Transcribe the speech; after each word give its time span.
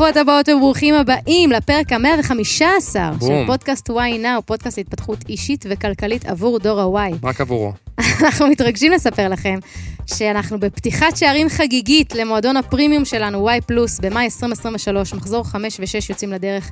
ברוכות 0.00 0.16
הבאות 0.16 0.48
וברוכים 0.48 0.94
הבאים 0.94 1.50
לפרק 1.52 1.92
ה-115 1.92 2.32
של. 2.54 3.46
פודקאסט 3.46 3.90
וואי 3.90 4.18
נאו, 4.18 4.42
פודקאסט 4.46 4.78
להתפתחות 4.78 5.18
אישית 5.28 5.64
וכלכלית 5.68 6.26
עבור 6.26 6.58
דור 6.58 6.80
הוואי. 6.80 7.12
רק 7.22 7.40
עבורו. 7.40 7.72
אנחנו 8.24 8.46
מתרגשים 8.46 8.92
לספר 8.92 9.28
לכם 9.28 9.58
שאנחנו 10.06 10.60
בפתיחת 10.60 11.16
שערים 11.16 11.48
חגיגית 11.48 12.14
למועדון 12.14 12.56
הפרימיום 12.56 13.04
שלנו, 13.04 13.38
וואי 13.38 13.60
פלוס, 13.60 14.00
במאי 14.00 14.24
2023, 14.24 15.14
מחזור 15.14 15.44
5 15.44 15.80
ו-6 15.80 16.06
יוצאים 16.10 16.32
לדרך. 16.32 16.70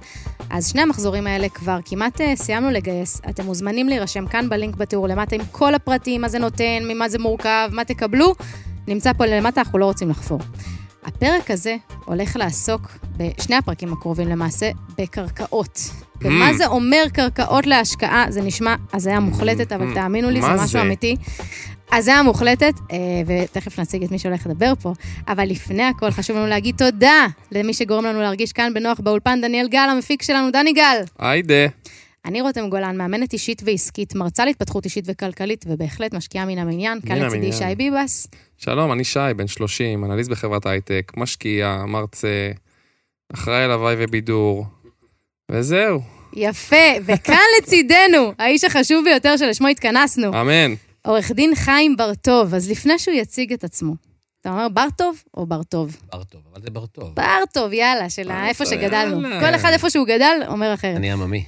אז 0.51 0.71
שני 0.71 0.83
המחזורים 0.83 1.27
האלה 1.27 1.49
כבר 1.49 1.79
כמעט 1.85 2.21
אה, 2.21 2.37
סיימנו 2.37 2.71
לגייס. 2.71 3.21
אתם 3.31 3.45
מוזמנים 3.45 3.89
להירשם 3.89 4.27
כאן 4.27 4.49
בלינק 4.49 4.77
בתיאור 4.77 5.09
למטה 5.09 5.37
עם 5.37 5.43
כל 5.53 5.75
הפרטים, 5.75 6.21
מה 6.21 6.29
זה 6.29 6.39
נותן, 6.39 6.79
ממה 6.83 7.09
זה 7.09 7.19
מורכב, 7.19 7.69
מה 7.73 7.85
תקבלו. 7.85 8.35
נמצא 8.87 9.13
פה 9.13 9.27
למטה, 9.27 9.61
אנחנו 9.61 9.79
לא 9.79 9.85
רוצים 9.85 10.11
לחפור. 10.11 10.41
הפרק 11.05 11.51
הזה 11.51 11.77
הולך 12.05 12.37
לעסוק, 12.37 12.99
בשני 13.17 13.57
הפרקים 13.57 13.93
הקרובים 13.93 14.29
למעשה, 14.29 14.71
בקרקעות. 14.99 15.81
ומה 16.23 16.55
זה 16.55 16.67
אומר 16.67 17.05
קרקעות 17.13 17.67
להשקעה? 17.67 18.27
זה 18.29 18.43
נשמע 18.43 18.75
הזיה 18.93 19.21
מוחלטת, 19.21 19.73
אבל 19.73 19.95
תאמינו 19.95 20.31
לי, 20.31 20.43
זה 20.43 20.49
משהו? 20.49 20.81
אמיתי. 20.81 21.17
הזיה 21.93 22.23
מוחלטת, 22.23 22.75
אה, 22.93 22.97
ותכף 23.27 23.79
נציג 23.79 24.05
את 24.05 24.11
מי 24.11 24.19
שהולך 24.19 24.47
לדבר 24.47 24.73
פה, 24.83 24.93
אבל 25.29 25.45
לפני 25.45 25.83
הכל 25.83 26.11
חשוב 26.11 26.37
לנו 26.37 26.47
להגיד 26.47 26.75
תודה 26.79 27.27
למי 27.53 27.75
שגורם 27.75 28.05
לנו 28.05 28.21
להרגיש 28.21 28.53
כאן 28.53 28.75
בנוח 28.75 29.01
באולפן, 29.01 29.41
דניאל 29.41 29.69
גל, 29.69 29.89
המפיק 29.91 30.23
שלנו, 30.23 30.51
דני 30.51 30.73
גל. 30.73 31.03
היידה. 31.19 31.67
אני 32.25 32.41
רותם 32.41 32.69
גולן, 32.71 32.97
מאמנת 32.97 33.33
אישית 33.33 33.63
ועסקית, 33.65 34.15
מרצה 34.15 34.45
להתפתחות 34.45 34.85
אישית 34.85 35.05
וכלכלית, 35.09 35.65
ובהחלט 35.69 36.15
משקיעה 36.15 36.47
מן 36.47 36.59
המניין. 36.59 37.01
כאן 37.01 37.19
לצידי. 37.19 37.53
שי 37.53 37.75
ביבס. 37.77 38.27
שלום, 38.57 38.93
אני 38.93 39.05
שי, 39.05 39.21
בן 39.37 39.47
30, 39.47 40.05
אנליסט 40.05 40.31
בחברת 40.31 40.67
הייטק, 40.67 41.13
משקיע, 41.17 41.85
מרצה, 41.89 42.51
אחראי 43.35 43.63
על 43.63 43.71
הוואי 43.71 43.95
ובידור, 43.99 44.67
וזהו, 45.51 46.01
יפה, 46.33 46.77
וכאן 47.07 47.47
לצידנו, 47.61 48.33
האיש 48.39 48.65
החשוב 48.65 49.05
ביותר 49.05 49.37
שלשמו 49.37 49.69
התכנסנו, 49.69 50.41
אמן. 50.41 50.75
עורך 51.07 51.33
דין 51.33 51.55
חיים 51.55 51.97
בר-טוב. 51.97 52.55
אז 52.55 52.71
לפני 52.71 52.99
שהוא 52.99 53.15
יציג 53.15 53.53
את 53.53 53.65
עצמו, 53.65 53.95
אתה 54.41 54.51
אומר 54.51 54.69
בר-טוב 54.69 55.23
או 55.37 55.47
בר-טוב? 55.47 55.97
בר 56.13 56.25
טוב, 56.25 56.41
אבל 56.53 56.63
זה 56.63 56.71
בר 56.71 56.87
טוב. 56.87 57.15
בר-טוב, 57.15 57.73
יאללה, 57.73 58.11
של 58.11 58.31
איפה 58.31 58.67
שגדלנו. 58.67 59.29
כל 59.41 59.55
אחד 59.55 59.71
איפה 59.73 59.91
שהוא 59.91 60.07
גדל, 60.07 60.41
אומר 60.49 60.75
אחרת. 60.75 60.97
אני 60.97 61.13
עממי. 61.13 61.45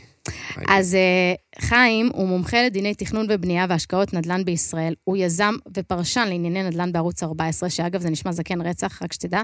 אז 0.69 0.95
אה, 0.95 1.35
חיים 1.69 2.11
הוא 2.13 2.29
מומחה 2.29 2.63
לדיני 2.63 2.95
תכנון 2.95 3.27
ובנייה 3.29 3.67
והשקעות 3.69 4.15
נדל"ן 4.15 4.45
בישראל. 4.45 4.95
הוא 5.05 5.17
יזם 5.17 5.55
ופרשן 5.77 6.29
לענייני 6.29 6.63
נדל"ן 6.63 6.93
בערוץ 6.93 7.23
14, 7.23 7.71
שאגב, 7.71 8.01
זה 8.01 8.11
נשמע 8.11 8.33
זקן 8.33 8.61
רצח, 8.61 9.03
רק 9.03 9.13
שתדע. 9.13 9.43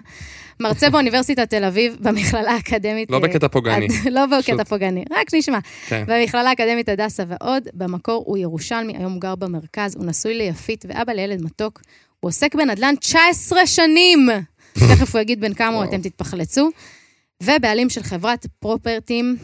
מרצה 0.60 0.91
באוניברסיטת 0.91 1.50
תל 1.50 1.64
אביב, 1.64 1.97
במכללה 2.00 2.52
האקדמית... 2.52 3.10
לא 3.10 3.16
אה, 3.16 3.20
בקטע 3.20 3.48
פוגעני. 3.48 3.86
לא 4.10 4.27
בקטע. 4.27 4.64
פוגעני, 4.64 5.04
רק 5.10 5.34
נשמע. 5.34 5.58
כן. 5.86 6.04
במכללה 6.06 6.48
האקדמית 6.50 6.88
הדסה 6.88 7.22
ועוד. 7.28 7.62
במקור 7.74 8.24
הוא 8.27 8.38
ירושלמי, 8.38 8.97
היום 8.97 9.12
הוא 9.12 9.20
גר 9.20 9.34
במרכז, 9.34 9.97
הוא 9.97 10.04
נשוי 10.06 10.34
ליפית 10.34 10.84
ואבא 10.88 11.12
לילד 11.12 11.42
מתוק. 11.42 11.80
הוא 12.20 12.28
עוסק 12.28 12.54
בנדל"ן 12.54 12.94
19 13.00 13.66
שנים! 13.66 14.28
תכף 14.88 15.14
הוא 15.14 15.22
יגיד 15.22 15.41
בן 15.41 15.54
כמה 15.54 15.77
הוא. 15.77 15.84
אתם 15.84 16.00
תתפחלצו. 16.00 16.70
ובעלים 17.42 17.91
של 17.91 18.02
חברת 18.02 18.47
פרופרטים, 18.60 19.36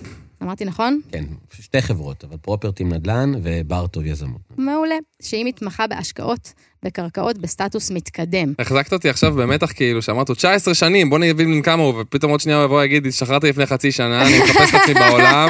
אמרתי 0.43 0.65
נכון? 0.65 1.01
כן, 1.13 1.25
שתי 1.53 1.83
חברות, 1.83 2.25
אבל 2.25 2.37
פרופרטי 2.37 2.85
נדל"ן 2.85 3.33
ובר 3.43 3.87
טוב 3.87 4.07
יזמות. 4.07 4.41
מעולה. 4.57 4.95
שהיא 5.23 5.45
מתמחה 5.45 5.87
בהשקעות 5.87 6.53
בקרקעות 6.85 7.39
בסטטוס 7.39 7.91
מתקדם. 7.91 8.53
החזקת 8.59 8.93
אותי 8.93 9.09
עכשיו 9.09 9.35
במתח 9.35 9.73
כאילו, 9.73 10.03
שאמרת 10.03 10.29
לו 10.29 10.35
19 10.35 10.75
שנים, 10.75 11.11
בוא 11.11 11.19
נבין 11.19 11.55
בן 11.55 11.63
כמה 11.63 11.83
הוא, 11.83 11.95
ופתאום 12.01 12.31
עוד 12.31 12.41
שנייה 12.41 12.59
הוא 12.59 12.65
יבוא 12.65 12.79
ויגיד, 12.79 13.07
השתחררתי 13.07 13.49
לפני 13.49 13.67
חצי 13.67 13.93
שנה, 13.93 14.23
אני 14.23 14.39
מחפש 14.39 14.75
את 14.75 14.81
עצמי 14.81 14.95
בעולם, 14.95 15.49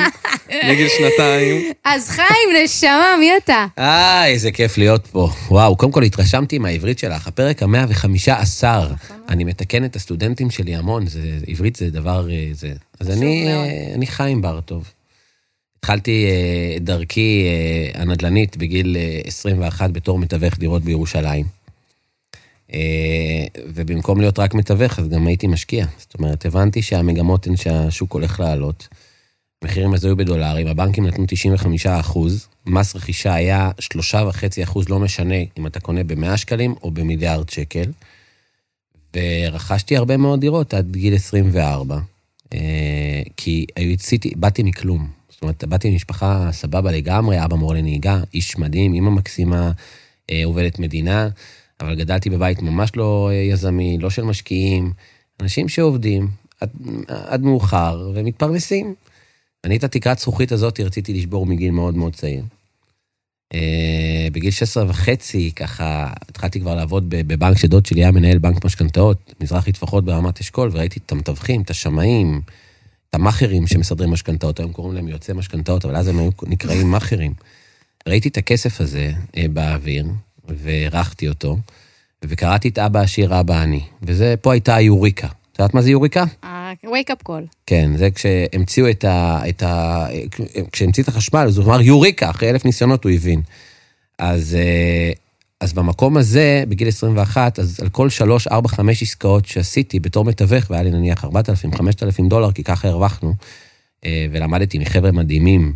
מגיל 0.70 0.88
שנתיים. 0.88 1.72
אז 1.84 2.09
חיים, 2.09 2.65
נשמה, 2.65 3.16
מי 3.19 3.37
אתה? 3.37 3.66
אה, 3.78 4.26
איזה 4.26 4.50
כיף 4.50 4.78
להיות 4.78 5.06
פה. 5.06 5.31
וואו, 5.48 5.76
קודם 5.76 5.93
כל 5.93 6.03
התרשמתי 6.03 6.59
מהעברית 6.59 6.98
שלך. 6.98 7.26
הפרק 7.26 7.62
המאה 7.62 7.84
וחמישה 7.88 8.38
עשר. 8.38 8.93
אני 9.28 9.44
מתקן 9.44 9.84
את 9.84 9.97
הסטודנטים 9.97 10.50
שלי 10.50 10.76
המון, 10.76 11.06
זה, 11.06 11.20
עברית 11.47 11.76
זה 11.76 11.91
דבר... 11.91 12.31
אה, 12.31 12.49
זה. 12.53 12.72
אז. 13.00 13.10
אה, 13.10 13.94
אני 13.94 14.06
חיים 14.06 14.43
בר 14.43 14.60
טוב. 14.60 14.91
התחלתי 15.84 16.26
אה, 16.26 16.76
את 16.76 16.84
דרכי 16.84 17.44
אה, 17.47 18.00
הנדל"נית 18.03 18.56
בגיל 18.56 18.97
אה, 18.97 19.20
21 19.25 19.91
בתור 19.91 20.19
מתווך 20.19 20.59
דירות 20.59 20.82
בירושלים. 20.82 21.47
אה, 22.75 23.44
ובמקום 23.66 24.20
להיות 24.20 24.38
רק 24.38 24.54
מתווך, 24.54 24.98
אז 24.98 25.09
גם 25.09 25.26
הייתי 25.26 25.47
משקיע. 25.47 25.87
זאת 25.98 26.15
אומרת, 26.19 26.47
הבנתי 26.47 26.82
שהמגמות 26.82 27.47
הן 27.47 27.56
שהשוק 27.56 28.12
הולך 28.12 28.41
לעלות. 28.41 28.88
מחירים 29.65 29.94
אז 29.94 30.04
היו 30.04 30.16
בדולרים, 30.16 30.66
הבנקים 30.66 31.06
נתנו 31.06 31.25
95 31.28 31.87
אחוז, 31.87 32.49
מס 32.66 32.97
רכישה 32.97 33.34
היה 33.34 33.70
3.5 33.81 34.62
אחוז, 34.62 34.88
לא 34.88 34.99
משנה 34.99 35.37
אם 35.59 35.66
אתה 35.66 35.81
קונה 35.81 36.04
ב-100 36.04 36.37
שקלים 36.37 36.75
או 36.82 36.91
במיליארד 36.91 37.49
שקל. 37.49 37.91
ורכשתי 39.16 39.97
הרבה 39.97 40.16
מאוד 40.16 40.41
דירות 40.41 40.75
עד 40.75 40.97
גיל 40.97 41.14
24, 41.14 41.99
אה, 42.54 43.22
כי 43.37 43.66
עשיתי, 43.76 44.32
באתי 44.37 44.62
מכלום. 44.62 45.22
זאת 45.42 45.44
אומרת, 45.44 45.64
באתי 45.64 45.91
ממשפחה 45.91 46.48
סבבה 46.53 46.92
לגמרי, 46.92 47.44
אבא 47.44 47.56
מורה 47.56 47.75
לנהיגה, 47.75 48.20
איש 48.34 48.58
מדהים, 48.58 48.94
אימא 48.94 49.10
מקסימה, 49.10 49.72
אה, 50.30 50.42
עובדת 50.44 50.78
מדינה, 50.78 51.28
אבל 51.80 51.94
גדלתי 51.94 52.30
בבית 52.30 52.62
ממש 52.62 52.97
לא 52.97 53.30
אה, 53.32 53.34
יזמי, 53.34 53.98
לא 53.98 54.10
של 54.10 54.22
משקיעים, 54.22 54.92
אנשים 55.41 55.69
שעובדים 55.69 56.28
עד, 56.60 56.70
עד 57.08 57.42
מאוחר 57.42 58.10
ומתפרנסים. 58.14 58.94
אני 59.64 59.76
את 59.76 59.84
התקרת 59.84 60.19
זכוכית 60.19 60.52
הזאת 60.52 60.81
רציתי 60.81 61.14
לשבור 61.14 61.47
מגיל 61.47 61.70
מאוד 61.70 61.97
מאוד 61.97 62.14
צעיר. 62.14 62.44
אה, 63.54 64.28
בגיל 64.32 64.50
16 64.50 64.84
וחצי, 64.88 65.52
ככה, 65.56 66.12
התחלתי 66.28 66.60
כבר 66.60 66.75
לעבוד 66.75 67.04
בבנק 67.08 67.58
שדוד 67.58 67.86
שלי 67.86 68.00
היה 68.00 68.10
מנהל 68.10 68.38
בנק 68.38 68.64
משכנתאות, 68.64 69.34
מזרחי 69.41 69.72
טפחות 69.72 70.04
ברמת 70.04 70.41
אשכול, 70.41 70.70
וראיתי 70.72 71.00
את 71.06 71.12
המתווכים, 71.12 71.62
את 71.62 71.70
השמאים, 71.70 72.42
המאכערים 73.12 73.67
שמסדרים 73.67 74.11
משכנתאות, 74.11 74.61
היום 74.61 74.73
קוראים 74.73 74.95
להם 74.95 75.09
יועצי 75.09 75.33
משכנתאות, 75.33 75.84
אבל 75.84 75.97
אז 75.97 76.09
הם 76.09 76.19
היו 76.19 76.31
נקראים 76.43 76.91
מאכערים. 76.91 77.33
ראיתי 78.09 78.28
את 78.28 78.37
הכסף 78.37 78.81
הזה 78.81 79.12
אה, 79.37 79.45
באוויר, 79.53 80.06
והערכתי 80.49 81.28
אותו, 81.28 81.59
וקראתי 82.25 82.69
את 82.69 82.78
אבא 82.78 83.00
עשיר, 83.00 83.41
אבא 83.41 83.62
עני. 83.62 83.81
וזה, 84.03 84.34
פה 84.41 84.53
הייתה 84.53 84.75
היוריקה. 84.75 85.27
את 85.27 85.59
יודעת 85.59 85.75
מה 85.75 85.83
זה 85.83 85.91
יוריקה? 85.91 86.25
ה-wake 86.43 87.11
up 87.11 87.28
call. 87.28 87.55
כן, 87.67 87.97
זה 87.97 88.09
כשהמציאו 88.11 88.91
את 88.91 89.05
ה... 89.05 89.41
את 89.49 89.62
ה 89.62 90.06
כשהמציא 90.73 91.03
את 91.03 91.09
החשמל, 91.09 91.41
אז 91.41 91.59
הוא 91.59 91.67
אמר 91.67 91.81
יוריקה, 91.81 92.31
אחרי 92.31 92.50
אלף 92.50 92.65
ניסיונות 92.65 93.05
הוא 93.05 93.12
הבין. 93.12 93.43
אז, 94.19 94.55
אה, 94.55 95.12
אז 95.62 95.73
במקום 95.73 96.17
הזה, 96.17 96.65
בגיל 96.69 96.89
21, 96.89 97.59
אז 97.59 97.81
על 97.81 97.89
כל 97.89 98.11
שלוש, 98.11 98.47
ארבע, 98.47 98.69
חמש 98.69 99.03
עסקאות 99.03 99.47
שעשיתי 99.47 100.00
בתור 100.00 100.25
מתווך, 100.25 100.71
והיה 100.71 100.83
לי 100.83 100.91
נניח 100.91 101.25
4,000, 101.25 101.75
5,000 101.75 102.28
דולר, 102.28 102.53
כי 102.53 102.65
ככה 102.65 102.89
הרווחנו, 102.89 103.34
אה, 104.05 104.27
ולמדתי 104.33 104.78
מחבר'ה 104.78 105.12
מדהימים, 105.12 105.73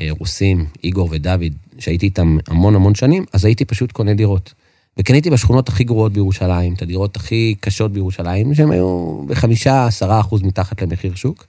אה, 0.00 0.08
רוסים, 0.18 0.66
איגור 0.84 1.08
ודוד, 1.12 1.52
שהייתי 1.78 2.06
איתם 2.06 2.38
המון 2.48 2.74
המון 2.74 2.94
שנים, 2.94 3.24
אז 3.32 3.44
הייתי 3.44 3.64
פשוט 3.64 3.92
קונה 3.92 4.14
דירות. 4.14 4.54
וקניתי 4.98 5.30
בשכונות 5.30 5.68
הכי 5.68 5.84
גרועות 5.84 6.12
בירושלים, 6.12 6.74
את 6.74 6.82
הדירות 6.82 7.16
הכי 7.16 7.54
קשות 7.60 7.92
בירושלים, 7.92 8.54
שהן 8.54 8.70
היו 8.70 9.22
בחמישה, 9.26 9.86
עשרה 9.86 10.20
אחוז 10.20 10.42
מתחת 10.42 10.82
למחיר 10.82 11.14
שוק. 11.14 11.46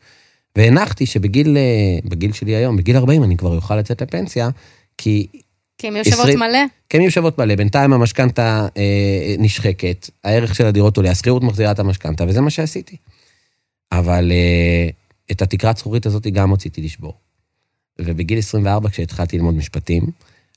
והנחתי 0.55 1.05
שבגיל, 1.05 1.57
אה, 1.57 2.09
בגיל 2.09 2.31
שלי 2.31 2.55
היום, 2.55 2.77
בגיל 2.77 2.97
40, 2.97 3.23
אני 3.23 3.37
כבר 3.37 3.55
אוכל 3.55 3.75
לצאת 3.75 4.01
לפנסיה, 4.01 4.49
כי 4.97 5.27
כי 5.77 5.87
הן 5.87 5.95
יושבות 5.95 6.19
עשרים- 6.19 6.39
מלא. 6.39 6.59
כן, 6.89 6.97
הן 6.97 7.03
יושבות 7.05 7.37
מלא, 7.37 7.55
בינתיים 7.55 7.93
המשכנתה 7.93 8.67
אה, 8.77 9.35
נשחקת, 9.39 10.09
הערך 10.23 10.55
של 10.55 10.65
הדירות 10.65 10.97
עולה, 10.97 11.11
השכירות 11.11 11.43
מחזירה 11.43 11.71
את 11.71 11.79
המשכנתה, 11.79 12.23
וזה 12.27 12.41
מה 12.41 12.49
שעשיתי. 12.49 12.97
אבל 13.91 14.31
אה, 14.31 14.89
את 15.31 15.41
התקרת 15.41 15.77
זכוכית 15.77 16.05
הזאת 16.05 16.27
גם 16.27 16.53
רציתי 16.53 16.81
לשבור. 16.81 17.13
ובגיל 18.01 18.39
24, 18.39 18.89
כשהתחלתי 18.89 19.37
ללמוד 19.37 19.55
משפטים, 19.55 20.03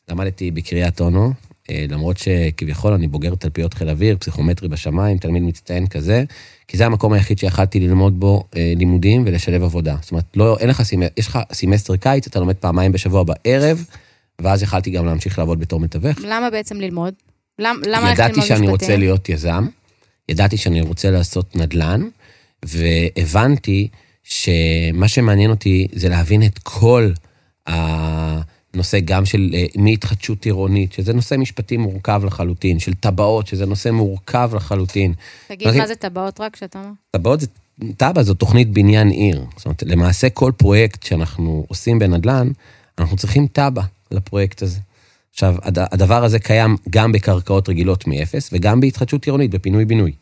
למדתי 0.09 0.51
בקריית 0.51 1.01
אונו, 1.01 1.33
אה, 1.71 1.85
למרות 1.89 2.19
שכביכול 2.19 2.93
אני 2.93 3.07
בוגר 3.09 3.35
תלפיות 3.35 3.75
חיל 3.75 3.89
אוויר, 3.89 4.17
פסיכומטרי 4.21 4.69
בשמיים, 4.69 5.19
תלמיד 5.19 5.43
מצטיין 5.43 5.87
כזה, 5.87 6.25
כי 6.69 6.77
זה 6.77 6.87
המקום 6.87 7.13
היחיד 7.13 7.39
שיכלתי 7.39 7.81
ללמוד 7.81 8.21
בו 8.21 8.45
אה, 8.57 8.73
לימודים 8.77 9.23
ולשלב 9.27 9.63
עבודה. 9.63 9.97
זאת 10.03 10.11
אומרת, 10.11 10.25
לא, 10.37 10.57
אין 10.59 10.69
לך, 10.69 10.83
סימ... 10.83 11.03
יש 11.17 11.27
לך 11.27 11.39
סמסטר 11.53 11.97
קיץ, 11.97 12.27
אתה 12.27 12.41
לומד 12.41 12.55
פעמיים 12.55 12.93
בשבוע 12.93 13.23
בערב, 13.23 13.85
ואז 14.41 14.63
יכלתי 14.63 14.91
גם 14.91 15.07
להמשיך 15.07 15.39
לעבוד 15.39 15.61
בתור 15.61 15.81
מתווך. 15.81 16.19
למה 16.25 16.51
בעצם 16.51 16.81
ללמוד? 16.81 17.15
למ- 17.59 17.83
למה 17.87 18.01
ללכת 18.09 18.13
ידעתי 18.19 18.33
ללמוד 18.33 18.47
שאני 18.47 18.59
משפטים? 18.61 18.71
רוצה 18.71 18.97
להיות 18.97 19.29
יזם, 19.29 19.67
ידעתי 20.29 20.57
שאני 20.57 20.81
רוצה 20.81 21.11
לעשות 21.11 21.57
נדל"ן, 21.57 22.09
והבנתי 22.65 23.89
שמה 24.23 25.09
שמעניין 25.09 25.51
אותי 25.51 25.89
זה 25.93 26.09
להבין 26.09 26.43
את 26.43 26.59
כל 26.63 27.11
הנושא 27.67 29.01
גם 29.05 29.25
של 29.25 29.51
אה, 29.55 29.67
מהתחדשות 29.77 30.45
עירונית, 30.45 30.93
שזה 30.93 31.13
נושא 31.13 31.35
משפטי 31.35 31.77
מורכב 31.77 32.23
לחלוטין, 32.25 32.79
של 32.79 32.95
טבעות, 32.95 33.47
שזה 33.47 33.67
נושא 33.67 33.89
מורכב 33.89 34.51
לחלוטין. 34.55 35.13
תגיד, 35.49 35.67
אוקיי. 35.67 35.81
מה 35.81 35.87
זה 35.87 35.95
טבעות 35.95 36.41
רק 36.41 36.57
שאתה 36.57 36.79
אומר? 36.79 36.91
טבעות 37.11 37.41
זה 37.41 37.47
תב"ע 37.97 38.23
זו 38.23 38.35
תוכנית 38.35 38.71
בניין 38.71 39.09
עיר. 39.11 39.45
זאת 39.57 39.65
אומרת, 39.67 39.83
למעשה 39.83 40.31
כל 40.31 40.53
פרויקט 40.57 41.03
שאנחנו 41.03 41.65
עושים 41.69 41.99
בנדל"ן, 41.99 42.49
אנחנו 42.99 43.17
צריכים 43.17 43.47
תב"ע 43.53 43.83
לפרויקט 44.11 44.63
הזה. 44.63 44.79
עכשיו, 45.33 45.55
הד- 45.63 45.79
הדבר 45.93 46.25
הזה 46.25 46.39
קיים 46.39 46.77
גם 46.91 47.13
בקרקעות 47.13 47.69
רגילות 47.69 48.07
מאפס, 48.07 48.51
וגם 48.53 48.81
בהתחדשות 48.81 49.27
עירונית, 49.27 49.51
בפינוי-בינוי. 49.51 50.13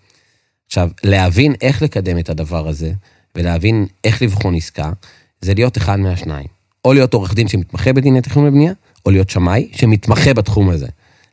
עכשיו, 0.66 0.90
להבין 1.04 1.54
איך 1.60 1.82
לקדם 1.82 2.18
את 2.18 2.28
הדבר 2.28 2.68
הזה, 2.68 2.92
ולהבין 3.34 3.86
איך 4.04 4.22
לבחון 4.22 4.54
עסקה, 4.54 4.92
זה 5.40 5.54
להיות 5.54 5.76
אחד 5.76 5.98
מהשניים. 5.98 6.46
או 6.84 6.92
להיות 6.92 7.14
עורך 7.14 7.34
דין 7.34 7.48
שמתמחה 7.48 7.92
בדיני 7.92 8.20
תכנון 8.20 8.46
ובנייה, 8.46 8.72
או 9.06 9.10
להיות 9.10 9.30
שמאי 9.30 9.68
שמתמחה 9.72 10.34
בתחום 10.34 10.70
הזה. 10.70 10.86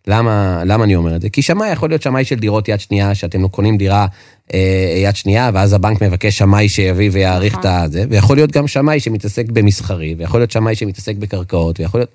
למה, 0.08 0.64
למה 0.66 0.84
אני 0.84 0.96
אומר 0.96 1.16
את 1.16 1.22
זה? 1.22 1.30
כי 1.30 1.42
שמאי 1.42 1.70
יכול 1.72 1.90
להיות 1.90 2.02
שמאי 2.02 2.26
של 2.26 2.36
דירות 2.36 2.68
יד 2.68 2.80
שנייה, 2.80 3.16
שאתם 3.16 3.42
לא 3.42 3.48
קונים 3.48 3.78
דירה 3.78 4.08
אה, 4.54 4.94
יד 5.04 5.16
שנייה, 5.16 5.52
ואז 5.54 5.74
הבנק 5.74 6.02
מבקש 6.04 6.38
שמאי 6.38 6.70
שיביא 6.70 7.10
ויעריך 7.14 7.54
את 7.60 7.66
נכון. 7.66 7.92
זה, 7.92 8.06
ויכול 8.10 8.38
להיות 8.38 8.52
גם 8.52 8.68
שמאי 8.68 9.00
שמתעסק 9.00 9.46
במסחרי, 9.50 10.16
ויכול 10.18 10.40
להיות 10.40 10.52
שמאי 10.52 10.76
שמתעסק 10.76 11.16
בקרקעות, 11.16 11.80
ויכול 11.80 12.00
להיות 12.00 12.10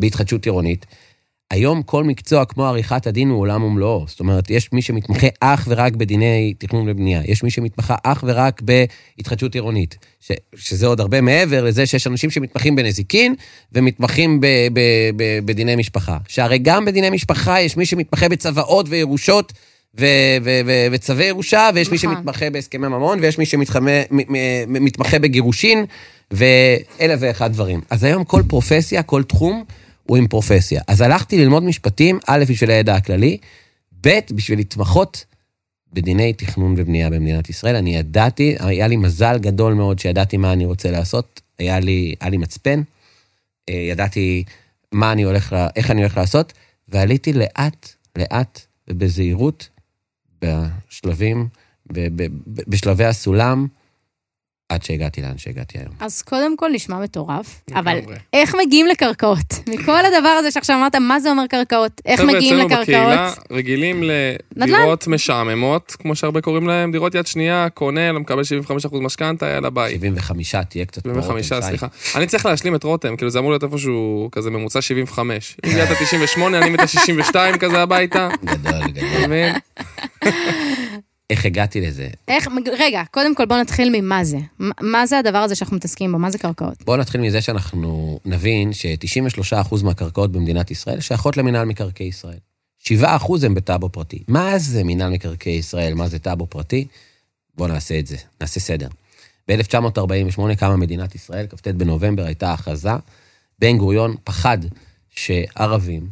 בהתחדשות 0.00 0.44
עירונית. 0.44 0.86
היום 1.50 1.82
כל 1.82 2.04
מקצוע 2.04 2.44
כמו 2.44 2.66
עריכת 2.66 3.06
הדין 3.06 3.28
הוא 3.28 3.40
עולם 3.40 3.62
ומלואו. 3.62 4.04
זאת 4.08 4.20
אומרת, 4.20 4.50
יש 4.50 4.72
מי 4.72 4.82
שמתמחה 4.82 5.26
אך 5.40 5.68
ורק 5.70 5.96
בדיני 5.96 6.54
תכנון 6.58 6.88
ובנייה, 6.88 7.22
יש 7.24 7.42
מי 7.42 7.50
שמתמחה 7.50 7.94
אך 8.02 8.24
ורק 8.26 8.62
בהתחדשות 8.62 9.54
עירונית, 9.54 9.98
ש, 10.20 10.32
שזה 10.56 10.86
עוד 10.86 11.00
הרבה 11.00 11.20
מעבר 11.20 11.64
לזה 11.64 11.86
שיש 11.86 12.06
אנשים 12.06 12.30
שמתמחים 12.30 12.76
בנזיקין 12.76 13.34
ומתמחים 13.72 14.40
ב, 14.40 14.46
ב, 14.72 14.80
ב, 15.16 15.38
בדיני 15.44 15.76
משפחה. 15.76 16.18
שהרי 16.28 16.58
גם 16.58 16.84
בדיני 16.84 17.10
משפחה 17.10 17.60
יש 17.60 17.76
מי 17.76 17.86
שמתמחה 17.86 18.28
בצוואות 18.28 18.86
וירושות 18.88 19.52
ו, 20.00 20.06
ו, 20.44 20.60
ו, 20.66 20.86
וצווי 20.92 21.24
ירושה, 21.24 21.70
ויש 21.74 21.90
מי 21.90 21.96
נכון. 21.96 22.14
שמתמחה 22.14 22.50
בהסכמי 22.50 22.88
ממון, 22.88 23.18
ויש 23.20 23.38
מי 23.38 23.46
שמתמחה 23.46 25.18
בגירושין, 25.18 25.84
ואלף 26.30 27.18
ואחד 27.20 27.52
דברים. 27.52 27.80
אז 27.90 28.04
היום 28.04 28.24
כל 28.24 28.42
פרופסיה, 28.48 29.02
כל 29.02 29.22
תחום, 29.22 29.64
הוא 30.08 30.16
עם 30.16 30.26
פרופסיה. 30.28 30.82
אז 30.86 31.00
הלכתי 31.00 31.38
ללמוד 31.38 31.62
משפטים, 31.62 32.18
א', 32.26 32.44
בשביל 32.48 32.70
הידע 32.70 32.94
הכללי, 32.94 33.36
ב', 34.00 34.18
בשביל 34.32 34.58
להתמחות 34.58 35.24
בדיני 35.92 36.32
תכנון 36.32 36.74
ובנייה 36.78 37.10
במדינת 37.10 37.50
ישראל. 37.50 37.76
אני 37.76 37.96
ידעתי, 37.96 38.56
היה 38.58 38.86
לי 38.86 38.96
מזל 38.96 39.38
גדול 39.38 39.74
מאוד 39.74 39.98
שידעתי 39.98 40.36
מה 40.36 40.52
אני 40.52 40.64
רוצה 40.64 40.90
לעשות, 40.90 41.40
היה 41.58 41.80
לי, 41.80 42.14
היה 42.20 42.30
לי 42.30 42.36
מצפן, 42.36 42.82
אה, 43.68 43.74
ידעתי 43.74 44.44
מה 44.92 45.12
אני 45.12 45.22
הולך, 45.22 45.52
לה- 45.52 45.68
איך 45.76 45.90
אני 45.90 46.00
הולך 46.00 46.16
לעשות, 46.16 46.52
ועליתי 46.88 47.32
לאט, 47.32 47.88
לאט 48.18 48.60
ובזהירות 48.88 49.68
בשלבים, 50.42 51.48
בשלבי 52.68 53.04
הסולם, 53.04 53.66
עד 54.68 54.82
שהגעתי 54.82 55.22
לאן 55.22 55.38
שהגעתי 55.38 55.78
היום. 55.78 55.92
אז 56.00 56.22
קודם 56.22 56.56
כל 56.56 56.70
נשמע 56.72 56.98
מטורף. 57.00 57.60
אבל 57.74 57.98
איך 58.32 58.54
מגיעים 58.66 58.86
לקרקעות? 58.86 59.54
מכל 59.74 60.06
הדבר 60.06 60.28
הזה 60.28 60.50
שעכשיו 60.50 60.76
אמרת, 60.76 60.94
מה 60.94 61.20
זה 61.20 61.30
אומר 61.30 61.46
קרקעות? 61.46 62.00
איך 62.06 62.20
מגיעים 62.20 62.54
חבר'ה 62.54 62.66
אצלנו 62.66 62.82
בקהילה 62.82 63.24
לקרקעות? 63.26 63.48
רגילים 63.52 64.02
נדל"ן. 64.02 64.40
לדירות 64.56 65.06
משעממות, 65.06 65.96
כמו 65.98 66.16
שהרבה 66.16 66.40
קוראים 66.40 66.68
להם, 66.68 66.92
דירות 66.92 67.14
יד 67.14 67.26
שנייה, 67.26 67.68
קונה, 67.74 68.12
לא 68.12 68.20
מקבל 68.20 68.42
75% 68.90 68.96
משכנתה, 69.00 69.46
יאללה 69.46 69.70
ביי. 69.70 69.94
75, 69.94 70.54
תהיה 70.54 70.84
קצת 70.84 71.02
פה, 71.02 71.08
75, 71.08 71.52
רותם, 71.52 71.66
שי. 71.66 71.68
סליחה. 71.68 71.86
אני 72.14 72.26
צריך 72.26 72.46
להשלים 72.46 72.74
את 72.74 72.84
רותם, 72.84 73.16
כאילו 73.16 73.30
זה 73.30 73.38
אמור 73.38 73.50
להיות 73.50 73.64
איפשהו 73.64 74.28
כזה 74.32 74.50
ממוצע 74.50 74.80
75. 74.80 75.56
אם 75.66 75.70
הגעת 75.70 75.88
98, 75.98 76.58
אני 76.58 76.70
מתה 76.70 76.86
62 76.86 77.58
כזה 77.58 77.82
הביתה, 77.82 78.28
גדול, 78.44 78.90
גדול. 78.90 79.34
איך 81.30 81.46
הגעתי 81.46 81.80
לזה? 81.80 82.08
איך, 82.28 82.48
רגע, 82.78 83.02
קודם 83.10 83.34
כל 83.34 83.44
בוא 83.44 83.56
נתחיל 83.56 84.00
ממה 84.00 84.24
זה. 84.24 84.38
מה 84.80 85.06
זה 85.06 85.18
הדבר 85.18 85.38
הזה 85.38 85.54
שאנחנו 85.54 85.76
מתעסקים 85.76 86.12
בו? 86.12 86.18
מה 86.18 86.30
זה 86.30 86.38
קרקעות? 86.38 86.82
בואו 86.84 86.96
נתחיל 86.96 87.20
מזה 87.20 87.40
שאנחנו 87.40 88.20
נבין 88.24 88.72
ש-93% 88.72 89.84
מהקרקעות 89.84 90.32
במדינת 90.32 90.70
ישראל 90.70 91.00
שייכות 91.00 91.36
למינהל 91.36 91.64
מקרקעי 91.64 92.06
ישראל. 92.06 92.38
7% 92.84 92.90
הם 93.42 93.54
בטאבו 93.54 93.88
פרטי. 93.88 94.22
מה 94.28 94.58
זה 94.58 94.84
מינהל 94.84 95.10
מקרקעי 95.10 95.52
ישראל? 95.52 95.94
מה 95.94 96.08
זה 96.08 96.18
טאבו 96.18 96.46
פרטי? 96.46 96.86
בואו 97.54 97.68
נעשה 97.68 97.98
את 97.98 98.06
זה, 98.06 98.16
נעשה 98.40 98.60
סדר. 98.60 98.88
ב-1948 99.48 100.54
קמה 100.58 100.76
מדינת 100.76 101.14
ישראל, 101.14 101.46
כ"ט 101.46 101.68
בנובמבר 101.68 102.24
הייתה 102.24 102.52
הכרזה. 102.52 102.90
בן 103.58 103.78
גוריון 103.78 104.16
פחד 104.24 104.58
שערבים 105.10 106.08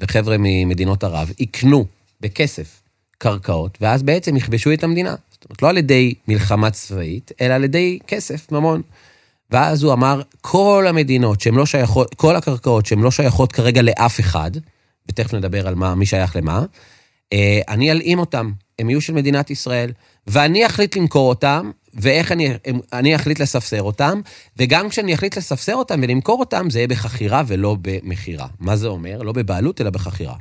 וחבר'ה 0.00 0.36
ממדינות 0.38 1.04
ערב 1.04 1.32
יקנו 1.38 1.86
בכסף 2.20 2.82
קרקעות, 3.18 3.78
ואז 3.80 4.02
בעצם 4.02 4.36
יכבשו 4.36 4.72
את 4.72 4.84
המדינה. 4.84 5.14
זאת 5.30 5.44
אומרת, 5.44 5.62
לא 5.62 5.68
על 5.68 5.76
ידי 5.76 6.14
מלחמה 6.28 6.70
צבאית, 6.70 7.32
אלא 7.40 7.54
על 7.54 7.64
ידי 7.64 7.98
כסף, 8.06 8.52
ממון. 8.52 8.82
ואז 9.50 9.82
הוא 9.82 9.92
אמר, 9.92 10.22
כל 10.40 10.84
המדינות 10.88 11.40
שהן 11.40 11.54
לא 11.54 11.66
שייכות, 11.66 12.14
כל 12.14 12.36
הקרקעות 12.36 12.86
שהן 12.86 13.00
לא 13.00 13.10
שייכות 13.10 13.52
כרגע 13.52 13.82
לאף 13.82 14.20
אחד, 14.20 14.50
ותכף 15.08 15.34
נדבר 15.34 15.68
על 15.68 15.74
מה, 15.74 15.94
מי 15.94 16.06
שייך 16.06 16.36
למה, 16.36 16.64
אה, 17.32 17.60
אני 17.68 17.90
אלאים 17.90 18.18
אותם, 18.18 18.52
הם 18.78 18.90
יהיו 18.90 19.00
של 19.00 19.12
מדינת 19.12 19.50
ישראל, 19.50 19.92
ואני 20.26 20.66
אחליט 20.66 20.96
למכור 20.96 21.28
אותם, 21.28 21.70
ואיך 21.94 22.32
אני, 22.32 22.48
אני 22.92 23.16
אחליט 23.16 23.40
לספסר 23.40 23.82
אותם, 23.82 24.20
וגם 24.56 24.88
כשאני 24.88 25.14
אחליט 25.14 25.36
לספסר 25.38 25.74
אותם 25.74 26.00
ולמכור 26.02 26.40
אותם, 26.40 26.70
זה 26.70 26.78
יהיה 26.78 26.88
בחכירה 26.88 27.42
ולא 27.46 27.76
במכירה. 27.82 28.46
מה 28.60 28.76
זה 28.76 28.88
אומר? 28.88 29.22
לא 29.22 29.32
בבעלות, 29.32 29.80
אלא 29.80 29.90
בחכירה. 29.90 30.34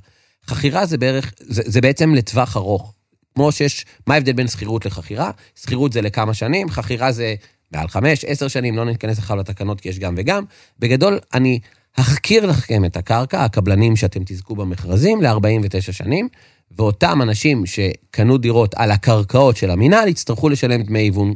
חכירה 0.49 0.85
זה 0.85 0.97
בערך, 0.97 1.33
זה, 1.39 1.61
זה 1.65 1.81
בעצם 1.81 2.15
לטווח 2.15 2.57
ארוך. 2.57 2.94
כמו 3.35 3.51
שיש, 3.51 3.85
מה 4.07 4.13
ההבדל 4.13 4.33
בין 4.33 4.47
שכירות 4.47 4.85
לחכירה? 4.85 5.31
שכירות 5.55 5.94
זה 5.94 6.01
לכמה 6.01 6.33
שנים, 6.33 6.69
חכירה 6.69 7.11
זה 7.11 7.35
מעל 7.71 7.88
חמש, 7.88 8.25
עשר 8.25 8.47
שנים, 8.47 8.77
לא 8.77 8.85
ניכנס 8.85 9.17
עכשיו 9.17 9.38
לתקנות 9.38 9.81
כי 9.81 9.89
יש 9.89 9.99
גם 9.99 10.15
וגם. 10.17 10.44
בגדול, 10.79 11.19
אני 11.33 11.59
אחכיר 11.94 12.45
לכם 12.45 12.85
את 12.85 12.97
הקרקע, 12.97 13.44
הקבלנים 13.44 13.95
שאתם 13.95 14.21
תזכו 14.25 14.55
במכרזים, 14.55 15.21
ל-49 15.21 15.91
שנים, 15.91 16.27
ואותם 16.71 17.21
אנשים 17.21 17.65
שקנו 17.65 18.38
דירות 18.38 18.75
על 18.75 18.91
הקרקעות 18.91 19.57
של 19.57 19.71
המינהל, 19.71 20.07
יצטרכו 20.07 20.50
לשלם 20.50 20.83
דמי 20.83 21.00
היוון 21.00 21.33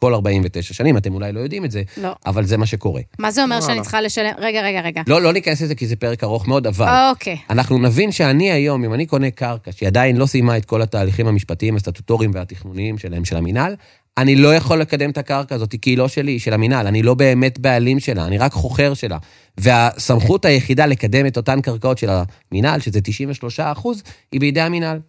כל 0.00 0.14
49 0.14 0.74
שנים, 0.74 0.96
אתם 0.96 1.14
אולי 1.14 1.32
לא 1.32 1.40
יודעים 1.40 1.64
את 1.64 1.70
זה, 1.70 1.82
לא. 1.96 2.14
אבל 2.26 2.44
זה 2.44 2.56
מה 2.56 2.66
שקורה. 2.66 3.02
מה 3.18 3.30
זה 3.30 3.42
אומר 3.42 3.56
וואלה. 3.56 3.74
שאני 3.74 3.82
צריכה 3.82 4.00
לשלם? 4.00 4.32
רגע, 4.38 4.62
רגע, 4.62 4.80
רגע. 4.80 5.02
לא, 5.06 5.22
לא 5.22 5.32
ניכנס 5.32 5.62
לזה 5.62 5.74
כי 5.74 5.86
זה 5.86 5.96
פרק 5.96 6.24
ארוך 6.24 6.48
מאוד, 6.48 6.66
אבל... 6.66 7.08
אוקיי. 7.10 7.36
אנחנו 7.50 7.78
נבין 7.78 8.12
שאני 8.12 8.52
היום, 8.52 8.84
אם 8.84 8.94
אני 8.94 9.06
קונה 9.06 9.30
קרקע 9.30 9.72
שהיא 9.72 9.86
עדיין 9.86 10.16
לא 10.16 10.26
סיימה 10.26 10.56
את 10.56 10.64
כל 10.64 10.82
התהליכים 10.82 11.26
המשפטיים, 11.26 11.76
הסטטוטוריים 11.76 12.30
והתכנוניים 12.34 12.98
שלהם, 12.98 13.24
של 13.24 13.36
המינהל, 13.36 13.74
אני 14.18 14.36
לא 14.36 14.54
יכול 14.54 14.80
לקדם 14.80 15.10
את 15.10 15.18
הקרקע 15.18 15.54
הזאת, 15.54 15.74
כי 15.82 15.90
היא 15.90 15.98
לא 15.98 16.08
שלי, 16.08 16.32
היא 16.32 16.40
של 16.40 16.52
המינהל, 16.52 16.86
אני 16.86 17.02
לא 17.02 17.14
באמת 17.14 17.58
בעלים 17.58 18.00
שלה, 18.00 18.26
אני 18.26 18.38
רק 18.38 18.52
חוכר 18.52 18.94
שלה. 18.94 19.18
והסמכות 19.58 20.44
היחידה 20.44 20.86
לקדם 20.86 21.26
את 21.26 21.36
אותן 21.36 21.60
קרקעות 21.60 21.98
של 21.98 22.10
המינהל, 22.52 22.80
שזה 22.80 23.00
93 23.00 23.60
אחוז, 23.60 24.02
היא 24.32 24.40
בידי 24.40 24.60
המינהל. 24.60 25.00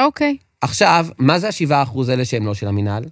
אוקיי. 0.00 0.36
עכשיו, 0.60 1.06
מה 1.18 1.38
זה 1.38 1.48
השבעה 1.48 1.82
אחוז 1.82 2.08
האלה 2.08 2.24
שהם 2.24 2.46
לא 2.46 2.54
של 2.54 2.68
המינהל? 2.68 3.04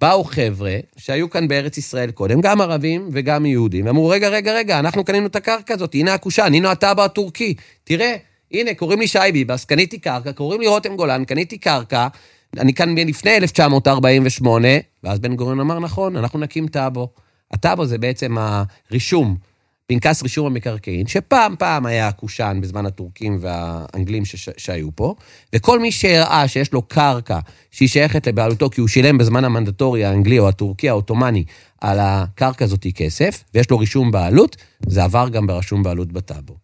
באו 0.00 0.24
חבר'ה 0.24 0.76
שהיו 0.96 1.30
כאן 1.30 1.48
בארץ 1.48 1.78
ישראל 1.78 2.10
קודם, 2.10 2.40
גם 2.40 2.60
ערבים 2.60 3.08
וגם 3.12 3.46
יהודים, 3.46 3.86
ואמרו, 3.86 4.08
רגע, 4.08 4.28
רגע, 4.28 4.52
רגע, 4.52 4.78
אנחנו 4.78 5.04
קנינו 5.04 5.26
את 5.26 5.36
הקרקע 5.36 5.74
הזאת, 5.74 5.94
הנה 5.94 6.14
הקושאן, 6.14 6.54
הנה 6.54 6.70
הטאבו 6.70 7.02
הטורקי, 7.02 7.54
תראה, 7.84 8.16
הנה, 8.52 8.74
קוראים 8.74 9.00
לי 9.00 9.06
שי 9.06 9.18
ביבס, 9.32 9.64
קניתי 9.64 9.98
קרקע, 9.98 10.32
קוראים 10.32 10.60
לי 10.60 10.66
רותם 10.66 10.96
גולן, 10.96 11.24
קניתי 11.24 11.58
קרקע, 11.58 12.08
אני 12.58 12.74
כאן 12.74 12.98
לפני 12.98 13.36
1948, 13.36 14.68
ואז 15.04 15.18
בן 15.18 15.36
גוריון 15.36 15.60
אמר, 15.60 15.78
נכון, 15.78 16.16
אנחנו 16.16 16.38
נקים 16.38 16.68
טאבו. 16.68 17.08
הטאבו 17.52 17.86
זה 17.86 17.98
בעצם 17.98 18.36
הרישום, 18.38 19.36
פנקס 19.86 20.22
רישום 20.22 20.46
המקרקעין, 20.46 21.06
שפעם 21.06 21.54
פעם 21.58 21.86
היה 21.86 22.08
הקושאן 22.08 22.60
בזמן 22.60 22.86
הטורקים 22.86 23.38
והאנגלים 23.40 24.24
שש, 24.24 24.48
שהיו 24.56 24.88
פה, 24.96 25.14
וכל 25.54 25.78
מי 25.78 25.92
שהראה 25.92 26.48
שיש 26.48 26.72
לו 26.72 26.82
קרקע 26.82 27.38
שהיא 27.70 27.88
שייכת 27.88 28.26
לבעלותו, 28.26 28.70
כי 28.70 28.80
הוא 28.80 28.88
שילם 28.88 29.18
בזמן 29.18 29.44
המנדטורי 29.44 30.04
האנגלי 30.04 30.38
או 30.38 30.48
הטורקי 30.48 30.88
העות'מאני 30.88 31.44
על 31.80 31.98
הקרקע 32.00 32.64
הזאת 32.64 32.86
כסף, 32.94 33.44
ויש 33.54 33.70
לו 33.70 33.78
רישום 33.78 34.10
בעלות, 34.10 34.56
זה 34.86 35.04
עבר 35.04 35.28
גם 35.28 35.46
ברשום 35.46 35.82
בעלות 35.82 36.12
בטאבו. 36.12 36.56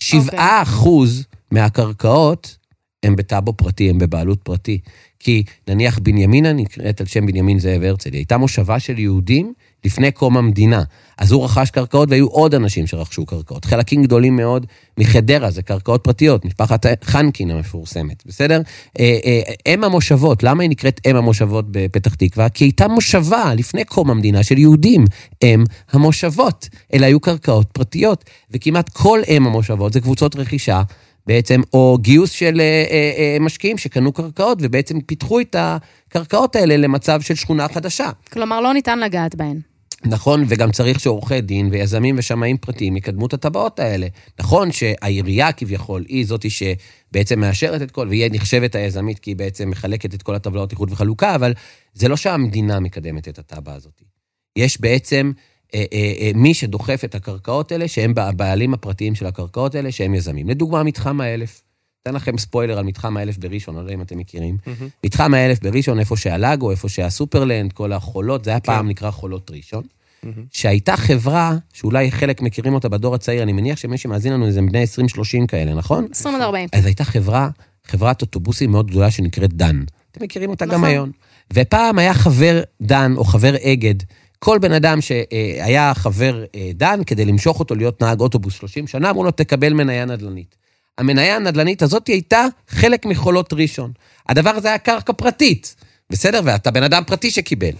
שבעה 0.00 0.62
אחוז 0.62 1.26
מהקרקעות 1.50 2.56
הם 3.02 3.16
בטאבו 3.16 3.52
פרטי, 3.52 3.90
הם 3.90 3.98
בבעלות 3.98 4.42
פרטי. 4.42 4.78
כי 5.18 5.42
נניח 5.68 5.98
בנימינה 5.98 6.52
נקראת 6.52 7.00
על 7.00 7.06
שם 7.06 7.26
בנימין 7.26 7.58
זאב 7.58 7.82
הרצל, 7.82 8.10
היא 8.10 8.18
הייתה 8.18 8.36
מושבה 8.36 8.78
של 8.78 8.98
יהודים 8.98 9.52
לפני 9.84 10.12
קום 10.12 10.36
המדינה. 10.36 10.82
אז 11.18 11.32
הוא 11.32 11.44
רכש 11.44 11.70
קרקעות 11.70 12.10
והיו 12.10 12.26
עוד 12.26 12.54
אנשים 12.54 12.86
שרכשו 12.86 13.26
קרקעות. 13.26 13.64
חלקים 13.64 14.02
גדולים 14.02 14.36
מאוד 14.36 14.66
מחדרה, 14.98 15.50
זה 15.50 15.62
קרקעות 15.62 16.04
פרטיות, 16.04 16.44
משפחת 16.44 16.86
חנקין 17.04 17.50
המפורסמת, 17.50 18.22
בסדר? 18.26 18.60
אה, 18.98 19.18
אה, 19.24 19.74
אם 19.74 19.84
המושבות, 19.84 20.42
למה 20.42 20.62
היא 20.62 20.70
נקראת 20.70 21.00
אם 21.06 21.16
המושבות 21.16 21.64
בפתח 21.70 22.14
תקווה? 22.14 22.48
כי 22.48 22.64
הייתה 22.64 22.88
מושבה 22.88 23.54
לפני 23.54 23.84
קום 23.84 24.10
המדינה 24.10 24.42
של 24.42 24.58
יהודים, 24.58 25.04
אם 25.42 25.64
המושבות. 25.92 26.68
אלה 26.94 27.06
היו 27.06 27.20
קרקעות 27.20 27.66
פרטיות, 27.72 28.24
וכמעט 28.50 28.88
כל 28.88 29.20
אם 29.28 29.46
המושבות 29.46 29.92
זה 29.92 30.00
קבוצות 30.00 30.36
רכישה 30.36 30.82
בעצם, 31.28 31.60
או 31.72 31.98
גיוס 32.00 32.30
של 32.30 32.60
אה, 32.60 32.84
אה, 32.90 33.12
אה, 33.18 33.36
משקיעים 33.40 33.78
שקנו 33.78 34.12
קרקעות 34.12 34.58
ובעצם 34.62 35.00
פיתחו 35.00 35.40
את 35.40 35.56
הקרקעות 35.58 36.56
האלה 36.56 36.76
למצב 36.76 37.20
של 37.20 37.34
שכונה 37.34 37.68
חדשה. 37.68 38.10
כלומר, 38.32 38.60
לא 38.60 38.74
ניתן 38.74 38.98
לגעת 38.98 39.34
בהן. 39.34 39.60
נכון, 40.04 40.44
וגם 40.48 40.70
צריך 40.70 41.00
שעורכי 41.00 41.40
דין 41.40 41.68
ויזמים 41.70 42.14
ושמאים 42.18 42.56
פרטיים 42.56 42.96
יקדמו 42.96 43.26
את 43.26 43.32
הטבעות 43.32 43.80
האלה. 43.80 44.06
נכון 44.40 44.72
שהעירייה 44.72 45.52
כביכול 45.52 46.04
היא 46.08 46.26
זאתי 46.26 46.48
שבעצם 46.50 47.40
מאשרת 47.40 47.82
את 47.82 47.90
כל, 47.90 48.08
והיא 48.08 48.28
נחשבת 48.32 48.74
היזמית 48.74 49.18
כי 49.18 49.30
היא 49.30 49.36
בעצם 49.36 49.70
מחלקת 49.70 50.14
את 50.14 50.22
כל 50.22 50.34
הטבלאות 50.34 50.72
איחוד 50.72 50.92
וחלוקה, 50.92 51.34
אבל 51.34 51.52
זה 51.94 52.08
לא 52.08 52.16
שהמדינה 52.16 52.80
מקדמת 52.80 53.28
את 53.28 53.38
הטבעה 53.38 53.74
הזאת. 53.74 54.02
יש 54.56 54.80
בעצם 54.80 55.32
מי 56.34 56.54
שדוחף 56.54 57.00
את 57.04 57.14
הקרקעות 57.14 57.72
האלה, 57.72 57.88
שהם 57.88 58.12
הבעלים 58.16 58.74
הפרטיים 58.74 59.14
של 59.14 59.26
הקרקעות 59.26 59.74
האלה, 59.74 59.92
שהם 59.92 60.14
יזמים. 60.14 60.48
לדוגמה, 60.48 60.82
מתחם 60.82 61.20
האלף. 61.20 61.62
אתן 62.02 62.14
לכם 62.14 62.38
ספוילר 62.38 62.78
על 62.78 62.84
מתחם 62.84 63.16
האלף 63.16 63.38
בראשון, 63.38 63.74
לא 63.74 63.80
יודע 63.80 63.94
אם 63.94 64.02
אתם 64.02 64.18
מכירים. 64.18 64.56
Mm-hmm. 64.64 64.84
מתחם 65.04 65.34
האלף 65.34 65.62
בראשון, 65.62 65.98
איפה 65.98 66.16
שהלאגו, 66.16 66.70
איפה 66.70 66.88
שהסופרלנד, 66.88 67.72
כל 67.72 67.92
החולות, 67.92 68.44
זה 68.44 68.50
היה 68.50 68.60
כן. 68.60 68.72
פעם 68.72 68.88
נקרא 68.88 69.10
חולות 69.10 69.50
ראשון. 69.50 69.82
Mm-hmm. 69.82 70.26
שהייתה 70.50 70.96
חברה, 70.96 71.56
שאולי 71.72 72.10
חלק 72.10 72.42
מכירים 72.42 72.74
אותה 72.74 72.88
בדור 72.88 73.14
הצעיר, 73.14 73.42
אני 73.42 73.52
מניח 73.52 73.78
שמי 73.78 73.98
שמאזין 73.98 74.32
לנו 74.32 74.50
זה 74.50 74.60
בני 74.62 74.84
20-30 75.42 75.46
כאלה, 75.46 75.74
נכון? 75.74 76.06
20 76.10 76.34
עד 76.34 76.40
40. 76.40 76.68
אז 76.72 76.86
הייתה 76.86 77.04
חברה, 77.04 77.48
חברת 77.86 78.22
אוטובוסים 78.22 78.70
מאוד 78.70 78.90
גדולה 78.90 79.10
שנקראת 79.10 79.52
דן. 79.52 79.82
אתם 80.10 80.24
מכירים 80.24 80.50
אותה 80.50 80.66
נכון. 80.66 80.78
גם 80.78 80.84
היום. 80.84 81.10
ופעם 81.52 81.98
היה 81.98 82.14
חבר 82.14 82.62
דן 82.82 83.14
או 83.16 83.24
חבר 83.24 83.54
אגד, 83.62 83.94
כל 84.38 84.58
בן 84.58 84.72
אדם 84.72 85.00
שהיה 85.00 85.94
חבר 85.94 86.44
אה, 86.54 86.70
דן, 86.74 87.00
כדי 87.06 87.24
למשוך 87.24 87.60
אותו 87.60 87.74
להיות 87.74 88.02
נהג 88.02 88.20
אוטובוס 88.20 88.54
30 88.54 88.86
שנה, 88.86 89.10
אמרו 89.10 89.24
לו, 89.24 89.30
תקבל 89.30 89.72
מניה 89.72 90.04
נדל"נית. 90.04 90.56
המניה 90.98 91.36
הנדל"נית 91.36 91.82
הזאת 91.82 92.06
הייתה 92.06 92.44
חלק 92.68 93.06
מחולות 93.06 93.52
ראשון. 93.52 93.92
הדבר 94.28 94.50
הזה 94.50 94.68
היה 94.68 94.78
קרקע 94.78 95.12
פרטית, 95.12 95.74
בסדר? 96.10 96.40
ואתה 96.44 96.70
בן 96.70 96.82
אדם 96.82 97.02
פרטי 97.06 97.30
שקיבל. 97.30 97.72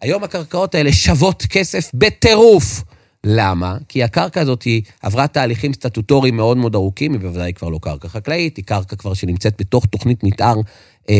היום 0.00 0.24
הקרקעות 0.24 0.74
האלה 0.74 0.92
שוות 0.92 1.42
כסף 1.50 1.90
בטירוף. 1.94 2.82
למה? 3.24 3.76
כי 3.88 4.02
הקרקע 4.02 4.40
הזאת 4.40 4.62
היא 4.62 4.82
עברה 5.02 5.26
תהליכים 5.26 5.72
סטטוטוריים 5.72 6.36
מאוד 6.36 6.56
מאוד 6.56 6.74
ארוכים, 6.74 7.12
היא 7.12 7.20
בוודאי 7.20 7.52
כבר 7.52 7.68
לא 7.68 7.78
קרקע 7.82 8.08
חקלאית, 8.08 8.56
היא 8.56 8.64
קרקע 8.64 8.96
כבר 8.96 9.14
שנמצאת 9.14 9.54
בתוך 9.58 9.86
תוכנית 9.86 10.24
מתאר 10.24 10.54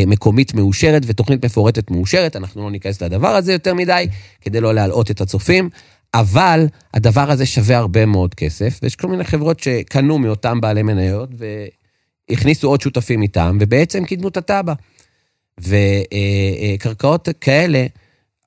מקומית 0.07 0.55
מאושרת 0.55 1.03
ותוכנית 1.07 1.45
מפורטת 1.45 1.91
מאושרת, 1.91 2.37
אנחנו 2.37 2.63
לא 2.63 2.71
ניכנס 2.71 3.03
לדבר 3.03 3.29
הזה 3.29 3.53
יותר 3.53 3.75
מדי, 3.75 4.07
כדי 4.41 4.61
לא 4.61 4.75
להלאות 4.75 5.11
את 5.11 5.21
הצופים, 5.21 5.71
אבל 6.15 6.67
הדבר 6.95 7.31
הזה 7.31 7.47
שווה 7.47 7.77
הרבה 7.77 8.07
מאוד 8.07 8.35
כסף, 8.35 8.81
ויש 8.83 8.97
כל 8.97 9.09
מיני 9.09 9.25
חברות 9.25 9.61
שקנו 9.61 10.19
מאותם 10.19 10.61
בעלי 10.61 10.83
מניות, 10.83 11.31
והכניסו 12.31 12.69
עוד 12.69 12.81
שותפים 12.81 13.23
איתם, 13.23 13.59
ובעצם 13.61 14.05
קידמו 14.05 14.29
את 14.29 14.37
הטאבה. 14.37 14.75
וקרקעות 15.61 17.29
כאלה 17.41 17.87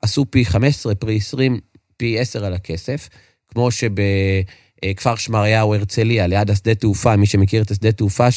עשו 0.02 0.26
פי 0.30 0.46
15, 0.46 0.96
פי 0.96 1.16
20, 1.16 1.60
פי 1.98 2.20
10 2.20 2.46
על 2.46 2.54
הכסף, 2.54 3.10
כמו 3.48 3.72
שב... 3.72 3.92
אה, 4.84 4.94
כפר 4.94 5.16
שמריהו, 5.16 5.76
הרצליה, 5.76 6.28
ליד 6.28 6.50
השדה 6.50 6.76
תעופה, 6.76 7.16
מי 7.16 7.26
שמכיר 7.26 7.62
את 7.62 7.72
השדה 7.72 7.92
תעופה, 7.92 8.28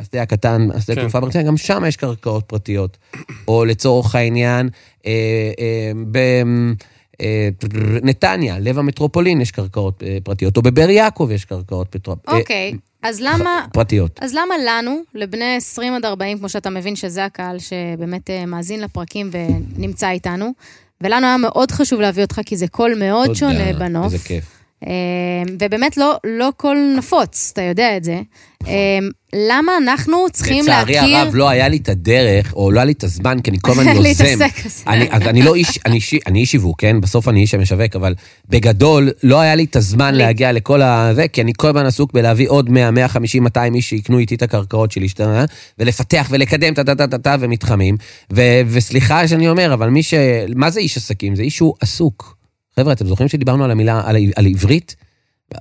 השדה 0.00 0.22
הקטן, 0.22 0.68
השדה 0.74 0.94
כן. 0.94 1.00
תעופה 1.00 1.20
בהרצליה, 1.20 1.44
גם 1.44 1.56
שם 1.56 1.84
יש 1.88 1.96
קרקעות 1.96 2.44
פרטיות. 2.44 2.98
או 3.48 3.64
לצורך 3.64 4.14
העניין, 4.14 4.68
אה, 5.06 5.12
אה, 5.58 7.48
בנתניה, 7.62 8.58
לב 8.58 8.78
המטרופולין, 8.78 9.40
יש 9.40 9.50
קרקעות 9.50 10.02
פרטיות, 10.24 10.56
או 10.56 10.62
בבאר 10.62 10.90
יעקב 10.90 11.28
יש 11.34 11.44
קרקעות 11.44 11.88
פרטיות. 11.88 12.18
אוקיי, 12.28 12.74
אז 13.02 13.20
למה... 13.20 13.66
פרטיות. 13.72 14.18
אז 14.22 14.34
למה 14.34 14.54
לנו, 14.66 15.02
לבני 15.14 15.56
20 15.56 15.94
עד 15.94 16.04
40, 16.04 16.38
כמו 16.38 16.48
שאתה 16.48 16.70
מבין 16.70 16.96
שזה 16.96 17.24
הקהל 17.24 17.58
שבאמת 17.58 18.30
מאזין 18.46 18.80
לפרקים 18.80 19.30
ונמצא 19.32 20.10
איתנו, 20.10 20.52
ולנו 21.00 21.26
היה 21.26 21.36
מאוד 21.36 21.70
חשוב 21.70 22.00
להביא 22.00 22.22
אותך, 22.22 22.40
כי 22.46 22.56
זה 22.56 22.68
קול 22.68 22.94
מאוד 22.94 23.34
שונה 23.34 23.72
בנוף. 23.72 24.12
איזה 24.12 24.18
כיף. 24.18 24.55
אמ, 24.82 24.90
ובאמת 25.62 25.96
לא, 25.96 26.16
לא 26.24 26.50
כל 26.56 26.76
נפוץ, 26.98 27.50
אתה 27.52 27.62
יודע 27.62 27.96
את 27.96 28.04
זה. 28.04 28.20
אמ, 28.66 28.72
למה 29.34 29.72
אנחנו 29.76 30.16
צריכים 30.32 30.66
להכיר... 30.66 31.02
לצערי 31.02 31.16
הרב, 31.16 31.34
לא 31.34 31.48
היה 31.48 31.68
לי 31.68 31.76
את 31.76 31.88
הדרך, 31.88 32.52
או 32.54 32.70
לא 32.70 32.78
היה 32.78 32.84
לי 32.84 32.92
את 32.92 33.04
הזמן, 33.04 33.40
כי 33.40 33.50
אני 33.50 33.58
כל 33.62 33.70
הזמן 33.72 33.86
יוזם. 33.96 34.02
להתעסק 34.02 34.66
בזה. 34.66 34.82
אז 35.10 35.22
אני 35.22 35.42
לא 35.42 35.54
איש, 35.54 35.78
אני, 35.86 35.98
אני 36.26 36.40
איש 36.40 36.50
שיווק, 36.50 36.80
כן? 36.80 37.00
בסוף 37.00 37.28
אני 37.28 37.40
איש 37.40 37.54
המשווק, 37.54 37.96
אבל 37.96 38.14
בגדול, 38.48 39.10
לא 39.22 39.40
היה 39.40 39.54
לי 39.54 39.64
את 39.64 39.76
הזמן 39.76 40.14
להגיע 40.14 40.52
לכל 40.52 40.82
ה... 40.82 41.10
זה, 41.14 41.28
כי 41.28 41.42
אני 41.42 41.52
כל 41.56 41.68
הזמן 41.68 41.86
עסוק 41.86 42.12
בלהביא 42.12 42.48
עוד 42.48 42.70
100, 42.70 42.90
150, 42.90 43.44
200 43.44 43.74
איש 43.74 43.88
שיקנו 43.88 44.18
איתי 44.18 44.34
את 44.34 44.42
הקרקעות 44.42 44.92
שלי, 44.92 45.06
ולפתח 45.78 46.26
ולקדם 46.30 46.74
טה-טה-טה-טה 46.74 47.36
ומתחמים. 47.40 47.96
וסליחה 48.68 49.28
שאני 49.28 49.48
אומר, 49.48 49.74
אבל 49.74 49.88
מי 49.88 50.02
ש... 50.02 50.14
מה 50.54 50.70
זה 50.70 50.80
איש 50.80 50.96
עסקים? 50.96 51.36
זה 51.36 51.42
איש 51.42 51.56
שהוא 51.56 51.74
עסוק. 51.80 52.35
חבר'ה, 52.80 52.92
אתם 52.92 53.06
זוכרים 53.06 53.28
שדיברנו 53.28 53.64
על 53.64 53.70
המילה, 53.70 54.02
על, 54.04 54.16
על 54.36 54.46
עברית? 54.46 54.96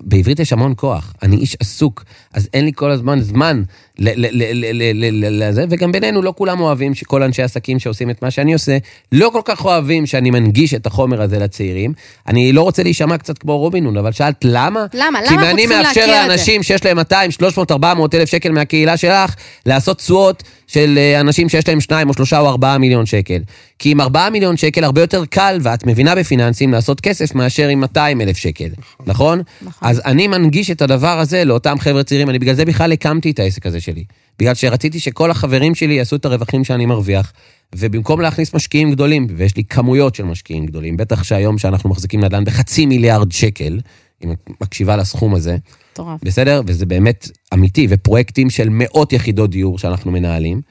בעברית 0.01 0.39
יש 0.39 0.53
המון 0.53 0.73
כוח, 0.77 1.13
אני 1.23 1.35
איש 1.35 1.57
עסוק, 1.59 2.03
אז 2.33 2.49
אין 2.53 2.65
לי 2.65 2.71
כל 2.75 2.91
הזמן 2.91 3.19
זמן 3.21 3.63
לזה, 3.99 5.65
וגם 5.69 5.91
בינינו 5.91 6.21
לא 6.21 6.33
כולם 6.37 6.59
אוהבים, 6.59 6.93
שכל 6.93 7.23
אנשי 7.23 7.43
עסקים 7.43 7.79
שעושים 7.79 8.09
את 8.09 8.21
מה 8.21 8.31
שאני 8.31 8.53
עושה, 8.53 8.77
לא 9.11 9.29
כל 9.33 9.41
כך 9.45 9.65
אוהבים 9.65 10.05
שאני 10.05 10.31
מנגיש 10.31 10.73
את 10.73 10.85
החומר 10.85 11.21
הזה 11.21 11.39
לצעירים. 11.39 11.93
אני 12.27 12.53
לא 12.53 12.61
רוצה 12.61 12.83
להישמע 12.83 13.17
קצת 13.17 13.37
כמו 13.37 13.57
רובין 13.57 13.85
הוד, 13.85 13.97
אבל 13.97 14.11
שאלת 14.11 14.45
למה? 14.45 14.85
למה? 14.93 15.19
למה 15.19 15.19
אנחנו 15.19 15.57
צריכים 15.57 15.69
להכיר 15.69 15.81
את 15.81 15.89
זה? 15.89 16.01
כי 16.01 16.03
אני 16.03 16.11
מאפשר 16.11 16.27
לאנשים 16.27 16.63
שיש 16.63 16.85
להם 16.85 16.97
200, 16.97 17.31
300, 17.31 17.71
400 17.71 18.15
אלף 18.15 18.29
שקל 18.29 18.51
מהקהילה 18.51 18.97
שלך, 18.97 19.35
לעשות 19.65 19.97
תשואות 19.97 20.43
של 20.67 20.97
אה, 20.97 21.19
אנשים 21.19 21.49
שיש 21.49 21.67
להם 21.67 21.81
2 21.81 22.09
או 22.09 22.13
3 22.13 22.33
או 22.33 22.49
4 22.49 22.77
מיליון 22.77 23.05
שקל. 23.05 23.39
כי 23.79 23.91
עם 23.91 24.01
4 24.01 24.29
מיליון 24.29 24.57
שקל 24.57 24.83
הרבה 24.83 25.01
יותר 25.01 25.25
קל, 25.25 25.57
ואת 25.61 25.87
מבינה 25.87 26.15
בפיננסים, 26.15 26.71
לעשות 26.71 27.01
כסף 27.01 27.35
מאשר 27.35 27.67
עם 27.67 27.79
200 27.79 28.21
אלף 28.21 28.37
שקל, 28.37 28.69
נכון? 29.05 29.41
נכון? 29.61 29.89
אז 29.89 30.01
אני 30.05 30.27
מנגיש 30.27 30.71
את 30.71 30.81
הדבר 30.81 31.19
הזה 31.19 31.43
לאותם 31.43 31.75
חבר'ה 31.79 32.03
צעירים, 32.03 32.29
אני 32.29 32.39
בגלל 32.39 32.55
זה 32.55 32.65
בכלל 32.65 32.91
הקמתי 32.91 33.31
את 33.31 33.39
העסק 33.39 33.65
הזה 33.65 33.81
שלי. 33.81 34.03
בגלל 34.39 34.53
שרציתי 34.53 34.99
שכל 34.99 35.31
החברים 35.31 35.75
שלי 35.75 35.93
יעשו 35.93 36.15
את 36.15 36.25
הרווחים 36.25 36.63
שאני 36.63 36.85
מרוויח, 36.85 37.33
ובמקום 37.75 38.21
להכניס 38.21 38.53
משקיעים 38.53 38.91
גדולים, 38.91 39.27
ויש 39.35 39.57
לי 39.57 39.63
כמויות 39.63 40.15
של 40.15 40.23
משקיעים 40.23 40.65
גדולים, 40.65 40.97
בטח 40.97 41.23
שהיום 41.23 41.57
שאנחנו 41.57 41.89
מחזיקים 41.89 42.23
נדל"ן 42.23 42.45
בחצי 42.45 42.85
מיליארד 42.85 43.31
שקל, 43.31 43.79
אם 44.23 44.31
את 44.31 44.49
מקשיבה 44.61 44.97
לסכום 44.97 45.35
הזה, 45.35 45.57
מטורף. 45.95 46.19
בסדר? 46.23 46.61
וזה 46.67 46.85
באמת 46.85 47.29
אמיתי, 47.53 47.87
ופרויקטים 47.89 48.49
של 48.49 48.67
מאות 48.71 49.13
יחידות 49.13 49.49
דיור 49.49 49.79
שאנחנו 49.79 50.11
מנהלים, 50.11 50.61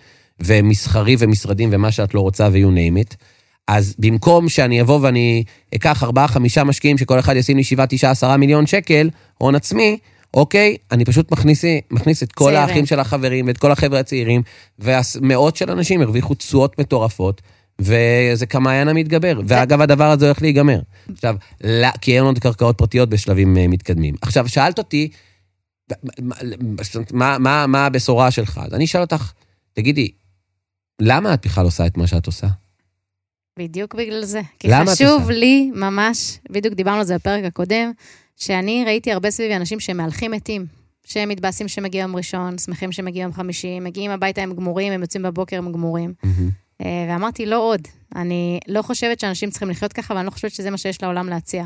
ומסחרי 0.41 1.17
ומשרדים 1.19 1.69
ומה 1.73 1.93
שאת 1.93 2.15
לא 2.15 2.21
רוצה 2.21 2.49
ו-you 2.53 2.69
name 2.77 3.13
it. 3.13 3.17
אז 3.69 3.95
במקום 3.99 4.49
שאני 4.49 4.81
אבוא 4.81 4.99
ואני 5.03 5.45
אקח 5.75 6.03
ארבעה, 6.03 6.29
חמישה 6.29 6.65
משקיעים 6.65 6.99
שכל 6.99 7.19
אחד 7.19 7.37
ישים 7.37 7.57
לי 7.57 7.65
שבעה, 7.65 7.87
תשעה, 7.87 8.11
עשרה 8.11 8.37
מיליון 8.37 8.67
שקל, 8.67 9.11
הון 9.39 9.55
עצמי, 9.55 9.99
אוקיי, 10.35 10.77
אני 10.93 11.05
פשוט 11.05 11.33
מכניס, 11.33 11.65
מכניס 11.91 12.23
את 12.23 12.33
כל 12.33 12.45
צעירים. 12.45 12.61
האחים 12.61 12.87
של 12.87 13.01
החברים 13.01 13.47
ואת 13.47 13.59
כל 13.59 13.73
החבר'ה 13.73 14.01
הצעירים, 14.01 14.43
ומאות 14.79 15.57
של 15.57 15.71
אנשים 15.71 16.01
הרוויחו 16.03 16.35
תשואות 16.35 16.79
מטורפות, 16.79 17.43
וזה 17.79 18.47
כמעיין 18.47 18.89
המתגבר. 18.89 19.41
ואגב, 19.49 19.81
הדבר 19.81 20.11
הזה 20.11 20.27
הולך 20.27 20.43
להיגמר. 20.43 20.81
עכשיו, 21.13 21.37
לא, 21.65 21.89
כי 22.01 22.17
אין 22.17 22.25
עוד 22.25 22.39
קרקעות 22.39 22.79
פרטיות 22.79 23.09
בשלבים 23.09 23.57
אה, 23.57 23.69
מתקדמים. 23.69 24.15
עכשיו, 24.23 24.49
שאלת 24.49 24.79
אותי, 24.79 25.09
מה, 27.13 27.39
מה, 27.39 27.67
מה 27.67 27.87
הבשורה 27.87 28.31
שלך? 28.31 28.61
אז 28.65 28.75
אני 28.75 28.85
אשאל 28.85 29.01
אותך, 29.01 29.33
תגידי, 29.73 30.11
למה 31.01 31.35
את 31.35 31.47
בכלל 31.47 31.65
עושה 31.65 31.87
את 31.87 31.97
מה 31.97 32.07
שאת 32.07 32.27
עושה? 32.27 32.47
בדיוק 33.59 33.95
בגלל 33.95 34.25
זה. 34.25 34.41
כי 34.59 34.69
חשוב 34.87 35.31
לי 35.31 35.71
ממש, 35.75 36.39
בדיוק 36.51 36.75
דיברנו 36.75 36.99
על 36.99 37.05
זה 37.05 37.15
בפרק 37.15 37.45
הקודם, 37.45 37.93
שאני 38.37 38.85
ראיתי 38.87 39.13
הרבה 39.13 39.31
סביבי 39.31 39.57
אנשים 39.57 39.81
שמהלכים 39.81 40.31
מתים. 40.31 40.67
שהם 41.05 41.29
מתבאסים 41.29 41.69
שמגיע 41.69 42.03
יום 42.03 42.17
ראשון, 42.17 42.59
שמחים 42.59 42.93
שמגיע 42.93 43.23
יום 43.23 43.33
חמישי, 43.33 43.81
מגיעים 43.81 44.11
הביתה 44.11 44.43
הם 44.43 44.55
גמורים, 44.55 44.93
הם 44.93 45.01
יוצאים 45.01 45.23
בבוקר 45.23 45.59
הם 45.59 45.73
גמורים. 45.73 46.15
Mm-hmm. 46.25 46.64
ואמרתי, 46.83 47.47
לא 47.47 47.59
עוד. 47.59 47.81
אני 48.17 48.61
לא 48.69 48.83
חושבת 48.83 49.21
שאנשים 49.21 49.51
צריכים 49.51 49.71
לחיות 49.71 49.93
ככה, 49.93 50.15
ואני 50.15 50.27
לא 50.27 50.31
חושבת 50.31 50.51
שזה 50.51 50.71
מה 50.71 50.79
שיש 50.79 51.03
לעולם 51.03 51.29
להציע. 51.29 51.65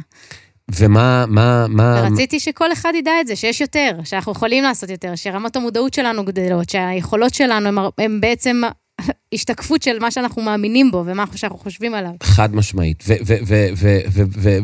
ומה, 0.74 1.24
מה, 1.28 1.66
מה... 1.68 2.02
ורציתי 2.02 2.40
שכל 2.40 2.72
אחד 2.72 2.92
ידע 2.98 3.12
את 3.20 3.26
זה, 3.26 3.36
שיש 3.36 3.60
יותר, 3.60 4.00
שאנחנו 4.04 4.32
יכולים 4.32 4.64
לעשות 4.64 4.90
יותר, 4.90 5.14
שרמת 5.14 5.56
המודעות 5.56 5.94
שלנו 5.94 6.24
גדלות, 6.24 6.70
שהיכולות 6.70 7.34
שלנו 7.34 7.90
הן 7.98 8.20
בעצם 8.20 8.60
השתקפות 9.34 9.82
של 9.82 9.98
מה 9.98 10.10
שאנחנו 10.10 10.42
מאמינים 10.42 10.90
בו 10.90 11.02
ומה 11.06 11.24
שאנחנו 11.34 11.58
חושבים 11.58 11.94
עליו. 11.94 12.12
חד 12.22 12.54
משמעית. 12.54 13.04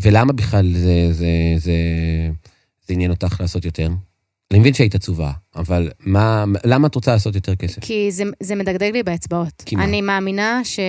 ולמה 0.03 0.33
בכלל 0.33 0.73
זה, 0.73 1.13
זה, 1.13 1.27
זה, 1.57 1.73
זה 2.87 2.95
עניין 2.95 3.11
אותך 3.11 3.37
לעשות 3.41 3.65
יותר? 3.65 3.89
אני 4.51 4.59
מבין 4.59 4.75
שהיית 4.75 4.95
עצובה, 4.95 5.33
אבל 5.57 5.91
מה, 6.01 6.45
למה 6.65 6.87
את 6.87 6.95
רוצה 6.95 7.13
לעשות 7.13 7.35
יותר 7.35 7.55
כסף? 7.55 7.85
כי 7.85 8.13
זה, 8.13 8.25
זה 8.43 8.55
מדגדג 8.55 8.91
לי 8.93 9.03
באצבעות. 9.03 9.63
כי 9.67 9.77
מה? 9.77 9.85
אני 9.85 10.01
מאמינה 10.01 10.61
ש... 10.65 10.81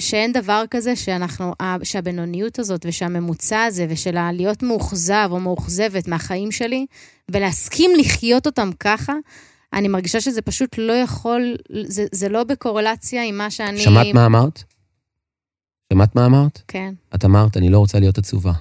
שאין 0.00 0.32
דבר 0.32 0.64
כזה 0.70 0.96
שאנחנו, 0.96 1.52
שהבינוניות 1.82 2.58
הזאת 2.58 2.86
ושהממוצע 2.88 3.62
הזה 3.62 3.86
ושל 3.88 4.30
להיות 4.32 4.62
מאוכזב 4.62 5.28
או 5.30 5.40
מאוכזבת 5.40 6.08
מהחיים 6.08 6.52
שלי, 6.52 6.86
ולהסכים 7.30 7.90
לחיות 7.98 8.46
אותם 8.46 8.70
ככה, 8.80 9.12
אני 9.72 9.88
מרגישה 9.88 10.20
שזה 10.20 10.42
פשוט 10.42 10.78
לא 10.78 10.92
יכול, 10.92 11.56
זה, 11.86 12.06
זה 12.12 12.28
לא 12.28 12.44
בקורלציה 12.44 13.24
עם 13.24 13.38
מה 13.38 13.50
שאני... 13.50 13.78
שמעת 13.78 14.06
מה 14.14 14.26
אמרת? 14.26 14.64
שמעת 15.92 16.16
מה 16.16 16.26
אמרת? 16.26 16.62
כן, 16.68 16.94
את 17.14 17.24
אמרת, 17.24 17.56
אני 17.56 17.68
לא 17.68 17.78
רוצה 17.78 17.98
להיות 18.00 18.18
עצובה. 18.18 18.52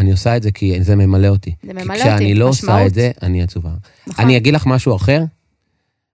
אני 0.00 0.10
עושה 0.10 0.36
את 0.36 0.42
זה 0.42 0.50
כי 0.52 0.82
זה 0.82 0.96
ממלא 0.96 1.26
אותי. 1.28 1.54
זה 1.62 1.72
כי 1.72 1.72
ממלא 1.72 1.94
אותי, 1.94 2.00
כשאני 2.00 2.34
לא 2.34 2.50
משמעות. 2.50 2.78
עושה 2.78 2.86
את 2.86 2.94
זה, 2.94 3.10
אני 3.22 3.42
עצובה. 3.42 3.74
נכון. 4.06 4.24
אני 4.24 4.36
אגיד 4.36 4.54
לך 4.54 4.66
משהו 4.66 4.96
אחר, 4.96 5.24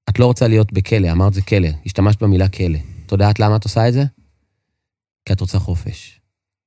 את 0.09 0.19
לא 0.19 0.27
רוצה 0.27 0.49
להיות 0.49 0.73
בכלא, 0.73 1.13
אמרת 1.13 1.35
זה 1.35 1.43
כלא, 1.43 1.69
השתמשת 1.87 2.23
במילה 2.23 2.49
כלא. 2.49 2.79
את 3.07 3.13
יודעת 3.13 3.41
למה 3.41 3.57
את 3.57 3.65
עושה 3.65 3.89
את 3.89 3.93
זה? 3.93 4.05
כי 5.25 5.33
את 5.33 5.41
רוצה 5.41 5.59
חופש, 5.59 6.21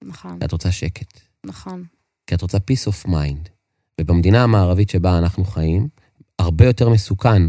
נכון, 0.04 0.40
כי 0.40 0.46
את 0.46 0.52
רוצה 0.52 0.72
שקט, 0.72 1.20
נכון. 1.46 1.84
כי 2.28 2.36
את 2.36 2.42
רוצה 2.42 2.58
peace 2.58 2.92
of 2.92 3.10
mind. 3.10 3.50
ובמדינה 4.02 4.44
המערבית 4.44 4.90
שבה 4.90 5.18
אנחנו 5.18 5.46
חיים, 5.46 5.88
הרבה 6.40 6.66
יותר 6.66 6.90
מסוכן 6.90 7.42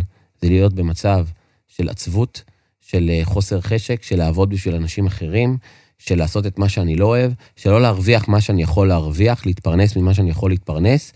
זה 0.43 0.49
להיות 0.49 0.75
במצב 0.75 1.27
של 1.69 1.89
עצבות, 1.89 2.43
של 2.81 3.11
אה, 3.11 3.21
חוסר 3.25 3.61
חשק, 3.61 4.03
של 4.03 4.17
לעבוד 4.17 4.51
בשביל 4.51 4.75
אנשים 4.75 5.07
אחרים, 5.07 5.59
של 6.01 6.19
לעשות 6.19 6.47
את 6.47 6.59
מה 6.59 6.69
שאני 6.69 6.97
לא 6.97 7.07
אוהב, 7.07 7.33
של 7.57 7.71
לא 7.71 7.81
להרוויח 7.81 8.29
מה 8.29 8.41
שאני 8.41 8.63
יכול 8.63 8.89
להרוויח, 8.89 9.47
להתפרנס 9.47 9.97
ממה 9.97 10.15
שאני 10.15 10.31
יכול 10.31 10.51
להתפרנס, 10.51 11.13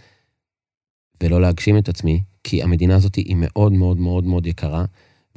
ולא 1.22 1.40
להגשים 1.40 1.78
את 1.78 1.88
עצמי, 1.88 2.22
כי 2.44 2.62
המדינה 2.62 2.96
הזאת 2.96 3.14
היא 3.14 3.36
מאוד 3.38 3.72
מאוד 3.72 3.96
מאוד 3.96 4.24
מאוד 4.24 4.46
יקרה. 4.46 4.84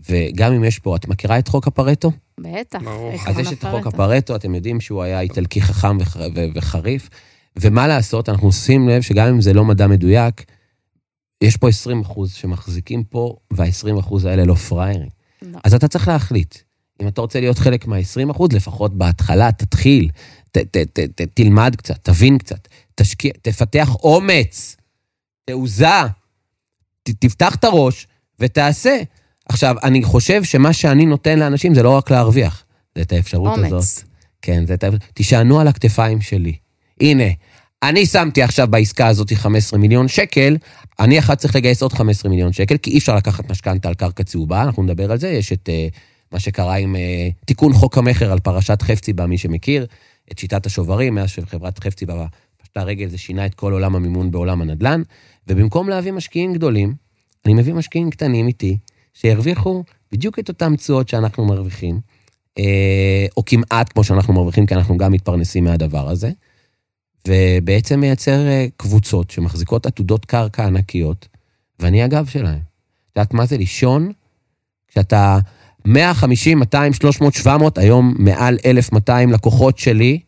וגם 0.10 0.54
אם 0.54 0.64
יש 0.64 0.80
פה, 0.80 0.96
את 0.96 1.08
מכירה 1.08 1.40
את 1.40 1.48
חוק 1.48 1.68
הפרטו? 1.68 2.12
בטח. 2.40 2.80
אז 3.28 3.40
יש 3.40 3.54
את 3.54 3.66
חוק? 3.66 3.88
הפרטו, 3.88 4.36
אתם 4.36 4.56
יודעים 4.56 4.82
שהוא 4.82 5.04
היה 5.04 5.22
איטלקי 5.22 5.62
חכם 5.62 5.98
וח- 6.00 6.18
ו- 6.36 6.46
וחריף. 6.56 7.10
ומה 7.56 7.88
לעשות, 7.88 8.30
אנחנו 8.30 8.48
עושים 8.48 8.90
לב 8.90 9.02
שגם 9.02 9.28
אם 9.28 9.42
זה 9.42 9.54
לא 9.54 9.66
מדע 9.66 9.88
מדויק, 9.88 10.44
יש 11.42 11.58
פה 11.58 11.70
20 11.70 12.02
אחוז 12.02 12.34
שמחזיקים 12.34 13.04
פה, 13.04 13.36
וה-20 13.54 14.00
אחוז 14.00 14.26
האלה 14.26 14.46
לא 14.46 14.54
פראיירים. 14.54 15.10
לא. 15.42 15.60
אז 15.64 15.74
אתה 15.74 15.88
צריך 15.88 16.08
להחליט. 16.08 16.56
אם 17.02 17.08
אתה 17.08 17.22
רוצה 17.22 17.40
להיות 17.40 17.60
חלק 17.60 17.88
מה-20 17.88 18.32
אחוז, 18.32 18.52
לפחות 18.52 18.94
בהתחלה 18.94 19.52
תתחיל, 19.52 20.10
ת, 20.52 20.58
ת, 20.58 20.78
ת, 20.78 21.00
ת, 21.00 21.22
תלמד 21.34 21.76
קצת, 21.76 22.00
תבין 22.02 22.38
קצת, 22.38 22.68
תשקיע, 22.96 23.32
תפתח 23.42 23.96
אומץ, 23.96 24.76
תעוזה, 25.46 26.08
ת, 27.04 27.10
תפתח 27.10 27.56
את 27.56 27.64
הראש 27.64 28.08
ותעשה. 28.40 28.98
עכשיו, 29.50 29.76
אני 29.84 30.04
חושב 30.04 30.44
שמה 30.44 30.74
שאני 30.74 31.06
נותן 31.06 31.40
לאנשים 31.40 31.76
זה 31.76 31.84
לא 31.84 31.98
רק 31.98 32.12
להרוויח, 32.12 32.64
זה 32.96 33.02
את 33.02 33.12
האפשרות 33.12 33.58
אומץ. 33.58 33.74
הזאת. 33.74 34.04
כן, 34.42 34.66
זה 34.66 34.74
את 34.74 34.84
האפשרות. 34.84 35.04
תישענו 35.14 35.60
על 35.60 35.68
הכתפיים 35.68 36.22
שלי. 36.22 36.56
הנה, 37.02 37.24
אני 37.84 38.06
שמתי 38.06 38.42
עכשיו 38.42 38.68
בעסקה 38.68 39.08
הזאת 39.08 39.34
15 39.34 39.80
מיליון 39.80 40.08
שקל, 40.08 40.58
אני 41.00 41.20
אחד 41.20 41.36
צריך 41.36 41.56
לגייס 41.56 41.82
עוד 41.82 41.94
15 41.94 42.32
מיליון 42.32 42.54
שקל, 42.54 42.78
כי 42.78 42.92
אי 42.92 42.98
אפשר 42.98 43.16
לקחת 43.16 43.52
משכנתה 43.52 43.88
על 43.88 43.94
קרקע 43.94 44.24
צהובה, 44.24 44.62
אנחנו 44.62 44.84
נדבר 44.84 45.12
על 45.12 45.20
זה, 45.20 45.30
יש 45.30 45.54
את 45.54 45.70
uh, 45.70 45.98
מה 46.32 46.40
שקרה 46.40 46.76
עם 46.76 46.96
uh, 46.96 47.46
תיקון 47.46 47.74
חוק 47.74 47.98
המכר 47.98 48.32
על 48.32 48.40
פרשת 48.40 48.82
חפציבה, 48.82 49.28
מי 49.28 49.38
שמכיר, 49.38 49.86
את 50.32 50.40
שיטת 50.40 50.66
השוברים, 50.66 51.16
מאז 51.16 51.30
שחברת 51.30 51.80
חפציבה 51.80 52.26
פשטה 52.58 52.84
רגל, 52.84 53.08
זה 53.08 53.18
שינה 53.18 53.46
את 53.46 53.56
כל 53.56 53.74
עולם 53.74 53.96
המימון 53.96 54.32
בעולם 54.32 54.62
הנדל"ן, 54.62 55.02
ובמקום 55.48 55.90
להביא 55.90 56.12
משקיעים 56.12 56.54
גדולים, 56.54 56.94
אני 57.46 57.54
מביא 57.54 57.74
משקיעים 57.74 58.10
קטנים 58.10 58.48
איתי, 58.48 58.78
שירוויחו 59.14 59.84
בדיוק 60.12 60.40
את 60.40 60.50
אותן 60.50 60.76
תשואות 60.76 61.10
שאנחנו 61.10 61.46
מרוויחים, 61.46 62.00
אה, 62.60 63.26
או 63.38 63.46
כמעט 63.46 63.94
כמו 63.94 64.04
שאנחנו 64.04 64.34
מרוויחים, 64.34 64.66
כי 64.66 64.76
אנחנו 64.76 64.98
גם 64.98 65.12
מתפרנסים 65.12 65.64
מהדבר 65.64 66.10
הזה, 66.10 66.32
ובעצם 67.28 68.00
מייצר 68.00 68.48
אה, 68.48 68.66
קבוצות 68.78 69.32
שמחזיקות 69.32 69.86
עתודות 69.86 70.26
קרקע 70.26 70.66
ענקיות, 70.66 71.28
ואני 71.80 72.04
הגב 72.04 72.26
שלהם. 72.26 72.60
את 73.12 73.18
יודעת 73.18 73.34
מה 73.34 73.46
זה 73.46 73.58
לישון? 73.58 74.12
כשאתה 74.88 75.40
150, 75.86 76.60
200, 76.60 76.94
300, 76.94 77.34
700, 77.34 77.78
היום 77.78 78.14
מעל 78.20 78.58
1,200 78.66 79.32
לקוחות 79.32 79.78
שלי, 79.78 80.20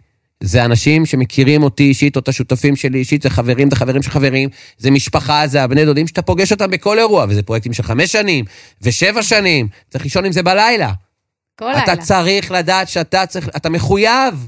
זה 0.43 0.65
אנשים 0.65 1.05
שמכירים 1.05 1.63
אותי 1.63 1.83
אישית, 1.83 2.15
או 2.15 2.21
את 2.21 2.27
השותפים 2.27 2.75
שלי 2.75 2.99
אישית, 2.99 3.21
זה 3.21 3.29
חברים, 3.29 3.69
זה 3.69 3.75
חברים 3.75 4.01
של 4.01 4.09
חברים, 4.09 4.49
זה 4.77 4.91
משפחה, 4.91 5.47
זה 5.47 5.63
הבני 5.63 5.85
דודים 5.85 6.07
שאתה 6.07 6.21
פוגש 6.21 6.51
אותם 6.51 6.71
בכל 6.71 6.99
אירוע, 6.99 7.25
וזה 7.29 7.43
פרויקטים 7.43 7.73
של 7.73 7.83
חמש 7.83 8.11
שנים, 8.11 8.45
ושבע 8.81 9.23
שנים, 9.23 9.67
צריך 9.89 10.03
לישון 10.03 10.25
עם 10.25 10.31
זה 10.31 10.43
בלילה. 10.43 10.91
כל 11.59 11.71
אתה 11.71 11.91
לילה. 11.91 12.05
צריך 12.05 12.51
לדעת 12.51 12.87
שאתה 12.87 13.25
צריך, 13.25 13.49
אתה 13.55 13.69
מחויב 13.69 14.47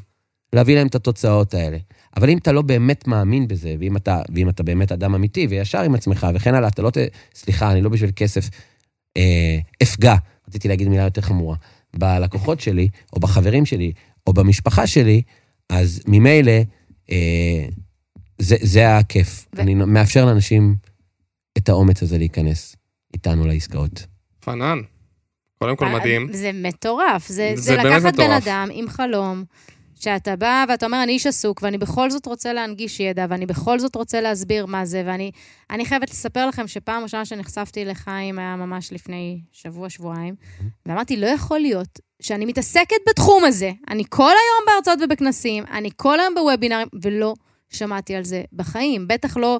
להביא 0.54 0.76
להם 0.76 0.88
את 0.88 0.96
התוצאות 0.96 1.54
האלה. 1.54 1.78
אבל 2.18 2.30
אם 2.30 2.38
אתה 2.38 2.52
לא 2.52 2.62
באמת 2.62 3.08
מאמין 3.08 3.48
בזה, 3.48 3.76
ואם 3.80 3.98
אתה, 3.98 4.22
ואם 4.36 4.50
אתה 4.50 4.64
באמת 4.64 4.92
אדם 4.92 5.16
אמיתי 5.16 5.48
וישר 5.50 5.82
עם 5.82 5.96
עצמך 5.96 6.28
וכן 6.36 6.56
הלאה, 6.56 6.70
אתה 6.70 6.82
לא 6.82 6.90
ת... 6.90 6.98
סליחה, 7.36 7.72
אני 7.72 7.82
לא 7.82 7.90
בשביל 7.90 8.12
כסף 8.16 8.50
אה, 9.18 9.58
אפגע, 9.84 10.16
רציתי 10.52 10.68
להגיד 10.68 10.88
מילה 10.88 11.04
יותר 11.04 11.22
חמורה, 11.22 11.56
בלקוחות 11.96 12.60
שלי, 12.60 12.90
או 13.14 13.20
בחברים 13.20 13.66
שלי, 13.66 13.92
או 14.28 14.34
במשפחה 14.34 14.88
שלי, 14.88 15.22
אז 15.70 16.02
ממילא 16.08 16.52
אה, 17.12 17.66
זה, 18.38 18.56
זה 18.62 18.98
הכיף. 18.98 19.48
ו- 19.56 19.62
אני 19.62 19.74
מאפשר 19.76 20.26
לאנשים 20.26 20.76
את 21.58 21.70
האומץ 21.70 22.04
הזה 22.04 22.18
להיכנס 22.18 22.76
איתנו 23.14 23.48
לעסקאות. 23.48 24.06
פנן. 24.40 24.80
קודם 25.60 25.76
כל 25.76 25.88
מדהים. 25.88 26.30
אה, 26.30 26.38
זה 26.38 26.52
מטורף. 26.54 27.28
זה, 27.28 27.52
זה 27.56 27.62
זה, 27.62 27.76
לקחת 27.76 28.16
בן. 28.16 28.32
אדם 28.32 28.70
עם 28.74 28.90
חלום, 28.90 29.44
שאתה 30.02 30.36
בא 30.36 30.66
ואתה 30.70 30.86
אומר, 30.86 31.04
אני 31.04 31.12
איש 31.12 31.28
עסוק, 31.28 31.60
ואני 31.64 31.78
בכל 31.78 32.10
זאת 32.12 32.26
רוצה 32.26 32.54
להנגיש 32.54 33.00
ידע, 33.00 33.26
ואני 33.30 33.46
בכל 33.46 33.80
זאת 33.80 33.96
רוצה 33.96 34.22
להסביר 34.22 34.66
מה 34.66 34.86
זה, 34.86 35.04
ואני 35.06 35.32
אני 35.70 35.86
חייבת 35.86 36.10
לספר 36.10 36.48
לכם 36.48 36.68
שפעם 36.68 37.04
ראשונה 37.04 37.26
שנחשפתי 37.26 37.86
לחיים 37.86 38.40
היה 38.40 38.56
ממש 38.56 38.94
לפני 38.94 39.42
שבוע-שבועיים, 39.52 40.36
ואמרתי, 40.86 41.18
לא 41.18 41.26
יכול 41.26 41.60
להיות 41.60 42.00
שאני 42.22 42.46
מתעסקת 42.46 42.96
בתחום 43.10 43.46
הזה. 43.46 43.72
אני 43.90 44.04
כל 44.10 44.24
היום 44.24 44.66
בהרצאות 44.68 45.00
ובכנסים, 45.04 45.64
אני 45.72 45.90
כל 45.96 46.20
היום 46.20 46.34
בוובינרים, 46.36 46.88
ולא 47.02 47.34
שמעתי 47.70 48.16
על 48.16 48.24
זה 48.24 48.44
בחיים, 48.54 49.08
בטח 49.08 49.38
לא 49.38 49.60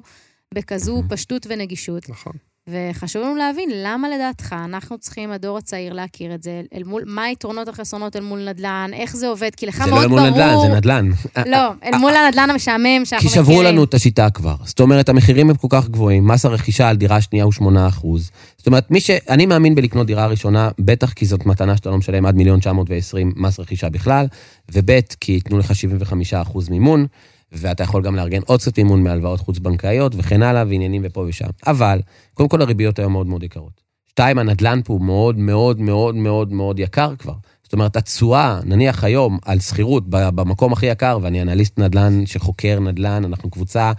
בכזו 0.54 1.02
פשטות 1.08 1.46
ונגישות. 1.48 2.08
נכון. 2.08 2.32
וחשוב 2.68 3.22
לנו 3.22 3.36
להבין 3.36 3.70
למה 3.74 4.08
לדעתך 4.08 4.54
אנחנו 4.64 4.98
צריכים, 4.98 5.30
הדור 5.30 5.58
הצעיר, 5.58 5.92
להכיר 5.92 6.34
את 6.34 6.42
זה, 6.42 6.62
אל 6.74 6.82
מול, 6.84 7.02
מה 7.06 7.22
היתרונות 7.22 7.68
החסרונות 7.68 8.16
אל 8.16 8.20
מול 8.20 8.48
נדל"ן, 8.48 8.90
איך 8.92 9.16
זה 9.16 9.28
עובד, 9.28 9.50
כי 9.56 9.66
לך 9.66 9.84
זה 9.84 9.90
מאוד 9.90 10.02
לא 10.02 10.08
ברור... 10.08 10.20
מול 10.20 10.30
נדל"ן, 10.30 10.56
זה 10.60 10.68
נדל"ן. 10.68 11.10
לא, 11.46 11.58
אל 11.84 11.98
מול 11.98 12.12
הנדל"ן 12.14 12.50
המשעמם 12.50 13.04
שאנחנו 13.04 13.28
כי 13.30 13.38
מכירים. 13.38 13.44
שברו 13.46 13.62
לנו 13.62 13.84
את 13.84 13.94
השיטה 13.94 14.30
כבר. 14.30 14.54
זאת 14.64 14.80
אומרת, 14.80 15.08
המחירים 15.08 15.50
הם 15.50 15.56
כל 15.56 15.66
כך 15.70 15.88
גבוהים, 15.88 16.26
מס 16.26 16.44
הרכישה 16.44 16.88
על 16.88 16.96
דירה 16.96 17.20
שנייה 17.20 17.44
הוא 17.44 17.52
8 17.52 17.88
אחוז. 17.88 18.30
זאת 18.56 18.66
אומרת, 18.66 18.90
מי 18.90 19.00
ש... 19.00 19.10
אני 19.10 19.46
מאמין 19.46 19.74
בלקנות 19.74 20.06
דירה 20.06 20.26
ראשונה, 20.26 20.70
בטח 20.78 21.12
כי 21.12 21.26
זאת 21.26 21.46
מתנה 21.46 21.76
שאתה 21.76 21.90
לא 21.90 21.98
משלם 21.98 22.26
עד 22.26 22.36
מיליון 22.36 22.60
920 22.60 23.32
מס 23.36 23.60
רכישה 23.60 23.88
בכלל, 23.88 24.26
וב' 24.72 24.90
כי 25.20 25.32
ייתנו 25.32 25.58
לך 25.58 25.74
75 25.74 26.34
אחוז 26.34 26.68
מימון, 26.68 27.06
ואתה 27.52 27.82
יכול 27.82 28.02
גם 28.02 28.16
לארגן 28.16 28.40
עוד 28.46 28.60
קצת 28.60 28.78
מימון 28.78 29.02
מהלוואות 29.02 29.40
חוץ-בנקאיות 29.40 30.12
וכן 30.16 30.42
הלאה, 30.42 30.64
ועניינים 30.68 31.02
ופה 31.04 31.24
ושם. 31.28 31.46
אבל, 31.66 32.00
קודם 32.34 32.48
כל 32.48 32.62
הריביות 32.62 32.98
היום 32.98 33.12
מאוד 33.12 33.26
מאוד 33.26 33.42
יקרות. 33.42 33.82
שתיים, 34.08 34.38
הנדל"ן 34.38 34.80
פה 34.84 34.92
הוא 34.92 35.00
מאוד 35.00 35.38
מאוד 35.38 35.80
מאוד 35.80 36.14
מאוד 36.14 36.52
מאוד 36.52 36.78
יקר 36.78 37.16
כבר. 37.16 37.34
זאת 37.62 37.72
אומרת, 37.72 37.96
התשואה, 37.96 38.60
נניח 38.64 39.04
היום, 39.04 39.38
על 39.44 39.60
שכירות 39.60 40.04
במקום 40.08 40.72
הכי 40.72 40.86
יקר, 40.86 41.18
ואני 41.22 41.42
אנליסט 41.42 41.78
נדל"ן 41.78 42.26
שחוקר 42.26 42.80
נדל"ן, 42.80 43.24
אנחנו 43.24 43.50
קבוצה 43.50 43.92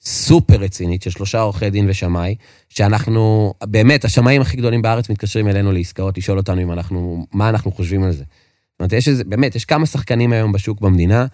סופר 0.00 0.56
רצינית 0.56 1.02
של 1.02 1.10
שלושה 1.10 1.40
עורכי 1.40 1.70
דין 1.70 1.90
ושמאי, 1.90 2.34
שאנחנו, 2.68 3.54
באמת, 3.64 4.04
השמאים 4.04 4.42
הכי 4.42 4.56
גדולים 4.56 4.82
בארץ 4.82 5.10
מתקשרים 5.10 5.48
אלינו 5.48 5.72
לעסקאות, 5.72 6.18
לשאול 6.18 6.38
אותנו 6.38 6.62
אם 6.62 6.72
אנחנו, 6.72 7.26
מה 7.32 7.48
אנחנו 7.48 7.72
חושבים 7.72 8.02
על 8.02 8.12
זה. 8.12 8.24
זאת 8.24 8.80
אומרת, 8.80 8.92
יש 8.92 9.08
איזה, 9.08 9.24
באמת, 9.24 9.54
יש 9.54 9.64
כמה 9.64 9.86
שחקנים 9.86 10.32
היום 10.32 10.52
בשוק 10.52 10.80
במדינה. 10.80 11.26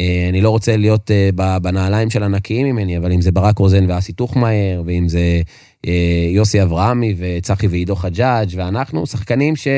אה, 0.00 0.26
אני 0.28 0.40
לא 0.40 0.50
רוצה 0.50 0.76
להיות 0.76 1.10
אה, 1.10 1.58
בנעליים 1.58 2.10
של 2.10 2.22
ענקיים 2.22 2.66
ממני, 2.66 2.98
אבל 2.98 3.12
אם 3.12 3.20
זה 3.20 3.32
ברק 3.32 3.58
רוזן 3.58 3.90
ואסי 3.90 4.12
טוחמאייר, 4.12 4.82
ואם 4.86 5.08
זה 5.08 5.42
אה, 5.86 6.28
יוסי 6.30 6.62
אברהמי 6.62 7.14
וצחי 7.18 7.66
ועידו 7.66 7.96
חג'אג' 7.96 8.48
ואנחנו, 8.56 9.06
שחקנים 9.06 9.56
ש... 9.56 9.68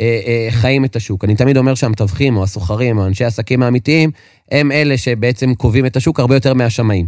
אה, 0.00 0.20
אה, 0.26 0.48
חיים 0.50 0.84
את 0.84 0.96
השוק. 0.96 1.24
אני 1.24 1.34
תמיד 1.34 1.56
אומר 1.56 1.74
שהמתווכים 1.74 2.36
או 2.36 2.42
הסוחרים 2.42 2.98
או 2.98 3.06
אנשי 3.06 3.24
העסקים 3.24 3.62
האמיתיים, 3.62 4.10
הם 4.50 4.72
אלה 4.72 4.96
שבעצם 4.96 5.54
קובעים 5.54 5.86
את 5.86 5.96
השוק 5.96 6.20
הרבה 6.20 6.36
יותר 6.36 6.54
מהשמאים. 6.54 7.06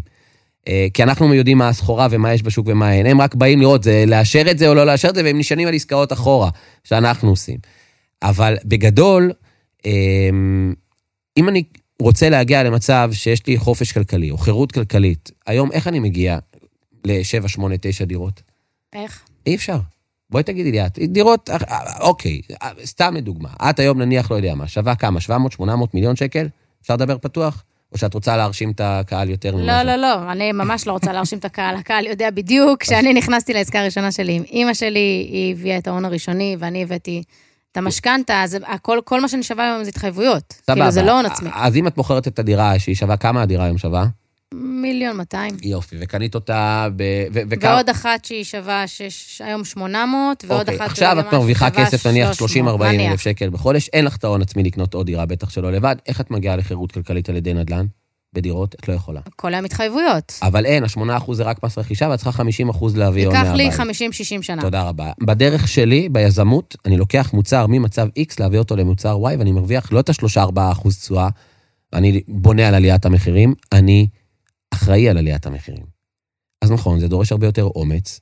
כי 0.94 1.02
אנחנו 1.02 1.34
יודעים 1.34 1.58
מה 1.58 1.68
הסחורה 1.68 2.06
ומה 2.10 2.34
יש 2.34 2.42
בשוק 2.42 2.66
ומה 2.70 2.92
אין. 2.92 3.06
הם 3.06 3.20
רק 3.20 3.34
באים 3.34 3.60
לראות, 3.60 3.82
זה 3.82 4.04
לאשר 4.06 4.50
את 4.50 4.58
זה 4.58 4.68
או 4.68 4.74
לא 4.74 4.86
לאשר 4.86 5.08
את 5.08 5.14
זה, 5.14 5.24
והם 5.24 5.38
נשענים 5.38 5.68
על 5.68 5.74
עסקאות 5.74 6.12
אחורה, 6.12 6.50
שאנחנו 6.84 7.30
עושים. 7.30 7.58
אבל 8.22 8.56
בגדול, 8.64 9.32
אם 11.36 11.48
אני 11.48 11.62
רוצה 12.02 12.30
להגיע 12.30 12.62
למצב 12.62 13.10
שיש 13.12 13.46
לי 13.46 13.58
חופש 13.58 13.92
כלכלי 13.92 14.30
או 14.30 14.38
חירות 14.38 14.72
כלכלית, 14.72 15.30
היום 15.46 15.72
איך 15.72 15.88
אני 15.88 16.00
מגיע 16.00 16.38
ל-7, 17.04 17.48
8, 17.48 17.74
9 17.80 18.04
דירות? 18.04 18.42
איך? 18.92 19.24
אי 19.46 19.54
אפשר. 19.54 19.78
בואי 20.30 20.42
תגידי 20.42 20.72
לי 20.72 20.86
את, 20.86 20.98
דירות, 20.98 21.50
אה, 21.50 22.00
אוקיי, 22.00 22.40
סתם 22.84 23.14
לדוגמה, 23.16 23.48
את 23.70 23.78
היום 23.78 24.02
נניח, 24.02 24.30
לא 24.30 24.36
יודע 24.36 24.54
מה, 24.54 24.68
שווה 24.68 24.94
כמה, 24.94 25.20
700, 25.20 25.52
800 25.52 25.94
מיליון 25.94 26.16
שקל? 26.16 26.48
אפשר 26.82 26.94
לדבר 26.94 27.18
פתוח? 27.18 27.64
או 27.92 27.98
שאת 27.98 28.14
רוצה 28.14 28.36
להרשים 28.36 28.70
את 28.70 28.80
הקהל 28.84 29.30
יותר 29.30 29.56
ממה 29.56 29.84
לא, 29.84 29.96
לא, 29.96 30.02
לא, 30.02 30.32
אני 30.32 30.52
ממש 30.52 30.86
לא 30.86 30.92
רוצה 30.92 31.12
להרשים 31.12 31.38
את 31.38 31.44
הקהל. 31.44 31.76
הקהל 31.76 32.06
יודע 32.06 32.30
בדיוק, 32.30 32.82
כשאני 32.82 33.14
נכנסתי 33.14 33.52
לעסקה 33.52 33.80
הראשונה 33.80 34.12
שלי 34.12 34.32
עם 34.32 34.42
אימא 34.42 34.74
שלי, 34.74 35.28
היא 35.30 35.54
הביאה 35.54 35.78
את 35.78 35.86
ההון 35.86 36.04
הראשוני, 36.04 36.56
ואני 36.58 36.82
הבאתי 36.82 37.22
את 37.72 37.76
המשכנתה, 37.76 38.44
כל 39.04 39.20
מה 39.20 39.28
שאני 39.28 39.42
שווה 39.42 39.64
היום 39.64 39.84
זה 39.84 39.88
התחייבויות. 39.88 40.54
כאילו, 40.66 40.90
זה 40.90 41.02
לא 41.02 41.12
הון 41.12 41.26
עצמי. 41.26 41.50
אז 41.54 41.76
אם 41.76 41.86
את 41.86 41.96
מוכרת 41.96 42.28
את 42.28 42.38
הדירה 42.38 42.78
שהיא 42.78 42.94
שווה, 42.94 43.16
כמה 43.16 43.42
הדירה 43.42 43.64
היום 43.64 43.78
שווה? 43.78 44.06
מיליון 44.54 45.16
200. 45.16 45.56
יופי, 45.62 45.96
וקנית 46.00 46.34
אותה 46.34 46.88
ב... 46.96 47.02
ו- 47.34 47.40
ועוד 47.60 47.88
אחת 47.88 48.24
שהיא 48.24 48.44
שווה 48.44 48.86
שש, 48.86 49.40
היום 49.40 49.64
800, 49.64 50.44
ועוד 50.48 50.60
אוקיי, 50.60 50.76
אחת... 50.76 50.90
עכשיו 50.90 51.20
את 51.20 51.32
מרוויחה 51.32 51.70
כסף 51.70 52.06
נניח 52.06 52.32
300, 52.32 52.80
30-40 52.80 52.84
נניח. 52.84 53.10
אלף 53.10 53.20
שקל 53.20 53.50
בחודש, 53.50 53.88
אין 53.92 54.04
לך 54.04 54.16
את 54.16 54.24
ההון 54.24 54.42
עצמי 54.42 54.62
לקנות 54.62 54.94
עוד 54.94 55.06
דירה, 55.06 55.26
בטח 55.26 55.50
שלא 55.50 55.72
לבד. 55.72 55.96
איך 56.06 56.20
את 56.20 56.30
מגיעה 56.30 56.56
לחירות 56.56 56.92
כלכלית 56.92 57.28
על 57.28 57.36
ידי 57.36 57.54
נדל"ן? 57.54 57.86
בדירות? 58.32 58.74
את 58.74 58.88
לא 58.88 58.94
יכולה. 58.94 59.20
כל 59.36 59.54
היום 59.54 59.64
התחייבויות. 59.64 60.38
אבל 60.42 60.66
אין, 60.66 60.84
ה-8% 60.84 61.34
זה 61.34 61.42
רק 61.42 61.64
מס 61.64 61.78
רכישה, 61.78 62.08
ואת 62.10 62.18
צריכה 62.18 62.42
50% 62.42 62.44
להביא 62.96 63.26
הון 63.26 63.36
ייקח 63.36 63.52
לי 63.54 63.68
מהבית. 63.68 63.96
50-60 64.40 64.42
שנה. 64.42 64.62
תודה 64.62 64.82
רבה. 64.82 65.12
בדרך 65.22 65.68
שלי, 65.68 66.08
ביזמות, 66.08 66.76
אני 66.84 66.96
לוקח 66.96 67.30
מוצר 67.32 67.66
ממצב 67.68 68.08
X, 68.18 68.34
להביא 68.40 68.58
אותו 68.58 68.76
למוצר 68.76 69.16
Y, 69.16 69.38
ואני 69.38 69.52
מרוויח 69.52 69.92
לא 69.92 70.00
את 70.00 70.08
ה-3-4% 70.08 70.88
תשואה, 70.88 71.28
ואני 71.92 72.22
בונה 72.28 72.68
על 72.68 72.74
עליית 72.74 73.06
המחירים, 73.06 73.54
אני 73.72 74.06
אחראי 74.74 75.08
על 75.08 75.18
עליית 75.18 75.46
המחירים. 75.46 75.98
אז 76.62 76.70
נכון, 76.70 77.00
זה 77.00 77.08
דורש 77.08 77.32
הרבה 77.32 77.46
יותר 77.46 77.64
אומץ. 77.64 78.20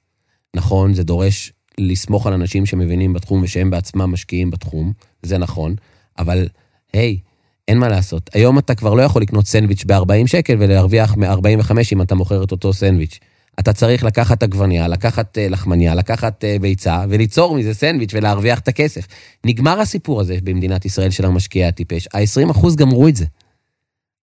נכון, 0.57 0.95
זה 0.95 1.05
דורש 1.05 1.53
לסמוך 1.79 2.27
על 2.27 2.33
אנשים 2.33 2.67
שמבינים 2.67 3.13
בתחום 3.13 3.43
ושהם 3.43 3.71
בעצמם 3.71 4.13
משקיעים 4.13 4.51
בתחום, 4.51 4.93
זה 5.23 5.39
נכון, 5.39 5.75
אבל 6.19 6.49
היי, 6.93 7.19
אין 7.69 7.79
מה 7.79 7.89
לעשות. 7.89 8.31
היום 8.35 8.59
אתה 8.59 8.75
כבר 8.75 8.95
לא 8.95 9.03
יכול 9.03 9.23
לקנות 9.23 9.47
סנדוויץ' 9.47 9.85
ב-40 9.85 10.27
שקל 10.27 10.57
ולהרוויח 10.59 11.17
מ-45 11.17 11.73
אם 11.93 12.03
אתה 12.03 12.15
מוכר 12.15 12.45
את 12.45 12.53
אותו 12.53 12.73
סנדוויץ'. 12.73 13.19
אתה 13.61 13.73
צריך 13.73 14.05
לקחת 14.05 14.43
עגבניה, 14.43 14.89
לקחת 14.89 15.39
אה, 15.39 15.49
לחמניה, 15.49 15.95
לקחת 15.95 16.45
אה, 16.45 16.57
ביצה, 16.61 17.05
וליצור 17.09 17.55
מזה 17.57 17.75
סנדוויץ' 17.75 18.11
ולהרוויח 18.15 18.59
את 18.59 18.69
הכסף. 18.69 19.07
נגמר 19.45 19.81
הסיפור 19.81 20.21
הזה 20.21 20.37
במדינת 20.45 20.85
ישראל 20.85 21.11
של 21.11 21.27
המשקיע 21.27 21.69
הטיפש. 21.69 22.09
ה-20% 22.15 22.77
גמרו 22.77 23.09
את 23.09 23.17
זה. 23.17 23.25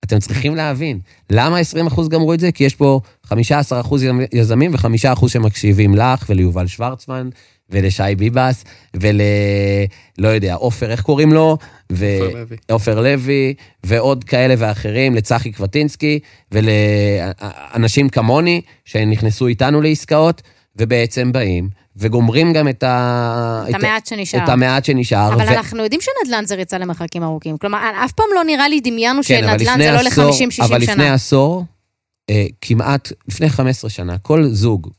אתם 0.04 0.20
צריכים 0.20 0.56
להבין. 0.56 1.00
למה 1.30 1.58
20% 1.96 2.10
גמרו 2.10 2.34
את 2.34 2.40
זה? 2.40 2.52
כי 2.52 2.64
יש 2.64 2.76
פה 2.76 3.00
15% 3.28 3.34
יזמים 4.34 4.74
ו-5% 4.74 5.28
שמקשיבים 5.28 5.96
לך 5.96 6.26
וליובל 6.30 6.68
שוורצמן 6.68 7.30
ולשי 7.74 8.16
ביבס 8.18 8.64
ול... 8.96 9.22
לא 10.18 10.28
יודע, 10.28 10.54
עופר, 10.54 10.92
איך 10.92 11.02
קוראים 11.02 11.34
לו? 11.34 11.58
ו... 11.92 12.06
עופר 12.72 13.00
לוי. 13.00 13.14
לוי, 13.14 13.54
ועוד 13.84 14.24
כאלה 14.24 14.54
ואחרים, 14.58 15.16
לצחי 15.16 15.52
קבטינסקי, 15.52 16.20
ולאנשים 16.52 18.10
כמוני, 18.10 18.62
שנכנסו 18.86 19.48
איתנו 19.48 19.82
לעסקאות, 19.82 20.42
ובעצם 20.76 21.32
באים, 21.32 21.70
וגומרים 21.98 22.54
גם 22.54 22.68
את 22.68 22.84
ה... 22.84 23.64
את 23.70 23.76
המעט 23.76 24.06
שנשאר. 24.06 24.44
את 24.44 24.50
המעט 24.50 24.86
שנשאר. 24.86 25.34
אבל 25.34 25.46
ו- 25.46 25.50
אנחנו 25.50 25.84
יודעים 25.84 26.02
שנדל"ן 26.02 26.46
זה 26.46 26.56
ריצה 26.56 26.78
למרחקים 26.78 27.24
ארוכים. 27.24 27.58
כלומר, 27.58 27.78
אף 28.06 28.12
פעם 28.12 28.26
לא 28.36 28.44
נראה 28.44 28.70
לי 28.70 28.80
דמיינו 28.80 29.22
כן, 29.24 29.42
שנדל"ן 29.42 29.78
זה 29.78 29.92
לא 29.92 30.00
עשור- 30.00 30.26
ל-50-60 30.32 30.66
אבל 30.66 30.82
לפני 30.82 30.94
שנה. 30.94 31.14
עשור, 31.14 31.66
כמעט, 32.62 33.12
לפני 33.28 33.50
15 33.50 33.90
שנה, 33.90 34.18
כל 34.18 34.48
זוג 34.48 34.90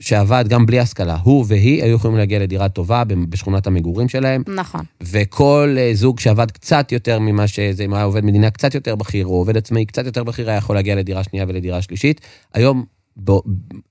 שעבד 0.00 0.44
גם 0.48 0.66
בלי 0.66 0.78
השכלה, 0.78 1.16
הוא 1.22 1.44
והיא 1.48 1.82
היו 1.82 1.96
יכולים 1.96 2.16
להגיע 2.16 2.38
לדירה 2.38 2.68
טובה 2.68 3.04
בשכונת 3.04 3.66
המגורים 3.66 4.08
שלהם, 4.08 4.42
נכון. 4.54 4.80
וכל 5.02 5.76
אה, 5.78 5.90
זוג 5.94 6.20
שעבד 6.20 6.50
קצת 6.50 6.92
יותר 6.92 7.18
ממה 7.18 7.48
שזה, 7.48 7.84
אם 7.84 7.94
היה 7.94 8.04
עובד 8.04 8.24
מדינה 8.24 8.50
קצת 8.50 8.74
יותר 8.74 8.94
בכיר, 8.94 9.26
או 9.26 9.32
עובד 9.32 9.56
עצמאי 9.56 9.84
קצת 9.84 10.06
יותר 10.06 10.24
בכיר, 10.24 10.50
היה 10.50 10.58
יכול 10.58 10.76
להגיע 10.76 10.94
לדירה 10.94 11.24
שנייה 11.24 11.44
ולדירה 11.48 11.82
שלישית. 11.82 12.20
היום, 12.54 12.84
ב, 13.24 13.32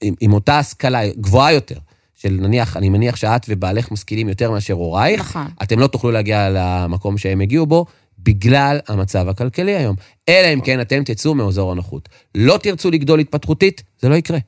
עם, 0.01 0.13
עם 0.19 0.33
אותה 0.33 0.59
השכלה 0.59 0.99
גבוהה 1.07 1.53
יותר, 1.53 1.77
של 2.15 2.37
נניח, 2.41 2.77
אני 2.77 2.89
מניח 2.89 3.15
שאת 3.15 3.45
ובעלך 3.49 3.91
משכילים 3.91 4.29
יותר 4.29 4.51
מאשר 4.51 4.73
הורייך, 4.73 5.21
נכון. 5.21 5.47
אתם 5.63 5.79
לא 5.79 5.87
תוכלו 5.87 6.11
להגיע 6.11 6.49
למקום 6.49 7.17
שהם 7.17 7.41
הגיעו 7.41 7.65
בו, 7.65 7.85
בגלל 8.23 8.79
המצב 8.87 9.29
הכלכלי 9.29 9.75
היום. 9.75 9.95
אלא 10.29 10.53
אם 10.53 10.61
כן 10.61 10.81
אתם 10.81 11.03
תצאו 11.03 11.35
מאזור 11.35 11.71
הנוחות. 11.71 12.09
לא 12.35 12.57
תרצו 12.63 12.91
לגדול 12.91 13.19
התפתחותית, 13.19 13.83
זה 13.99 14.09
לא 14.09 14.15
יקרה. 14.15 14.39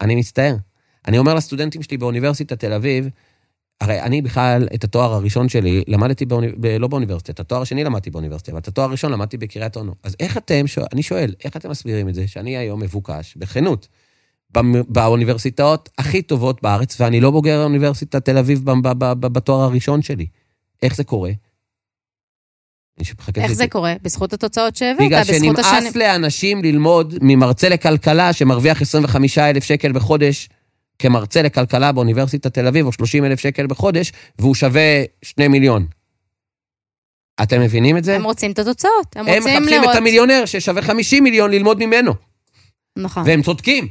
אני 0.00 0.14
מצטער. 0.14 0.56
אני 1.08 1.18
אומר 1.18 1.34
לסטודנטים 1.34 1.82
שלי 1.82 1.96
באוניברסיטת 1.96 2.60
תל 2.60 2.72
אביב, 2.72 3.08
הרי 3.80 4.00
אני 4.00 4.22
בכלל, 4.22 4.68
את 4.74 4.84
התואר 4.84 5.12
הראשון 5.12 5.48
שלי, 5.48 5.82
למדתי 5.88 6.24
באוני... 6.24 6.48
ב... 6.60 6.66
לא 6.66 6.88
באוניברסיטה, 6.88 7.32
את 7.32 7.40
התואר 7.40 7.62
השני 7.62 7.84
למדתי 7.84 8.10
באוניברסיטה, 8.10 8.52
אבל 8.52 8.60
את 8.60 8.68
התואר 8.68 8.88
הראשון 8.88 9.12
למדתי 9.12 9.36
בקריית 9.36 9.76
אונו. 9.76 9.94
אז 10.02 10.16
איך 10.20 10.36
אתם, 10.36 10.66
שואל, 10.66 10.86
אני 10.92 11.02
שואל, 11.02 11.34
איך 11.44 11.56
אתם 11.56 11.70
מסבירים 11.70 12.08
את 12.08 12.14
זה 12.14 12.28
שאני 12.28 12.56
היום 12.56 12.80
מבוקש, 12.80 13.34
בכנות, 13.36 13.88
באוניברסיטאות 14.88 15.88
הכי 15.98 16.22
טובות 16.22 16.62
בארץ, 16.62 17.00
ואני 17.00 17.20
לא 17.20 17.30
בוגר 17.30 17.64
אוניברסיטת 17.64 18.24
תל 18.24 18.38
אביב 18.38 18.64
בתואר 19.20 19.60
הראשון 19.60 20.02
שלי? 20.02 20.26
איך 20.82 20.96
זה 20.96 21.04
קורה? 21.04 21.30
איך 23.36 23.52
זה 23.52 23.66
קורה? 23.66 23.94
בזכות 24.02 24.32
התוצאות 24.32 24.76
שהבאת, 24.76 25.06
בגלל 25.06 25.20
בזכות 25.20 25.58
השנים. 25.58 25.80
שנמאס 25.80 25.96
לאנשים 25.96 26.62
ללמוד 26.62 27.14
ממרצה 27.20 27.68
לכלכלה 27.68 28.32
שמרוויח 28.32 28.82
25 28.82 29.38
אלף 29.38 29.64
שקל 29.64 29.92
בחודש 29.92 30.48
כמרצה 30.98 31.42
לכלכלה 31.42 31.92
באוניברסיטת 31.92 32.54
תל 32.54 32.66
אביב, 32.66 32.86
או 32.86 32.92
30 32.92 33.24
אלף 33.24 33.40
שקל 33.40 33.66
בחודש, 33.66 34.12
והוא 34.38 34.54
שווה 34.54 35.02
2 35.22 35.50
מיליון. 35.50 35.86
אתם 37.42 37.60
מבינים 37.60 37.96
את 37.96 38.04
זה? 38.04 38.16
הם 38.16 38.24
רוצים 38.24 38.52
את 38.52 38.58
התוצאות. 38.58 39.16
הם 39.16 39.28
הם 39.28 39.34
רוצים 39.34 39.62
מחפשים 39.62 39.80
לראות. 39.80 39.90
את 39.90 39.96
המיליונר 39.96 40.42
ששווה 40.46 40.82
50 40.82 41.24
מיליון 41.24 41.50
ללמוד 41.50 41.84
ממנו, 41.86 42.14
נכון. 42.96 43.22
והם 43.26 43.42
צודקים. 43.42 43.88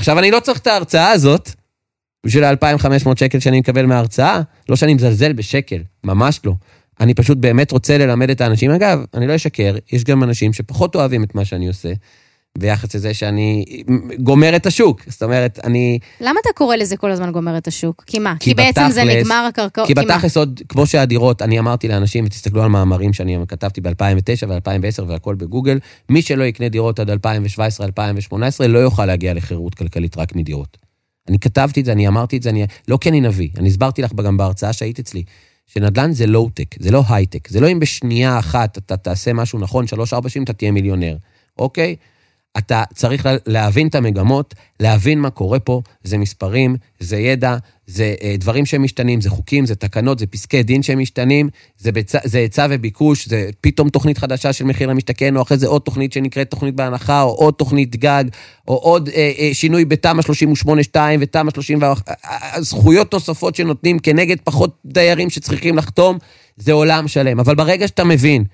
עכשיו, 0.00 0.18
אני 0.18 0.30
לא 0.30 0.40
צריך 0.40 0.58
את 0.58 0.66
ההרצאה 0.66 1.10
הזאת 1.10 1.50
בשביל 2.26 2.44
ה-2,500 2.44 3.08
שקל 3.18 3.40
שאני 3.40 3.60
מקבל 3.60 3.86
מההרצאה, 3.86 4.40
לא 4.68 4.76
שאני 4.76 4.94
מזלזל 4.94 5.32
בשקל, 5.32 5.82
ממש 6.04 6.40
לא. 6.44 6.52
אני 7.00 7.14
פשוט 7.14 7.38
באמת 7.38 7.72
רוצה 7.72 7.98
ללמד 7.98 8.30
את 8.30 8.40
האנשים. 8.40 8.70
אגב, 8.70 9.04
אני 9.14 9.26
לא 9.26 9.36
אשקר, 9.36 9.76
יש 9.92 10.04
גם 10.04 10.22
אנשים 10.22 10.52
שפחות 10.52 10.96
אוהבים 10.96 11.24
את 11.24 11.34
מה 11.34 11.44
שאני 11.44 11.68
עושה, 11.68 11.92
ביחס 12.58 12.94
לזה 12.94 13.14
שאני 13.14 13.64
גומר 14.18 14.56
את 14.56 14.66
השוק. 14.66 15.02
זאת 15.06 15.22
אומרת, 15.22 15.58
אני... 15.64 15.98
למה 16.20 16.40
אתה 16.42 16.48
קורא 16.54 16.76
לזה 16.76 16.96
כל 16.96 17.10
הזמן 17.10 17.32
גומר 17.32 17.58
את 17.58 17.68
השוק? 17.68 18.04
כי 18.06 18.18
מה? 18.18 18.34
כי 18.40 18.44
כי 18.50 18.54
בעצם 18.54 18.90
זה 18.90 19.02
בתכלס- 19.02 19.16
נגמר 19.24 19.46
הקרקעות. 19.48 19.86
כי 19.86 19.94
בתכלס 19.94 20.36
עוד, 20.36 20.60
כמו 20.68 20.86
שהדירות, 20.86 21.42
אני 21.42 21.58
אמרתי 21.58 21.88
לאנשים, 21.88 22.24
ותסתכלו 22.24 22.62
על 22.62 22.68
מאמרים 22.68 23.12
שאני 23.12 23.38
כתבתי 23.48 23.80
ב-2009 23.80 24.48
ו-2010 24.48 25.02
והכל 25.08 25.34
בגוגל, 25.34 25.78
מי 26.08 26.22
שלא 26.22 26.44
יקנה 26.44 26.68
דירות 26.68 26.98
עד 26.98 27.10
2017-2018 27.10 28.34
לא 28.68 28.78
יוכל 28.78 29.06
להגיע 29.06 29.34
לחירות 29.34 29.74
כלכלית 29.74 30.18
רק 30.18 30.34
מדירות. 30.36 30.76
אני 31.28 31.38
כתבתי 31.38 31.80
את 31.80 31.84
זה, 31.84 31.92
אני 31.92 32.08
אמרתי 32.08 32.36
את 32.36 32.42
זה, 32.42 32.50
אני... 32.50 32.66
לא 32.88 32.98
כי 33.00 33.08
אני 33.08 33.20
נביא, 33.20 33.48
אני 33.58 33.68
הסברתי 33.68 34.02
לך 34.02 34.12
גם 34.14 34.36
בהרצאה 34.36 34.72
שהיית 34.72 34.98
אצלי, 34.98 35.22
שנדל"ן 35.72 36.12
זה 36.12 36.26
לואו-טק, 36.26 36.74
זה 36.82 36.90
לא 36.90 37.02
הייטק, 37.08 37.48
זה 37.48 37.60
לא 37.60 37.68
אם 37.72 37.80
בשנייה 37.80 38.38
אחת 38.38 38.78
אתה 38.78 38.96
תעשה 38.96 39.32
משהו 39.32 39.58
נכון, 39.58 39.86
שלוש-ארבע 39.86 40.28
שנים 40.28 40.44
אתה 40.44 40.52
תהיה 40.52 40.70
מיליונר, 40.70 41.16
אוקיי? 41.58 41.96
אתה 42.58 42.82
צריך 42.94 43.26
לה- 43.26 43.36
להבין 43.46 43.86
את 43.86 43.94
המגמות, 43.94 44.54
להבין 44.80 45.20
מה 45.20 45.30
קורה 45.30 45.58
פה, 45.60 45.82
זה 46.04 46.18
מספרים, 46.18 46.76
זה 47.00 47.16
ידע, 47.16 47.56
זה 47.86 48.14
אה, 48.22 48.34
דברים 48.38 48.66
שמשתנים, 48.66 49.20
זה 49.20 49.30
חוקים, 49.30 49.66
זה 49.66 49.74
תקנות, 49.74 50.18
זה 50.18 50.26
פסקי 50.26 50.62
דין 50.62 50.82
שמשתנים, 50.82 51.48
זה, 51.78 51.90
היצע 52.38 52.66
וביקוש, 52.70 53.28
זה 53.28 53.50
פתאום 53.60 53.88
תוכנית 53.88 54.18
חדשה 54.18 54.52
של 54.52 54.64
מחיר 54.64 54.88
למשתכן, 54.88 55.36
או 55.36 55.42
אחרי 55.42 55.58
זה 55.58 55.66
עוד 55.66 55.82
תוכנית 55.82 56.12
שנקראת 56.12 56.50
תוכנית 56.50 56.74
בהנחה, 56.74 57.22
או 57.22 57.28
עוד 57.30 57.54
תוכנית 57.54 57.96
גג, 57.96 58.24
או 58.68 58.74
עוד 58.76 59.08
אה, 59.08 59.32
אה, 59.38 59.50
שינוי 59.52 59.84
בתמ"א 59.84 60.22
38-2 60.94 60.96
ותמ"א 61.20 61.50
31, 61.50 62.08
אה, 62.08 62.14
אה, 62.24 62.62
זכויות 62.62 63.14
נוספות 63.14 63.54
שנותנים 63.54 63.98
כנגד 63.98 64.36
פחות 64.44 64.76
דיירים 64.84 65.30
שצריכים 65.30 65.76
לחתום, 65.76 66.18
זה 66.56 66.72
עולם 66.72 67.08
שלם. 67.08 67.40
אבל 67.40 67.54
ברגע 67.54 67.88
שאתה 67.88 68.04
מבין 68.04 68.44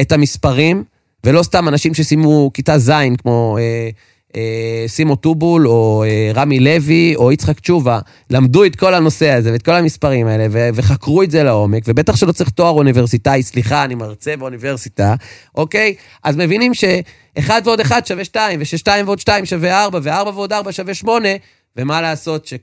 את 0.00 0.12
המספרים, 0.12 0.84
ולא 1.24 1.42
סתם 1.42 1.68
אנשים 1.68 1.94
שסיימו 1.94 2.50
כיתה 2.54 2.78
ז', 2.78 2.92
כמו 3.18 3.56
אה, 3.60 3.90
אה, 4.36 4.84
סימו 4.86 5.16
טובול, 5.16 5.68
או 5.68 6.04
אה, 6.06 6.30
רמי 6.34 6.60
לוי, 6.60 7.16
או 7.16 7.32
יצחק 7.32 7.60
תשובה, 7.60 8.00
למדו 8.30 8.64
את 8.64 8.76
כל 8.76 8.94
הנושא 8.94 9.30
הזה 9.30 9.52
ואת 9.52 9.62
כל 9.62 9.74
המספרים 9.74 10.26
האלה, 10.26 10.46
ו- 10.50 10.68
וחקרו 10.74 11.22
את 11.22 11.30
זה 11.30 11.42
לעומק, 11.42 11.82
ובטח 11.86 12.16
שלא 12.16 12.32
צריך 12.32 12.50
תואר 12.50 12.70
אוניברסיטאי, 12.70 13.42
סליחה, 13.42 13.84
אני 13.84 13.94
מרצה 13.94 14.36
באוניברסיטה, 14.36 15.14
אוקיי? 15.54 15.94
אז 16.24 16.36
מבינים 16.36 16.72
שאחד 16.74 17.62
ועוד 17.64 17.80
אחד 17.80 18.06
שווה 18.06 18.24
שתיים, 18.24 18.60
וששתיים 18.62 19.06
ועוד 19.06 19.18
שתיים 19.18 19.46
שווה 19.46 19.84
ארבע, 19.84 19.98
וארבע 20.02 20.30
ועוד 20.30 20.52
ארבע 20.52 20.72
שווה 20.72 20.94
שמונה, 20.94 21.28
ומה 21.76 22.00
לעשות 22.00 22.46
ש- 22.46 22.54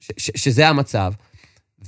ש- 0.00 0.12
ש- 0.16 0.30
שזה 0.34 0.68
המצב. 0.68 1.12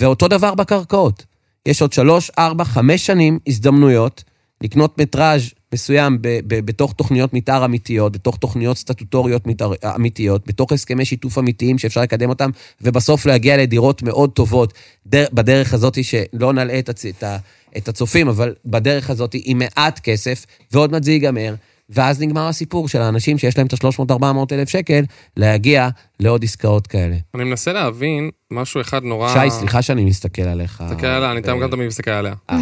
ואותו 0.00 0.28
דבר 0.28 0.54
בקרקעות. 0.54 1.24
יש 1.66 1.82
עוד 1.82 1.92
שלוש, 1.92 2.30
ארבע, 2.38 2.64
חמש 2.64 3.06
שנים 3.06 3.38
הזדמנויות 3.46 4.24
לקנות 4.60 5.00
מטראז' 5.00 5.42
מסוים 5.74 6.18
ב- 6.20 6.38
ב- 6.46 6.66
בתוך 6.66 6.92
תוכניות 6.92 7.34
מתאר 7.34 7.64
אמיתיות, 7.64 8.12
בתוך 8.12 8.36
תוכניות 8.36 8.76
סטטוטוריות 8.76 9.46
מתאר, 9.46 9.72
אמיתיות, 9.94 10.46
בתוך 10.46 10.72
הסכמי 10.72 11.04
שיתוף 11.04 11.38
אמיתיים 11.38 11.78
שאפשר 11.78 12.02
לקדם 12.02 12.28
אותם, 12.28 12.50
ובסוף 12.80 13.26
להגיע 13.26 13.56
לדירות 13.56 14.02
מאוד 14.02 14.30
טובות, 14.30 14.72
דר, 15.06 15.24
בדרך 15.32 15.74
הזאת 15.74 16.04
שלא 16.04 16.52
נלאה 16.52 16.78
את, 16.78 16.88
הצ, 16.88 17.06
את, 17.06 17.22
ה, 17.22 17.36
את 17.76 17.88
הצופים, 17.88 18.28
אבל 18.28 18.54
בדרך 18.64 19.10
הזאת 19.10 19.34
עם 19.44 19.58
מעט 19.58 19.98
כסף, 19.98 20.46
ועוד 20.72 20.92
מעט 20.92 21.04
זה 21.04 21.12
ייגמר, 21.12 21.54
ואז 21.90 22.22
נגמר 22.22 22.49
הסיפור 22.49 22.88
של 22.88 23.01
האנשים 23.01 23.38
שיש 23.38 23.59
להם 23.59 23.66
את 23.66 23.72
ה-300-400 23.72 24.53
אלף 24.53 24.68
שקל, 24.68 25.05
להגיע 25.37 25.88
לעוד 26.20 26.44
עסקאות 26.44 26.87
כאלה. 26.87 27.16
אני 27.35 27.44
מנסה 27.44 27.72
להבין 27.72 28.31
משהו 28.51 28.81
אחד 28.81 29.05
נורא... 29.05 29.35
שי, 29.35 29.51
סליחה 29.51 29.83
שאני 29.83 30.05
מסתכל 30.05 30.42
עליך. 30.42 30.83
תסתכל 30.88 31.07
עליה, 31.07 31.33
אני 31.33 31.40
גם 31.40 31.68
תמיד 31.70 31.87
מסתכל 31.87 32.11
עליה. 32.11 32.35
אה, 32.51 32.57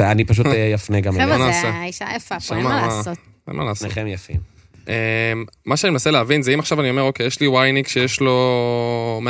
לא, 0.00 0.04
אני 0.10 0.24
פשוט 0.24 0.46
אה, 0.46 0.74
אפנה 0.74 1.00
גם 1.00 1.12
חבר'ה, 1.12 1.24
אליך. 1.24 1.38
מה 1.40 1.52
זה? 1.62 1.68
האישה 1.68 2.04
יפה 2.16 2.40
פה, 2.40 2.56
אין 2.56 2.64
מה? 2.64 2.86
לעשות. 2.86 3.18
אין 3.48 3.56
מה 3.56 3.64
לעשות. 3.64 3.88
שניכם 3.88 4.06
יפים. 4.06 4.54
אמ, 4.88 5.44
מה 5.66 5.76
שאני 5.76 5.90
מנסה 5.90 6.10
להבין 6.10 6.42
זה 6.42 6.54
אם 6.54 6.58
עכשיו 6.58 6.80
אני 6.80 6.90
אומר, 6.90 7.02
אוקיי, 7.02 7.26
יש 7.26 7.40
לי 7.40 7.48
וייניק 7.48 7.88
שיש 7.88 8.20
לו 8.20 9.20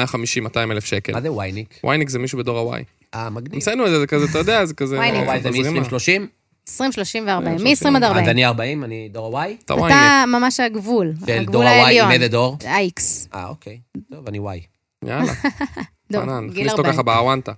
150-200 0.54 0.56
אלף 0.56 0.84
שקל. 0.84 1.12
מה 1.12 1.20
זה 1.20 1.32
וייניק? 1.32 1.80
וייניק 1.84 2.08
זה 2.08 2.18
מישהו 2.18 2.38
בדור 2.38 2.58
הוואי. 2.58 2.82
אה, 3.14 3.30
מגניב. 3.30 3.54
המצאנו 3.54 3.86
את 3.86 3.90
זה, 3.90 4.00
זה 4.00 4.06
כזה, 4.06 4.24
אתה 4.30 4.38
יודע, 4.38 4.64
זה 4.64 4.74
כזה... 4.74 4.98
וייניק. 4.98 5.42
זה 5.42 5.50
מזרימה. 5.50 5.80
מ-2030? 5.80 6.22
20, 6.68 6.92
30 6.92 7.28
אה, 7.28 7.38
ו-40, 7.38 7.58
30. 7.58 7.92
מ-20 7.92 7.96
עד 7.96 8.02
אז 8.02 8.08
40. 8.10 8.28
אני 8.28 8.44
40, 8.44 8.84
אני 8.84 9.08
דור 9.12 9.26
הוואי? 9.26 9.56
אתה 9.64 10.24
ממש 10.28 10.60
הגבול, 10.60 11.12
של 11.26 11.32
הגבול 11.32 11.52
דור 11.52 11.64
העליון. 11.64 12.06
עם 12.06 12.12
איזה 12.12 12.28
דור? 12.28 12.58
ה-X. 12.66 13.00
אה, 13.34 13.48
אוקיי. 13.48 13.78
טוב, 14.10 14.28
אני 14.28 14.38
וואי. 14.38 14.60
יאללה, 15.04 15.32
דור, 16.12 16.22
פנן, 16.22 16.48
גיל 16.48 16.50
נכניס 16.50 16.72
אותו 16.72 16.82
40. 16.82 16.92
ככה 16.92 17.02
באוונטה. 17.02 17.52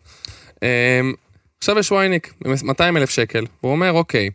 אמ, 0.62 0.68
עכשיו 1.58 1.78
יש 1.78 1.92
וייניק, 1.92 2.34
200 2.62 2.96
אלף 2.96 3.10
שקל, 3.10 3.46
והוא 3.62 3.72
אומר, 3.72 3.92
אוקיי, 3.92 4.30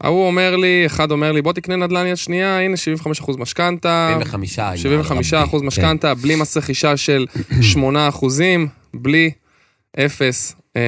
ההוא 0.00 0.26
אומר 0.26 0.56
לי, 0.56 0.86
אחד 0.86 1.10
אומר 1.10 1.32
לי, 1.32 1.42
בוא 1.42 1.52
תקנה 1.52 1.76
נדל"ן 1.76 2.06
יד 2.06 2.16
שנייה, 2.16 2.60
הנה 2.60 2.76
75% 2.76 3.38
משכנתה, 3.38 4.08
75. 4.14 4.58
עם 4.58 4.76
75 4.76 5.34
הרבי. 5.34 5.48
אחוז 5.48 5.60
כן. 5.60 5.66
משכנתה, 5.66 6.14
בלי 6.14 6.34
מס 6.36 6.56
רכישה 6.56 6.96
של 6.96 7.26
8 7.62 8.08
אחוזים, 8.08 8.68
בלי 8.94 9.30
אפס. 9.98 10.54
אמ, 10.76 10.80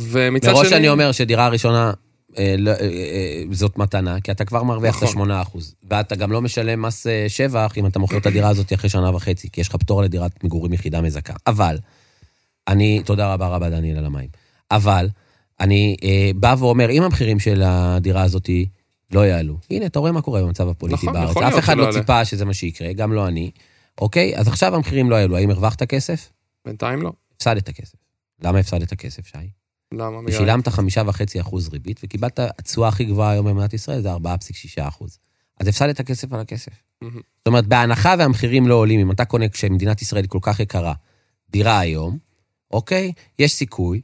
ומצד 0.00 0.48
שני... 0.48 0.54
מראש 0.54 0.72
אני 0.72 0.88
אומר 0.88 1.12
שדירה 1.12 1.48
ראשונה 1.48 1.92
אה, 2.38 2.54
לא, 2.58 2.70
אה, 2.70 2.76
אה, 2.80 3.42
זאת 3.50 3.78
מתנה, 3.78 4.20
כי 4.20 4.30
אתה 4.30 4.44
כבר 4.44 4.62
מרוויח 4.62 4.98
את 4.98 5.02
נכון. 5.02 5.30
ה-8%. 5.30 5.58
ואתה 5.90 6.16
גם 6.16 6.32
לא 6.32 6.42
משלם 6.42 6.82
מס 6.82 7.06
שבח 7.28 7.72
אם 7.76 7.86
אתה 7.86 7.98
מוכר 7.98 8.16
את 8.16 8.26
הדירה 8.26 8.48
הזאת 8.48 8.72
אחרי 8.72 8.90
שנה 8.90 9.16
וחצי, 9.16 9.50
כי 9.50 9.60
יש 9.60 9.68
לך 9.68 9.76
פטור 9.76 10.02
לדירת 10.02 10.44
מגורים 10.44 10.72
יחידה 10.72 11.00
מזכה. 11.00 11.32
אבל, 11.46 11.78
אני, 12.68 13.02
תודה 13.04 13.32
רבה 13.32 13.48
רבה 13.48 13.70
דניאל 13.70 13.98
על 13.98 14.06
המים, 14.06 14.28
אבל 14.70 15.08
אני 15.60 15.96
אה, 16.04 16.30
בא 16.36 16.54
ואומר, 16.58 16.90
אם 16.90 17.02
המחירים 17.02 17.38
של 17.38 17.62
הדירה 17.64 18.22
הזאת 18.22 18.50
לא 19.12 19.26
יעלו, 19.26 19.58
הנה, 19.70 19.86
אתה 19.86 19.98
רואה 19.98 20.12
מה 20.12 20.22
קורה 20.22 20.42
במצב 20.42 20.68
הפוליטי 20.68 21.06
נכון, 21.06 21.12
בארץ. 21.12 21.36
אף 21.36 21.58
אחד 21.58 21.76
לא. 21.76 21.92
ציפה 21.92 22.24
שזה 22.24 22.44
מה 22.44 22.54
שיקרה, 22.54 22.92
גם 22.92 23.12
לא 23.12 23.28
אני. 23.28 23.50
אוקיי? 24.00 24.36
אז 24.36 24.48
עכשיו 24.48 24.74
המחירים 24.74 25.10
לא 25.10 25.16
יעלו, 25.16 25.36
האם 25.36 25.50
הרווחת 25.50 25.82
כסף? 25.82 26.32
בינתיים 26.64 27.02
לא. 27.02 27.12
הפסדת 27.36 27.70
כסף. 27.70 27.98
למה 28.42 28.58
הפסדת 28.58 28.94
כסף, 28.94 29.26
שי? 29.26 29.38
למה? 29.96 30.18
ושילמת 30.26 30.68
חמישה 30.68 31.02
וחצי 31.06 31.40
אחוז 31.40 31.68
ריבית, 31.68 32.00
וקיבלת 32.04 32.38
התשואה 32.58 32.88
הכי 32.88 33.04
גבוהה 33.04 33.30
היום 33.30 33.46
במדינת 33.46 33.74
ישראל, 33.74 34.02
זה 34.02 34.12
4.6 34.14 34.18
אחוז. 34.88 35.18
אז 35.60 35.68
הפסדת 35.68 36.00
כסף 36.00 36.32
על 36.32 36.40
הכסף. 36.40 36.72
מהמם. 37.02 37.14
זאת 37.14 37.46
אומרת, 37.46 37.66
בהנחה 37.66 38.14
והמחירים 38.18 38.68
לא 38.68 38.74
עולים, 38.74 39.00
אם 39.00 39.10
אתה 39.10 39.24
קונה 39.24 39.48
כשמדינת 39.48 40.02
ישראל 40.02 40.22
היא 40.22 40.30
כל 40.30 40.38
כך 40.42 40.60
יקרה, 40.60 40.92
דירה 41.50 41.78
היום, 41.80 42.18
אוקיי? 42.70 43.12
יש 43.38 43.52
סיכוי 43.52 44.00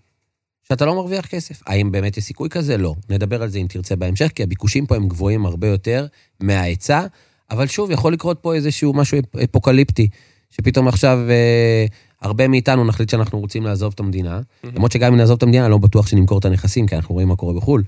שאתה 0.69 0.85
לא 0.85 0.95
מרוויח 0.95 1.27
כסף. 1.27 1.61
האם 1.67 1.93
באמת 1.93 2.17
יש 2.17 2.25
סיכוי 2.25 2.49
כזה? 2.49 2.77
לא. 2.79 2.95
נדבר 3.09 3.43
על 3.43 3.49
זה 3.49 3.59
אם 3.59 3.67
תרצה 3.69 3.97
בהמשך, 3.97 4.29
כי 4.35 4.43
הביקושים 4.43 4.87
פה 4.87 4.97
הם 4.97 5.09
גבוהים 5.09 5.47
הרבה 5.47 5.67
יותר 5.69 6.07
מההיצע, 6.41 7.07
אבל 7.51 7.67
שוב, 7.67 7.91
יכול 7.91 8.13
לקרות 8.13 8.39
פה 8.43 8.55
איזשהו 8.55 8.93
משהו 8.93 9.19
אפ- 9.19 9.37
אפוקליפטי, 9.37 10.09
שפתאום 10.51 10.89
עכשיו 10.89 11.19
אה, 11.31 11.87
הרבה 12.23 12.49
מאיתנו 12.49 12.85
נחליט 12.85 13.09
שאנחנו 13.09 13.41
רוצים 13.41 13.65
לעזוב 13.65 13.93
את 13.95 14.01
המדינה, 14.01 14.41
למרות 14.65 14.93
שגם 14.93 15.13
אם 15.13 15.19
נעזוב 15.19 15.37
את 15.37 15.43
המדינה, 15.43 15.69
לא 15.69 15.79
בטוח 15.79 16.07
שנמכור 16.07 16.39
את 16.39 16.45
הנכסים, 16.45 16.87
כי 16.87 16.97
אנחנו 16.97 17.15
רואים 17.15 17.29
מה 17.29 17.37
קורה 17.37 17.55
בחו"ל, 17.55 17.83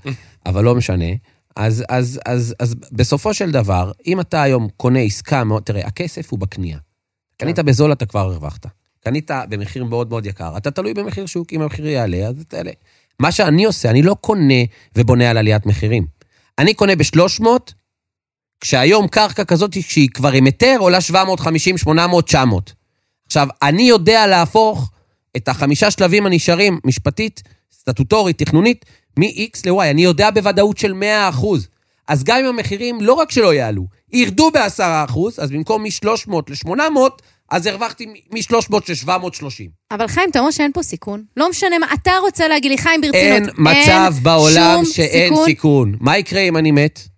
אבל 0.45 0.63
לא 0.63 0.75
משנה. 0.75 1.05
אז, 1.55 1.83
אז, 1.89 2.19
אז, 2.25 2.55
אז 2.59 2.75
בסופו 2.91 3.33
של 3.33 3.51
דבר, 3.51 3.91
אם 4.07 4.19
אתה 4.19 4.41
היום 4.41 4.67
קונה 4.77 4.99
עסקה 4.99 5.43
מאוד, 5.43 5.63
תראה, 5.63 5.85
הכסף 5.85 6.31
הוא 6.31 6.39
בקנייה. 6.39 6.77
קנית 7.37 7.59
בזול, 7.59 7.91
אתה 7.91 8.05
כבר 8.05 8.19
הרווחת. 8.19 8.65
קנית 8.99 9.31
במחיר 9.49 9.83
מאוד 9.83 10.09
מאוד 10.09 10.25
יקר, 10.25 10.57
אתה 10.57 10.71
תלוי 10.71 10.93
במחיר 10.93 11.25
שוק, 11.25 11.53
אם 11.53 11.61
המחיר 11.61 11.87
יעלה, 11.87 12.17
אז 12.17 12.35
תעלה. 12.47 12.71
מה 13.19 13.31
שאני 13.31 13.65
עושה, 13.65 13.89
אני 13.89 14.01
לא 14.01 14.15
קונה 14.21 14.63
ובונה 14.95 15.29
על 15.29 15.37
עליית 15.37 15.65
מחירים. 15.65 16.05
אני 16.59 16.73
קונה 16.73 16.95
ב-300, 16.95 17.45
כשהיום 18.61 19.07
קרקע 19.07 19.43
כזאת 19.43 19.81
שהיא 19.81 20.09
כבר 20.09 20.31
עם 20.31 20.45
היתר 20.45 20.75
עולה 20.79 21.01
750, 21.01 21.77
800, 21.77 22.25
900. 22.25 22.73
עכשיו, 23.37 23.47
אני 23.61 23.83
יודע 23.83 24.27
להפוך 24.27 24.91
את 25.37 25.47
החמישה 25.47 25.91
שלבים 25.91 26.25
הנשארים, 26.25 26.79
משפטית, 26.83 27.43
סטטוטורית, 27.73 28.37
תכנונית, 28.37 28.85
מ-X 29.19 29.59
ל-Y. 29.65 29.83
אני 29.83 30.03
יודע 30.03 30.31
בוודאות 30.31 30.77
של 30.77 30.93
100%. 30.93 31.45
אז 32.07 32.23
גם 32.23 32.37
אם 32.37 32.45
המחירים 32.45 33.01
לא 33.01 33.13
רק 33.13 33.31
שלא 33.31 33.53
יעלו, 33.53 33.87
ירדו 34.13 34.51
ב-10%, 34.51 35.19
אז 35.37 35.51
במקום 35.51 35.83
מ-300 35.83 36.31
ל-800, 36.49 36.99
אז 37.51 37.65
הרווחתי 37.65 38.05
מ-300 38.05 38.75
ל-730. 38.89 39.69
אבל 39.91 40.07
חיים, 40.07 40.29
אתה 40.29 40.39
אומר 40.39 40.51
שאין 40.51 40.71
פה 40.73 40.83
סיכון? 40.83 41.23
לא 41.37 41.49
משנה 41.49 41.79
מה, 41.79 41.87
אתה 41.93 42.11
רוצה 42.21 42.47
להגיד 42.47 42.71
לי, 42.71 42.77
חיים, 42.77 43.01
ברצינות. 43.01 43.47
אין 43.47 43.49
מצב 43.57 44.13
בעולם 44.21 44.75
שום 44.75 44.93
שאין 44.93 45.29
סיכון. 45.29 45.45
סיכון. 45.45 45.95
מה 45.99 46.17
יקרה 46.17 46.41
אם 46.41 46.57
אני 46.57 46.71
מת? 46.71 47.14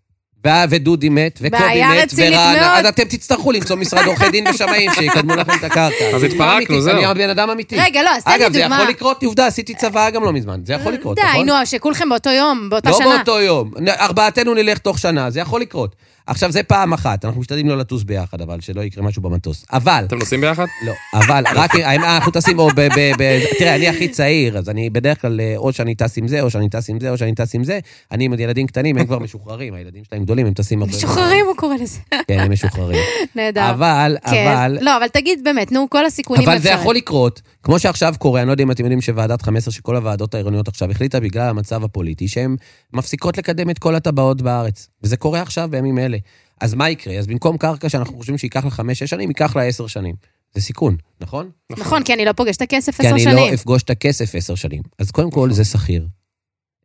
ודודי 0.70 1.10
מת, 1.10 1.40
וקובי 1.42 1.64
בעיה 1.64 1.90
מת, 1.90 2.04
רצינית 2.04 2.34
ורן, 2.34 2.56
מאוד. 2.62 2.80
אז 2.80 2.86
אתם 2.86 3.04
תצטרכו 3.04 3.52
למצוא 3.52 3.76
משרד 3.76 4.06
עורכי 4.06 4.30
דין 4.30 4.48
ושמאים 4.48 4.92
שיקדמו 4.94 5.36
לכם 5.36 5.52
את 5.60 5.64
הקרקע. 5.64 6.06
אז 6.16 6.24
התפרקנו, 6.24 6.82
זהו. 6.82 7.04
אני 7.04 7.14
בן 7.14 7.30
אדם 7.30 7.50
אמיתי. 7.50 7.76
רגע, 7.80 8.04
לא, 8.04 8.10
אז 8.10 8.24
תן 8.24 8.32
לי 8.32 8.38
אגב, 8.38 8.54
זה 8.54 8.60
דוגמה. 8.62 8.76
יכול 8.76 8.88
לקרות, 8.90 9.24
עובדה, 9.24 9.48
עשיתי 9.48 9.74
צבא 9.74 10.10
גם 10.10 10.24
לא 10.24 10.34
מזמן. 10.34 10.60
זה 10.64 10.74
יכול 10.74 10.94
לקרות, 10.94 11.16
די, 11.16 11.22
נכון? 11.32 11.46
נו, 11.46 11.54
שכולכם 11.66 12.10
באותו 12.10 12.30
יום, 12.30 12.70
באותה 12.70 12.90
לא 12.90 12.98
שנה. 12.98 13.16
באותו 13.16 13.40
יום. 13.42 13.72
ארבעתנו 14.00 14.54
נלך 14.54 14.78
תוך 14.78 15.00
שנה, 15.00 15.30
זה 15.30 15.40
יכול 15.40 15.62
לקרות. 15.62 15.96
עכשיו, 16.28 16.52
זה 16.52 16.64
פעם 16.64 16.94
אחת, 16.94 17.26
אנחנו 17.26 17.42
משתדלים 17.42 17.70
לא 17.70 17.78
לטוס 17.78 18.04
ביחד, 18.04 18.42
אבל 18.42 18.60
שלא 18.62 18.82
יקרה 18.82 19.04
משהו 19.04 19.22
במטוס. 19.22 19.66
אבל, 19.74 20.04
אתם 20.08 20.18
נוסעים 20.18 20.42
ביחד? 20.42 20.66
לא, 20.86 20.94
אבל 21.14 21.44
רק, 21.56 21.76
אם 21.76 22.04
אנחנו 22.04 22.32
טסים, 22.32 22.60
או 22.60 22.70
ב... 22.70 22.82
ב- 22.82 23.12
ב- 23.20 23.40
תראה, 23.60 23.76
אני 23.76 23.88
הכי 23.88 24.08
צעיר, 24.08 24.58
אז 24.58 24.70
אני 24.70 24.90
בדרך 24.90 25.22
כלל, 25.22 25.42
אה, 25.42 25.54
או 25.58 25.74
שאני 25.74 25.96
טס 25.96 26.18
עם 26.18 26.28
זה, 26.28 26.42
או 26.42 26.50
שאני 26.50 26.70
טס 26.70 26.90
עם 26.90 27.00
זה, 27.00 27.10
או 27.10 27.18
שאני 27.18 27.36
טס 27.36 27.56
עם 27.56 27.64
זה. 27.64 27.80
אני 28.12 28.26
עם 28.26 28.34
ילדים 28.34 28.68
קטנים, 28.68 28.98
הם 28.98 29.06
כבר 29.06 29.20
משוחררים, 29.20 29.74
הילדים 29.74 30.04
שלהם 30.10 30.24
גדולים, 30.24 30.46
הם 30.46 30.54
טסים 30.54 30.82
הרבה... 30.82 30.94
משוחררים, 30.94 31.46
הוא 31.46 31.56
קורא 31.56 31.76
לזה. 31.76 32.00
כן, 32.28 32.40
הם 32.40 32.52
משוחררים. 32.52 33.00
נהדר. 33.36 33.70
אבל, 33.70 34.18
כן. 34.30 34.48
אבל... 34.48 34.78
לא, 34.82 34.98
אבל 34.98 35.08
תגיד 35.08 35.44
באמת, 35.44 35.72
נו, 35.72 35.88
כל 35.90 36.06
הסיכונים 36.06 36.50
אבל 36.50 36.60
זה. 36.60 36.70
יכול 36.70 36.96
לקרות, 36.96 37.42
כמו 37.64 37.80
שעכשיו 37.80 38.14
קורה, 38.18 38.42
אני 38.42 38.48
לא 38.48 38.54
יודע 38.54 38.64
אם 38.64 38.72
אתם 38.72 38.84
יודעים 38.84 39.02
שוועדת 39.02 39.42
15, 39.42 39.74
שכל 39.74 39.96
הוועדות 39.96 40.34
העירוניות 40.34 40.68
עכשיו 40.68 40.92
החליטה 40.92 41.20
בגלל 41.20 41.50
המצב 41.50 41.84
הפוליטי, 41.84 42.28
שהן 42.28 42.56
מפסיקות 42.94 43.38
לקדם 43.38 43.70
את 43.70 43.80
כל 43.80 43.96
הטבעות 43.96 44.42
בארץ. 44.42 44.88
וזה 45.04 45.18
קורה 45.18 45.42
עכשיו 45.42 45.68
בימים 45.72 46.00
אלה. 46.00 46.18
אז 46.62 46.74
מה 46.74 46.90
יקרה? 46.90 47.18
אז 47.18 47.28
במקום 47.28 47.58
קרקע 47.58 47.90
שאנחנו 47.90 48.18
חושבים 48.18 48.38
שייקח 48.38 48.66
לה 48.66 48.72
חמש-שש 48.72 49.10
שנים, 49.10 49.30
ייקח 49.30 49.56
לה 49.56 49.64
עשר 49.64 49.88
שנים. 49.88 50.16
זה 50.56 50.62
סיכון, 50.62 50.98
נכון? 51.22 51.50
נכון, 51.78 52.04
כי 52.04 52.14
אני 52.14 52.26
לא 52.26 52.32
פוגש 52.34 52.56
את 52.56 52.62
הכסף 52.62 52.96
כי 53.02 53.08
עשר 53.08 53.16
אני 53.16 53.24
שנים. 53.24 53.36
לא 53.38 53.54
אפגוש 53.54 53.84
את 53.84 53.90
הכסף 53.90 54.36
עשר 54.36 54.56
שנים. 54.56 54.82
אז 55.00 55.12
קודם 55.12 55.32
כל, 55.32 55.52
זה 55.52 55.66
שכיר. 55.66 56.08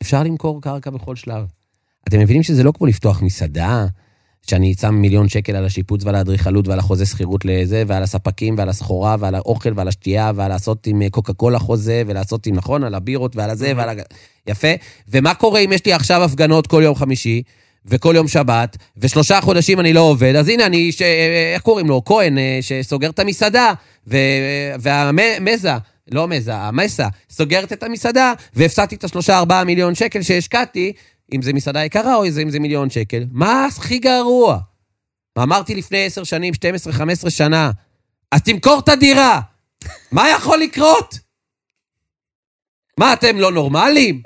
אפשר 0.03 0.23
למכור 0.23 0.63
קרקע 0.63 0.91
בכל 0.91 1.17
שלב. 1.17 1.45
אתם 2.09 2.21
מבינים 2.21 2.43
שזה 2.43 2.63
לא 2.63 2.73
כמו 2.73 2.87
לפתוח 2.87 3.23
מסעדה, 3.23 3.87
שאני 4.47 4.75
שם 4.81 4.95
מיליון 4.95 5.29
שקל 5.29 5.57
על 5.57 5.65
השיפוץ 5.65 6.05
ועל 6.05 6.15
האדריכלות 6.15 6.69
ועל 6.69 6.79
החוזה 6.79 7.07
שכירות 7.07 7.45
לזה, 7.45 7.83
ועל 7.87 8.03
הספקים 8.03 8.55
ועל 8.59 8.69
הסחורה 8.69 9.17
ועל 9.21 9.35
האוכל 9.35 9.73
ועל 9.77 9.89
השתייה, 9.89 10.33
ועל 10.35 10.49
לעשות 10.49 10.87
עם 10.87 11.03
אה, 11.03 11.11
קוקה 11.11 11.33
קולה 11.33 11.59
חוזה, 11.59 12.03
ולעשות 12.07 12.47
עם, 12.47 12.55
נכון, 12.55 12.85
על 12.85 12.95
הבירות 12.95 13.37
ועל 13.37 13.51
הזה 13.51 13.73
ועל... 13.77 13.89
ה- 13.89 14.03
יפה. 14.47 14.69
ומה 15.09 15.35
קורה 15.35 15.61
אם 15.61 15.73
יש 15.73 15.87
לי 15.87 15.93
עכשיו 15.93 16.25
הפגנות 16.25 16.67
כל 16.67 16.81
יום 16.85 16.95
חמישי, 16.95 17.43
וכל 17.87 18.13
יום 18.17 18.29
שבת, 18.29 18.77
ושלושה 18.97 19.41
חודשים 19.41 19.81
אני 19.81 19.93
לא 19.93 20.01
עובד, 20.01 20.37
אז 20.37 20.49
הנה 20.49 20.67
אני, 20.67 20.93
ש... 20.93 21.03
איך 21.55 21.63
קוראים 21.63 21.89
לו? 21.89 22.03
כהן, 22.05 22.39
אה, 22.39 22.59
שסוגר 22.61 23.11
את 23.11 23.19
המסעדה, 23.19 23.73
ו... 24.07 24.17
והמזה, 24.81 25.73
לא 26.11 26.29
מזה, 26.29 26.55
המסה, 26.55 27.09
סוגרת 27.31 27.73
את 27.73 27.83
המסעדה, 27.83 28.33
והפסדתי 28.55 28.95
את 28.95 29.05
השלושה 29.05 29.39
ארבעה 29.39 29.65
מיליון 29.65 29.95
שקל 29.95 30.23
שהשקעתי, 30.23 30.93
אם 31.35 31.43
זה 31.43 31.53
מסעדה 31.53 31.85
יקרה 31.85 32.15
או 32.15 32.25
אם 32.27 32.51
זה 32.51 32.61
מיליון 32.61 32.91
שקל. 32.91 33.25
מה 33.31 33.67
הכי 33.67 33.99
גרוע? 33.99 34.59
אמרתי 35.39 35.75
לפני 35.75 36.07
עשר 36.07 36.25
שנים, 36.25 36.55
12, 36.55 36.93
15 36.93 37.31
שנה, 37.31 37.71
אז 38.33 38.43
תמכור 38.43 38.79
את 38.79 38.89
הדירה. 38.89 39.41
מה 40.13 40.31
יכול 40.31 40.59
לקרות? 40.59 41.19
מה, 42.99 43.13
אתם 43.13 43.39
לא 43.39 43.53
נורמלים? 43.53 44.23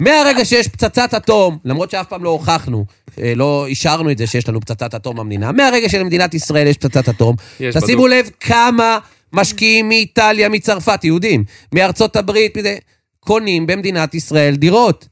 מהרגע 0.00 0.44
שיש 0.44 0.68
פצצת 0.68 1.14
אטום, 1.14 1.58
למרות 1.64 1.90
שאף 1.90 2.06
פעם 2.08 2.24
לא 2.24 2.30
הוכחנו, 2.30 2.84
אה, 3.20 3.32
לא 3.36 3.66
אישרנו 3.66 4.10
את 4.10 4.18
זה 4.18 4.26
שיש 4.26 4.48
לנו 4.48 4.60
פצצת 4.60 4.94
אטום 4.94 5.16
במדינה, 5.16 5.52
מהרגע 5.52 5.88
שלמדינת 5.88 6.34
ישראל 6.34 6.66
יש 6.66 6.76
פצצת 6.76 7.08
אטום, 7.08 7.36
יש 7.60 7.76
תשימו 7.76 8.02
בדוק. 8.02 8.14
לב 8.14 8.30
כמה 8.40 8.98
משקיעים 9.32 9.88
מאיטליה, 9.88 10.48
מצרפת, 10.48 11.04
יהודים, 11.04 11.44
מארצות 11.74 12.16
הברית, 12.16 12.56
מזה, 12.56 12.76
קונים 13.20 13.66
במדינת 13.66 14.14
ישראל 14.14 14.56
דירות. 14.56 15.08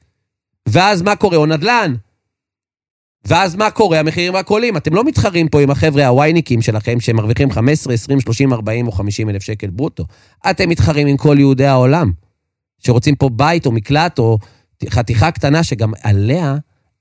ואז 0.68 1.03
מה 1.03 1.16
קורה? 1.16 1.37
או 1.37 1.46
נדל"ן. 1.46 1.94
ואז 3.24 3.57
מה 3.57 3.70
קורה? 3.70 3.98
המחירים 3.98 4.37
רק 4.37 4.48
עולים. 4.48 4.76
אתם 4.76 4.94
לא 4.94 5.05
מתחרים 5.05 5.48
פה 5.48 5.61
עם 5.61 5.70
החבר'ה 5.70 6.07
הווייניקים 6.07 6.62
שלכם, 6.62 7.00
שמרוויחים 7.00 7.50
15, 7.50 7.94
20, 7.94 8.20
30, 8.20 8.53
40 8.53 8.87
או 8.87 8.92
50 8.92 9.31
אלף 9.31 9.42
שקל 9.42 9.70
ברוטו. 9.70 10.05
אתם 10.50 10.68
מתחרים 10.68 11.07
עם 11.07 11.16
כל 11.16 11.37
יהודי 11.38 11.66
העולם, 11.66 12.12
שרוצים 12.80 13.16
פה 13.16 13.28
בית 13.28 13.66
או 13.66 13.72
מקלט 13.72 14.18
או 14.18 14.38
חתיכה 14.88 15.30
קטנה, 15.30 15.62
שגם 15.64 15.92
עליה 16.02 16.56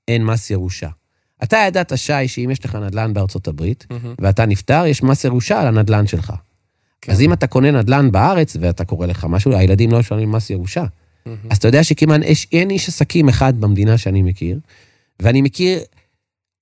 אין 0.08 0.24
מס 0.24 0.50
ירושה. 0.50 0.88
אתה 1.42 1.56
ידעת, 1.66 1.92
שי, 1.96 2.28
שאם 2.28 2.50
יש 2.50 2.64
לך 2.64 2.74
נדל"ן 2.74 3.14
בארצות 3.14 3.48
הברית, 3.48 3.86
מהמם. 3.90 4.14
ואתה 4.18 4.46
נפטר, 4.46 4.86
יש 4.86 5.02
מס 5.02 5.24
ירושה 5.24 5.60
על 5.60 5.66
הנדל"ן 5.66 6.06
שלך. 6.06 6.32
כן. 7.00 7.12
אז 7.12 7.20
אם 7.20 7.32
אתה 7.32 7.46
קונה 7.46 7.70
נדל"ן 7.70 8.12
בארץ, 8.12 8.56
ואתה 8.60 8.84
קורא 8.84 9.06
לך 9.06 9.26
משהו, 9.28 9.56
הילדים 9.56 9.90
לא 9.90 9.98
משלמים 9.98 10.32
מס 10.32 10.50
ירושה. 10.50 10.84
מהמם. 11.26 11.38
אז 11.50 11.56
אתה 11.56 11.68
יודע 11.68 11.84
שכמעט 11.84 12.20
יש, 12.24 12.46
אין 12.52 12.70
איש 12.70 12.88
עסקים 12.88 13.28
אחד 13.28 13.60
במדינה 13.60 13.98
שאני 13.98 14.22
מכיר, 14.22 14.58
ואני 15.20 15.42
מכיר 15.42 15.80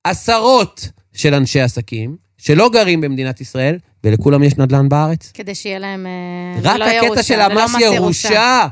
עשרות 0.05 0.89
של 1.13 1.35
אנשי 1.35 1.61
עסקים 1.61 2.17
שלא 2.39 2.71
גרים 2.71 3.01
במדינת 3.01 3.41
ישראל, 3.41 3.79
ולכולם 4.05 4.43
יש 4.43 4.57
נדל"ן 4.57 4.89
בארץ. 4.89 5.31
כדי 5.35 5.55
שיהיה 5.55 5.79
להם... 5.79 6.07
אה, 6.07 6.61
רק 6.63 6.77
ולא 6.77 6.85
הקטע 6.85 7.05
ירושה, 7.07 7.23
של 7.23 7.35
ולא 7.35 7.43
המס 7.43 7.75
מס 7.75 7.81
ירושה. 7.83 8.67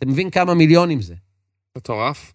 אתה 0.00 0.08
מבין 0.08 0.30
כמה 0.30 0.54
מיליונים 0.54 1.00
זה. 1.02 1.14
מטורף. 1.78 2.32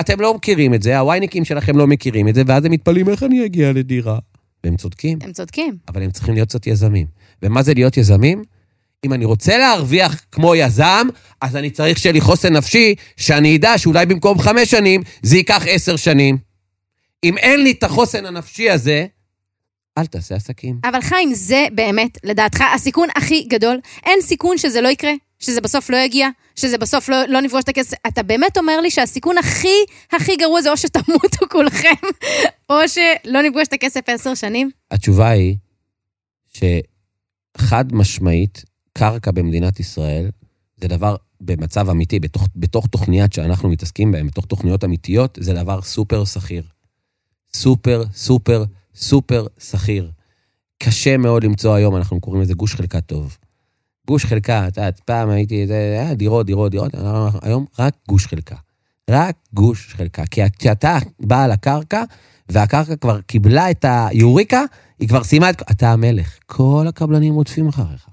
אתם 0.00 0.20
לא 0.20 0.34
מכירים 0.34 0.74
את 0.74 0.82
זה, 0.82 0.98
הווייניקים 0.98 1.44
שלכם 1.44 1.76
לא 1.76 1.86
מכירים 1.86 2.28
את 2.28 2.34
זה, 2.34 2.42
ואז 2.46 2.64
הם 2.64 2.72
מתפלאים 2.72 3.08
איך 3.08 3.22
אני 3.22 3.44
אגיע 3.44 3.72
לדירה. 3.72 4.18
והם 4.64 4.76
צודקים, 4.76 5.18
הם 5.22 5.32
צודקים. 5.32 5.76
אבל 5.88 6.02
הם 6.02 6.10
צריכים 6.10 6.34
להיות 6.34 6.48
קצת 6.48 6.66
יזמים. 6.66 7.06
ומה 7.42 7.62
זה 7.62 7.74
להיות 7.74 7.96
יזמים? 7.96 8.44
אם 9.04 9.12
אני 9.12 9.24
רוצה 9.24 9.58
להרוויח 9.58 10.24
כמו 10.32 10.54
יזם, 10.54 11.06
אז 11.40 11.56
אני 11.56 11.70
צריך 11.70 11.98
שיהיה 11.98 12.12
לי 12.12 12.20
חוסן 12.20 12.56
נפשי, 12.56 12.94
שאני 13.16 13.56
אדע 13.56 13.78
שאולי 13.78 14.06
במקום 14.06 14.38
חמש 14.38 14.70
שנים, 14.70 15.02
זה 15.22 15.36
ייקח 15.36 15.62
עשר 15.68 15.96
שנים. 15.96 16.38
אם 17.24 17.38
אין 17.38 17.62
לי 17.62 17.70
את 17.70 17.82
החוסן 17.82 18.26
הנפשי 18.26 18.70
הזה, 18.70 19.06
אל 19.98 20.06
תעשה 20.06 20.34
עסקים. 20.34 20.78
אבל 20.84 21.00
חיים, 21.00 21.34
זה 21.34 21.66
באמת, 21.74 22.18
לדעתך, 22.24 22.64
הסיכון 22.74 23.08
הכי 23.16 23.46
גדול. 23.50 23.80
אין 24.06 24.20
סיכון 24.22 24.58
שזה 24.58 24.80
לא 24.80 24.88
יקרה, 24.88 25.12
שזה 25.38 25.60
בסוף 25.60 25.90
לא 25.90 25.96
יגיע, 25.96 26.28
שזה 26.60 26.78
בסוף 26.78 27.08
לא, 27.08 27.16
לא 27.28 27.40
נפגוש 27.40 27.64
את 27.64 27.68
הכסף. 27.68 27.96
אתה 28.06 28.22
באמת 28.22 28.58
אומר 28.58 28.80
לי 28.80 28.90
שהסיכון 28.90 29.38
הכי 29.38 29.76
הכי 30.12 30.36
גרוע 30.36 30.62
זה 30.62 30.70
או 30.70 30.76
שתמותו 30.76 31.46
כולכם, 31.52 32.06
או 32.70 32.74
שלא 32.88 33.42
נפגוש 33.42 33.68
את 33.68 33.72
הכסף 33.72 34.00
עשר 34.06 34.34
שנים? 34.34 34.70
התשובה 34.90 35.28
היא 35.28 35.56
שחד 36.48 37.92
משמעית, 37.92 38.64
קרקע 38.92 39.30
במדינת 39.30 39.80
ישראל 39.80 40.30
זה 40.76 40.88
דבר 40.88 41.16
במצב 41.40 41.88
אמיתי, 41.90 42.20
בתוך, 42.20 42.48
בתוך 42.56 42.86
תוכניות 42.86 43.32
שאנחנו 43.32 43.68
מתעסקים 43.68 44.12
בהן, 44.12 44.26
בתוך 44.26 44.46
תוכניות 44.46 44.84
אמיתיות, 44.84 45.38
זה 45.40 45.54
דבר 45.54 45.82
סופר 45.82 46.24
שכיר. 46.24 46.62
סופר, 47.54 48.02
סופר, 48.14 48.64
סופר 48.94 49.46
שכיר. 49.58 50.10
קשה 50.78 51.16
מאוד 51.16 51.44
למצוא 51.44 51.74
היום, 51.74 51.96
אנחנו 51.96 52.20
קוראים 52.20 52.42
לזה 52.42 52.54
גוש 52.54 52.74
חלקה 52.74 53.00
טוב. 53.00 53.36
גוש 54.10 54.24
חלקה, 54.24 54.68
את 54.68 54.76
יודעת, 54.76 55.00
פעם 55.00 55.28
הייתי, 55.28 55.66
זה 55.66 55.74
היה 55.74 56.14
דירות, 56.14 56.46
דירות, 56.46 56.70
דירות, 56.70 56.92
היום 57.42 57.64
רק 57.78 57.94
גוש 58.08 58.26
חלקה. 58.26 58.56
רק 59.10 59.36
גוש 59.54 59.94
חלקה. 59.96 60.26
כי 60.26 60.40
כשאתה 60.58 60.98
בעל 61.20 61.50
הקרקע, 61.50 62.02
והקרקע 62.48 62.96
כבר 62.96 63.20
קיבלה 63.20 63.70
את 63.70 63.84
היוריקה, 63.88 64.64
היא 64.98 65.08
כבר 65.08 65.24
סיימה 65.24 65.50
את... 65.50 65.62
אתה 65.70 65.92
המלך. 65.92 66.38
כל 66.46 66.84
הקבלנים 66.88 67.34
רודפים 67.34 67.68
אחריך. 67.68 68.06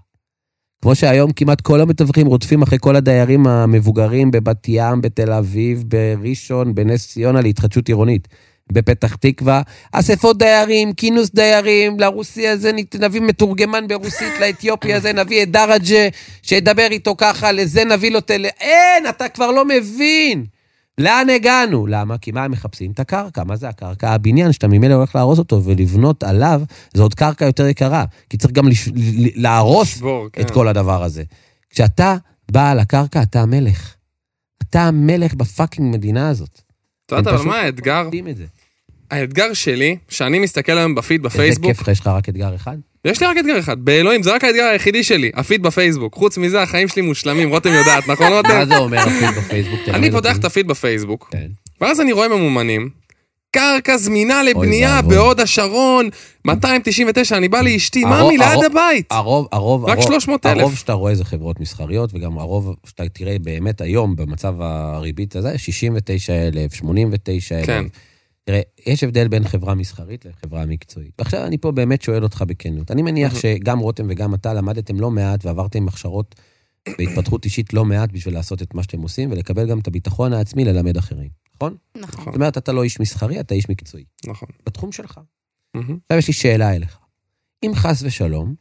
כמו 0.82 0.96
שהיום 0.96 1.32
כמעט 1.32 1.62
כל 1.62 1.82
המתווכים 1.82 2.28
רודפים 2.28 2.62
אחרי 2.62 2.78
כל 2.82 2.96
הדיירים 2.96 3.48
המבוגרים 3.48 4.32
בבת 4.32 4.66
ים, 4.68 5.02
בתל 5.02 5.32
אביב, 5.32 5.84
בראשון, 5.88 6.76
בנס 6.76 7.08
ציונה 7.08 7.42
להתחדשות 7.42 7.88
עירונית. 7.88 8.28
בפתח 8.72 9.16
תקווה, 9.16 9.62
אספות 9.92 10.38
דיירים, 10.38 10.94
כינוס 10.94 11.30
דיירים, 11.30 12.00
לרוסי 12.00 12.48
הזה 12.48 12.72
נביא 13.00 13.22
מתורגמן 13.22 13.88
ברוסית, 13.88 14.34
לאתיופי 14.40 14.94
הזה 14.94 15.14
נביא 15.14 15.44
את 15.44 15.52
דראג'ה, 15.52 16.08
שידבר 16.42 16.88
איתו 16.92 17.16
ככה, 17.18 17.52
לזה 17.52 17.86
נביא 17.86 18.12
לו 18.12 18.22
טל... 18.22 18.46
אין, 18.46 19.10
אתה 19.10 19.30
כבר 19.30 19.52
לא 19.52 19.66
מבין. 19.66 20.46
לאן 20.98 21.30
הגענו? 21.30 21.88
למה? 21.88 22.18
כי 22.18 22.32
מה 22.32 22.44
הם 22.44 22.52
מחפשים? 22.52 22.92
את 22.92 23.00
הקרקע. 23.00 23.44
מה 23.44 23.56
זה 23.56 23.70
הקרקע? 23.70 24.10
הבניין 24.10 24.52
שאתה 24.52 24.68
ממילא 24.68 24.94
הולך 24.94 25.16
להרוס 25.16 25.40
אותו 25.40 25.64
ולבנות 25.64 26.24
עליו, 26.24 26.62
זו 26.94 27.04
עוד 27.04 27.14
קרקע 27.14 27.46
יותר 27.46 27.68
יקרה. 27.68 28.06
כי 28.30 28.38
צריך 28.38 28.54
גם 28.54 28.68
לש... 28.68 28.90
להרוס 29.36 29.88
שבור, 29.88 30.28
כן. 30.34 30.42
את 30.42 30.52
כל 30.52 30.68
הדבר 30.68 31.04
הזה. 31.04 31.24
כשאתה 31.70 32.16
בעל 32.52 32.80
הקרקע, 32.80 33.22
אתה 33.22 33.42
המלך. 33.42 33.96
אתה 34.64 34.84
המלך 34.84 35.34
ב 35.34 35.41
fucking 35.42 35.96
מדינה 35.96 36.30
הזאת. 36.30 36.62
את 37.06 37.12
יודעת 37.12 37.28
הם 37.28 37.40
אבל 37.40 37.46
מה 37.46 37.58
האתגר? 37.58 38.10
את 38.30 38.38
זה. 38.38 38.46
האתגר 39.12 39.54
שלי, 39.54 39.98
שאני 40.10 40.40
מסתכל 40.40 40.78
היום 40.78 40.96
בפיד 40.96 41.22
בפייסבוק, 41.24 41.70
איזה 41.70 41.80
כיף 41.80 41.88
יש 41.88 42.00
לך 42.00 42.08
רק 42.08 42.30
אתגר 42.30 42.56
אחד? 42.56 42.78
יש 43.06 43.22
לי 43.22 43.28
רק 43.28 43.38
אתגר 43.38 43.60
אחד, 43.60 43.80
באלוהים, 43.86 44.24
זה 44.24 44.36
רק 44.36 44.44
האתגר 44.44 44.64
היחידי 44.64 45.04
שלי, 45.04 45.32
הפיד 45.36 45.64
בפייסבוק. 45.64 46.16
חוץ 46.16 46.38
מזה, 46.38 46.62
החיים 46.62 46.88
שלי 46.88 47.02
מושלמים, 47.02 47.50
רותם 47.50 47.70
יודעת, 47.74 48.08
נכון 48.08 48.34
רותם? 48.34 48.50
מה 48.50 48.66
זה 48.66 48.78
אומר 48.78 49.00
הפיד 49.00 49.30
בפייסבוק? 49.38 49.80
אני. 49.88 50.12
פותח 50.12 50.38
את 50.38 50.46
הפיד 50.46 50.68
בפייסבוק, 50.68 51.28
כן. 51.32 51.48
ואז 51.82 52.02
אני 52.02 52.12
רואה 52.12 52.28
ממומנים, 52.28 52.90
קרקע 53.52 53.98
זמינה 53.98 54.44
לבנייה. 54.44 55.02
בהוד 55.02 55.40
השרון, 55.40 56.10
299, 56.46 57.38
אני 57.38 57.48
בא 57.50 57.62
לאשתי, 57.62 58.06
ממי, 58.06 58.38
ליד 58.38 58.64
הבית. 58.72 59.06
הרוב, 59.12 59.48
הרוב, 59.52 59.86
רק 59.86 59.98
הרוב- 59.98 60.08
300,000. 60.12 60.60
הרוב 60.60 60.76
שאתה 60.76 60.94
רואה 60.94 61.16
זה 61.16 61.26
חברות 61.26 61.60
מסחריות, 61.60 62.10
וגם 62.14 62.38
הרוב 62.40 62.76
שאתה 62.86 63.04
תראה 63.10 63.40
באמת 63.40 63.82
היום, 63.82 64.16
במצב 64.16 64.56
הריבית 64.62 65.36
הזה, 65.36 65.58
69,000, 65.58 66.74
89,000. 66.74 67.66
כן. 67.66 67.86
תראה, 68.48 68.62
יש 68.86 69.04
הבדל 69.04 69.28
בין 69.28 69.48
חברה 69.48 69.76
מסחרית 69.76 70.26
לחברה 70.26 70.66
מקצועית. 70.66 71.12
ועכשיו 71.20 71.46
אני 71.46 71.58
פה 71.58 71.72
באמת 71.72 72.02
שואל 72.02 72.24
אותך 72.24 72.44
בכנות. 72.48 72.92
אני 72.92 73.02
מניח 73.02 73.36
שגם 73.36 73.80
רותם 73.80 74.06
וגם 74.10 74.34
אתה 74.34 74.54
למדתם 74.54 75.00
לא 75.00 75.12
מעט 75.12 75.46
ועברתם 75.46 75.88
הכשרות 75.88 76.36
בהתפתחות 76.98 77.46
אישית 77.46 77.74
לא 77.74 77.86
מעט 77.86 78.12
בשביל 78.12 78.34
לעשות 78.34 78.62
את 78.62 78.74
מה 78.74 78.84
שאתם 78.84 79.02
עושים, 79.02 79.32
ולקבל 79.32 79.70
גם 79.70 79.80
את 79.80 79.88
הביטחון 79.88 80.34
העצמי 80.34 80.66
ללמד 80.66 80.98
אחרים, 80.98 81.30
נכון? 81.56 81.78
נכון. 81.96 82.26
זאת 82.26 82.36
אומרת, 82.36 82.58
אתה 82.58 82.72
לא 82.72 82.84
איש 82.84 83.00
מסחרי, 83.00 83.40
אתה 83.40 83.56
איש 83.56 83.70
מקצועי. 83.70 84.06
נכון. 84.26 84.50
בתחום 84.66 84.92
שלך. 84.92 85.20
עכשיו 85.74 86.18
יש 86.18 86.28
לי 86.28 86.34
שאלה 86.34 86.76
אליך. 86.76 87.00
אם 87.66 87.72
חס 87.76 88.04
ושלום, 88.04 88.56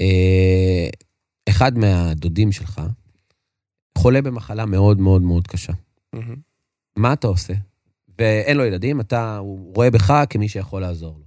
אה, 0.00 0.88
אחד 1.48 1.78
מהדודים 1.78 2.52
שלך 2.52 2.82
חולה 3.98 4.22
במחלה 4.22 4.66
מאוד 4.66 5.00
מאוד 5.00 5.22
מאוד 5.22 5.46
קשה. 5.46 5.72
מה 6.96 7.12
אתה 7.12 7.26
עושה? 7.26 7.54
ואין 8.18 8.56
לו 8.56 8.64
ילדים, 8.64 9.00
אתה, 9.00 9.36
הוא 9.36 9.74
רואה 9.74 9.90
בך 9.90 10.24
כמי 10.30 10.48
שיכול 10.48 10.82
לעזור 10.82 11.18
לו. 11.18 11.24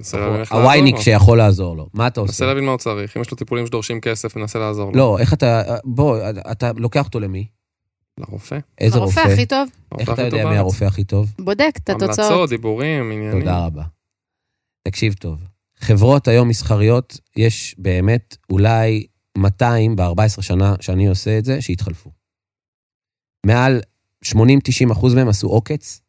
מנסה 0.00 0.56
הווייניק 0.56 0.94
לו. 0.94 1.02
שיכול 1.02 1.38
לעזור 1.38 1.76
לו, 1.76 1.88
מה 1.94 2.06
אתה 2.06 2.20
מנסה 2.20 2.32
עושה? 2.32 2.46
להבין 2.46 2.64
מה 2.64 2.70
הוא 2.70 2.78
צריך, 2.78 3.16
אם 3.16 3.22
יש 3.22 3.30
לו 3.30 3.36
טיפולים 3.36 3.66
שדורשים 3.66 4.00
כסף, 4.00 4.36
מנסה 4.36 4.58
לעזור 4.58 4.90
לו. 4.92 4.98
לא, 4.98 5.18
איך 5.18 5.32
אתה, 5.32 5.62
בוא, 5.84 6.18
אתה 6.52 6.70
לוקח 6.76 7.04
אותו 7.06 7.20
למי? 7.20 7.46
לרופא. 8.20 8.58
איזה 8.78 8.98
הרופא 8.98 9.20
רופא? 9.20 9.32
הכי 9.32 9.46
טוב, 9.46 9.68
איך 9.98 10.08
הרופא 10.08 10.12
אתה 10.12 10.36
יודע 10.36 10.48
מי. 10.48 10.56
הרופא 10.56 10.84
הכי 10.84 11.04
טוב? 11.04 11.34
בודק 11.40 11.72
את 11.76 11.88
התוצאות. 11.88 12.18
המלצות, 12.18 12.48
דיבורים, 12.48 13.12
עניינים. 13.12 13.40
תודה 13.40 13.66
רבה. 13.66 13.82
תקשיב 14.88 15.14
טוב, 15.14 15.38
חברות 15.78 16.28
היום 16.28 16.48
מסחריות, 16.48 17.20
יש 17.36 17.74
באמת 17.78 18.36
אולי 18.50 19.06
200 19.38 19.96
ב-14 19.96 20.42
שנה 20.42 20.74
שאני 20.80 21.06
עושה 21.06 21.38
את 21.38 21.44
זה, 21.44 21.62
שהתחלפו. 21.62 22.10
מעל 23.46 23.80
80-90 24.24 24.92
אחוז 24.92 25.14
מהם 25.14 25.28
עשו 25.28 25.48
עוקץ 25.48 26.00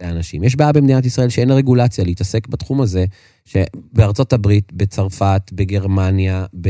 לאנשים. 0.00 0.44
יש 0.44 0.56
בעיה 0.56 0.72
במדינת 0.72 1.06
ישראל 1.06 1.28
שאין 1.28 1.50
רגולציה 1.50 2.04
להתעסק 2.04 2.48
בתחום 2.48 2.80
הזה, 2.80 3.04
שבארצות 3.44 4.32
הברית, 4.32 4.72
בצרפת, 4.72 5.42
בגרמניה, 5.52 6.46
ב... 6.60 6.68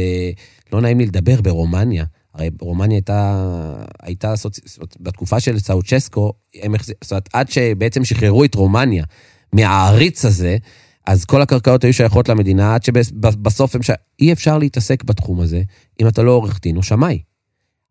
לא 0.72 0.80
נעים 0.80 0.98
לי 0.98 1.06
לדבר, 1.06 1.40
ברומניה. 1.40 2.04
הרי 2.34 2.50
רומניה 2.60 2.96
הייתה, 2.96 3.44
הייתה 4.02 4.36
סוצ... 4.36 4.78
בתקופה 5.00 5.40
של 5.40 5.58
סאוצ'סקו, 5.58 6.32
הם. 6.62 6.74
זאת 7.04 7.12
אומרת, 7.12 7.28
עד 7.32 7.50
שבעצם 7.50 8.04
שחררו 8.04 8.44
את 8.44 8.54
רומניה 8.54 9.04
מהעריץ 9.52 10.24
הזה, 10.24 10.56
אז 11.06 11.24
כל 11.24 11.42
הקרקעות 11.42 11.84
היו 11.84 11.92
שייכות 11.92 12.28
למדינה, 12.28 12.74
עד 12.74 12.82
שבסוף 12.82 13.74
הם 13.74 13.82
ש... 13.82 13.90
אי 14.20 14.32
אפשר 14.32 14.58
להתעסק 14.58 15.04
בתחום 15.04 15.40
הזה 15.40 15.62
אם 16.00 16.08
אתה 16.08 16.22
לא 16.22 16.30
עורך 16.30 16.60
דין 16.62 16.76
או 16.76 16.82
שמאי. 16.82 17.18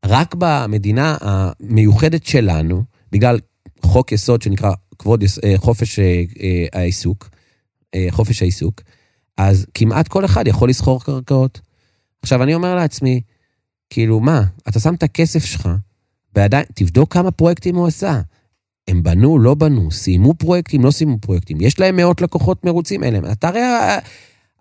רק 0.05 0.35
במדינה 0.37 1.17
המיוחדת 1.21 2.25
שלנו, 2.25 2.83
בגלל 3.11 3.39
חוק 3.81 4.11
יסוד 4.11 4.41
שנקרא 4.41 4.71
כבוד. 4.99 5.23
אה, 5.43 5.53
חופש 5.57 5.99
אה, 5.99 6.23
אה, 6.43 6.65
העיסוק, 6.73 7.29
חופש 8.09 8.41
העיסוק, 8.41 8.81
אז 9.37 9.65
כמעט 9.73 10.07
כל 10.07 10.25
אחד 10.25 10.47
יכול 10.47 10.69
לסחור 10.69 11.03
קרקעות. 11.03 11.61
עכשיו, 12.21 12.43
אני 12.43 12.55
אומר 12.55 12.75
לעצמי, 12.75 13.21
כאילו, 13.89 14.19
מה, 14.19 14.43
אתה 14.67 14.79
שם 14.79 14.93
את 14.93 15.03
הכסף 15.03 15.45
שלך, 15.45 15.69
ועדיין, 16.35 16.65
תבדוק 16.73 17.13
כמה 17.13 17.31
פרויקטים 17.31 17.75
הוא 17.75 17.87
עשה. 17.87 18.21
הם 18.87 19.03
בנו, 19.03 19.39
לא 19.39 19.55
בנו, 19.55 19.91
סיימו 19.91 20.33
פרויקטים, 20.33 20.85
לא 20.85 20.91
סיימו 20.91 21.17
פרויקטים. 21.19 21.61
יש 21.61 21.79
להם 21.79 21.95
מאות 21.95 22.21
לקוחות 22.21 22.65
מרוצים, 22.65 23.03
אין 23.03 23.13
להם. 23.13 23.31
אתה 23.31 23.47
הרי, 23.47 23.61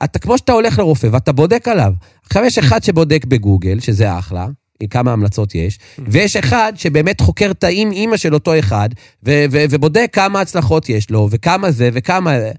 אתה 0.04 0.18
כמו 0.18 0.38
שאתה 0.38 0.52
הולך 0.52 0.78
לרופא 0.78 1.08
ואתה 1.12 1.32
בודק 1.32 1.68
עליו. 1.68 1.92
עכשיו 2.24 2.44
יש 2.44 2.58
אחד 2.58 2.82
שבודק 2.82 3.24
בגוגל, 3.24 3.80
שזה 3.80 4.18
אחלה, 4.18 4.46
כמה 4.90 5.12
המלצות 5.12 5.54
יש, 5.54 5.78
ויש 5.98 6.36
אחד 6.36 6.72
שבאמת 6.76 7.20
חוקר 7.20 7.50
את 7.50 7.64
האם 7.64 7.92
אימא 7.92 8.16
של 8.16 8.34
אותו 8.34 8.58
אחד, 8.58 8.88
ו- 9.24 9.44
ו- 9.50 9.64
ובודק 9.70 10.10
כמה 10.12 10.40
הצלחות 10.40 10.88
יש 10.88 11.10
לו, 11.10 11.28
וכמה 11.30 11.70
זה, 11.70 11.90
וכמה... 11.92 12.30
ו- 12.30 12.50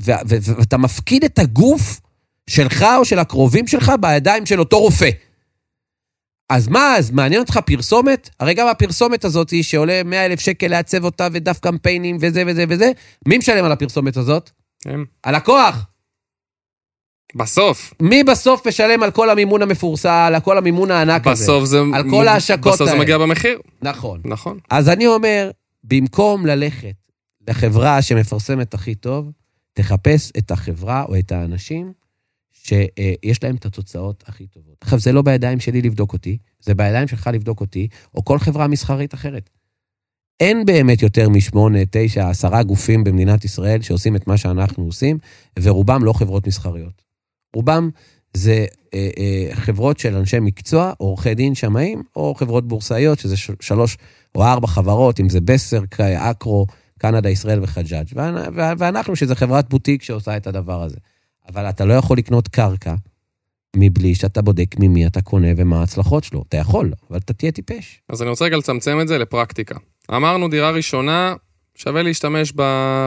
ו- 0.00 0.12
ו- 0.28 0.56
ואתה 0.58 0.76
מפקיד 0.76 1.24
את 1.24 1.38
הגוף 1.38 2.00
שלך 2.50 2.86
או 2.98 3.04
של 3.04 3.18
הקרובים 3.18 3.66
שלך 3.66 3.92
בידיים 4.00 4.46
של 4.46 4.60
אותו 4.60 4.78
רופא. 4.78 5.10
אז 6.50 6.68
מה, 6.68 6.96
אז 6.96 7.10
מעניין 7.10 7.40
אותך 7.40 7.60
פרסומת? 7.66 8.30
הרי 8.40 8.54
גם 8.54 8.68
הפרסומת 8.68 9.24
הזאת 9.24 9.52
שעולה 9.62 10.02
100 10.04 10.26
אלף 10.26 10.40
שקל 10.40 10.68
לעצב 10.68 11.04
אותה 11.04 11.28
ודף 11.32 11.58
קמפיינים 11.58 12.16
וזה 12.20 12.42
וזה 12.46 12.64
וזה, 12.68 12.92
מי 13.28 13.38
משלם 13.38 13.64
על 13.64 13.72
הפרסומת 13.72 14.16
הזאת? 14.16 14.50
הם. 14.84 15.04
הלקוח. 15.24 15.86
בסוף, 17.34 17.94
מי 18.00 18.24
בסוף 18.24 18.66
משלם 18.66 19.02
על 19.02 19.10
כל 19.10 19.30
המימון 19.30 19.62
המפורסם, 19.62 20.08
על 20.08 20.40
כל 20.40 20.58
המימון 20.58 20.90
הענק 20.90 21.26
הזה? 21.26 21.44
בסוף 21.44 21.64
זה... 21.64 21.80
על 21.94 22.10
כל 22.10 22.28
ההשקות 22.28 22.72
בסוף 22.72 22.86
זה 22.86 22.90
האלה. 22.90 23.02
מגיע 23.02 23.18
במחיר. 23.18 23.58
נכון. 23.82 24.20
נכון. 24.24 24.58
אז 24.70 24.88
אני 24.88 25.06
אומר, 25.06 25.50
במקום 25.84 26.46
ללכת 26.46 26.94
לחברה 27.48 28.02
שמפרסמת 28.02 28.74
הכי 28.74 28.94
טוב, 28.94 29.32
תחפש 29.72 30.32
את 30.38 30.50
החברה 30.50 31.04
או 31.08 31.18
את 31.18 31.32
האנשים 31.32 31.92
שיש 32.52 33.42
להם 33.42 33.56
את 33.56 33.66
התוצאות 33.66 34.24
הכי 34.26 34.46
טובות. 34.46 34.76
עכשיו, 34.80 34.98
זה 34.98 35.12
לא 35.12 35.22
בידיים 35.22 35.60
שלי 35.60 35.82
לבדוק 35.82 36.12
אותי, 36.12 36.38
זה 36.60 36.74
בידיים 36.74 37.08
שלך 37.08 37.30
לבדוק 37.32 37.60
אותי, 37.60 37.88
או 38.14 38.24
כל 38.24 38.38
חברה 38.38 38.68
מסחרית 38.68 39.14
אחרת. 39.14 39.50
אין 40.40 40.64
באמת 40.64 41.02
יותר 41.02 41.28
משמונה, 41.28 41.78
תשע, 41.90 42.28
עשרה 42.28 42.62
גופים 42.62 43.04
במדינת 43.04 43.44
ישראל 43.44 43.82
שעושים 43.82 44.16
את 44.16 44.26
מה 44.26 44.36
שאנחנו 44.36 44.84
עושים, 44.84 45.18
ורובם 45.58 46.04
לא 46.04 46.12
חברות 46.12 46.46
מסחריות. 46.46 47.05
רובם 47.56 47.90
זה 48.34 48.66
אה, 48.94 49.08
אה, 49.18 49.54
חברות 49.54 49.98
של 49.98 50.16
אנשי 50.16 50.40
מקצוע, 50.40 50.92
עורכי 50.98 51.34
דין, 51.34 51.54
שמאים, 51.54 52.02
או 52.16 52.34
חברות 52.34 52.68
בורסאיות, 52.68 53.18
שזה 53.18 53.36
שלוש 53.60 53.96
או 54.34 54.44
ארבע 54.44 54.66
חברות, 54.66 55.20
אם 55.20 55.28
זה 55.28 55.40
בסר, 55.40 55.82
אקרו, 56.16 56.66
קנדה, 56.98 57.30
ישראל 57.30 57.62
וחג'אג'. 57.62 58.06
ואנחנו, 58.54 59.16
שזה 59.16 59.34
חברת 59.34 59.68
בוטיק 59.68 60.02
שעושה 60.02 60.36
את 60.36 60.46
הדבר 60.46 60.82
הזה. 60.82 60.96
אבל 61.48 61.68
אתה 61.68 61.84
לא 61.84 61.94
יכול 61.94 62.18
לקנות 62.18 62.48
קרקע 62.48 62.94
מבלי 63.76 64.14
שאתה 64.14 64.42
בודק 64.42 64.74
ממי 64.78 65.06
אתה 65.06 65.22
קונה 65.22 65.48
ומה 65.56 65.80
ההצלחות 65.80 66.24
שלו. 66.24 66.44
אתה 66.48 66.56
יכול, 66.56 66.92
אבל 67.10 67.18
אתה 67.18 67.32
תהיה 67.32 67.52
טיפש. 67.52 68.00
אז 68.08 68.22
אני 68.22 68.30
רוצה 68.30 68.44
רגע 68.44 68.56
לצמצם 68.56 68.98
את 69.00 69.08
זה 69.08 69.18
לפרקטיקה. 69.18 69.78
אמרנו 70.10 70.48
דירה 70.48 70.70
ראשונה, 70.70 71.34
שווה 71.76 72.02
להשתמש 72.02 72.52
ב... 72.56 72.62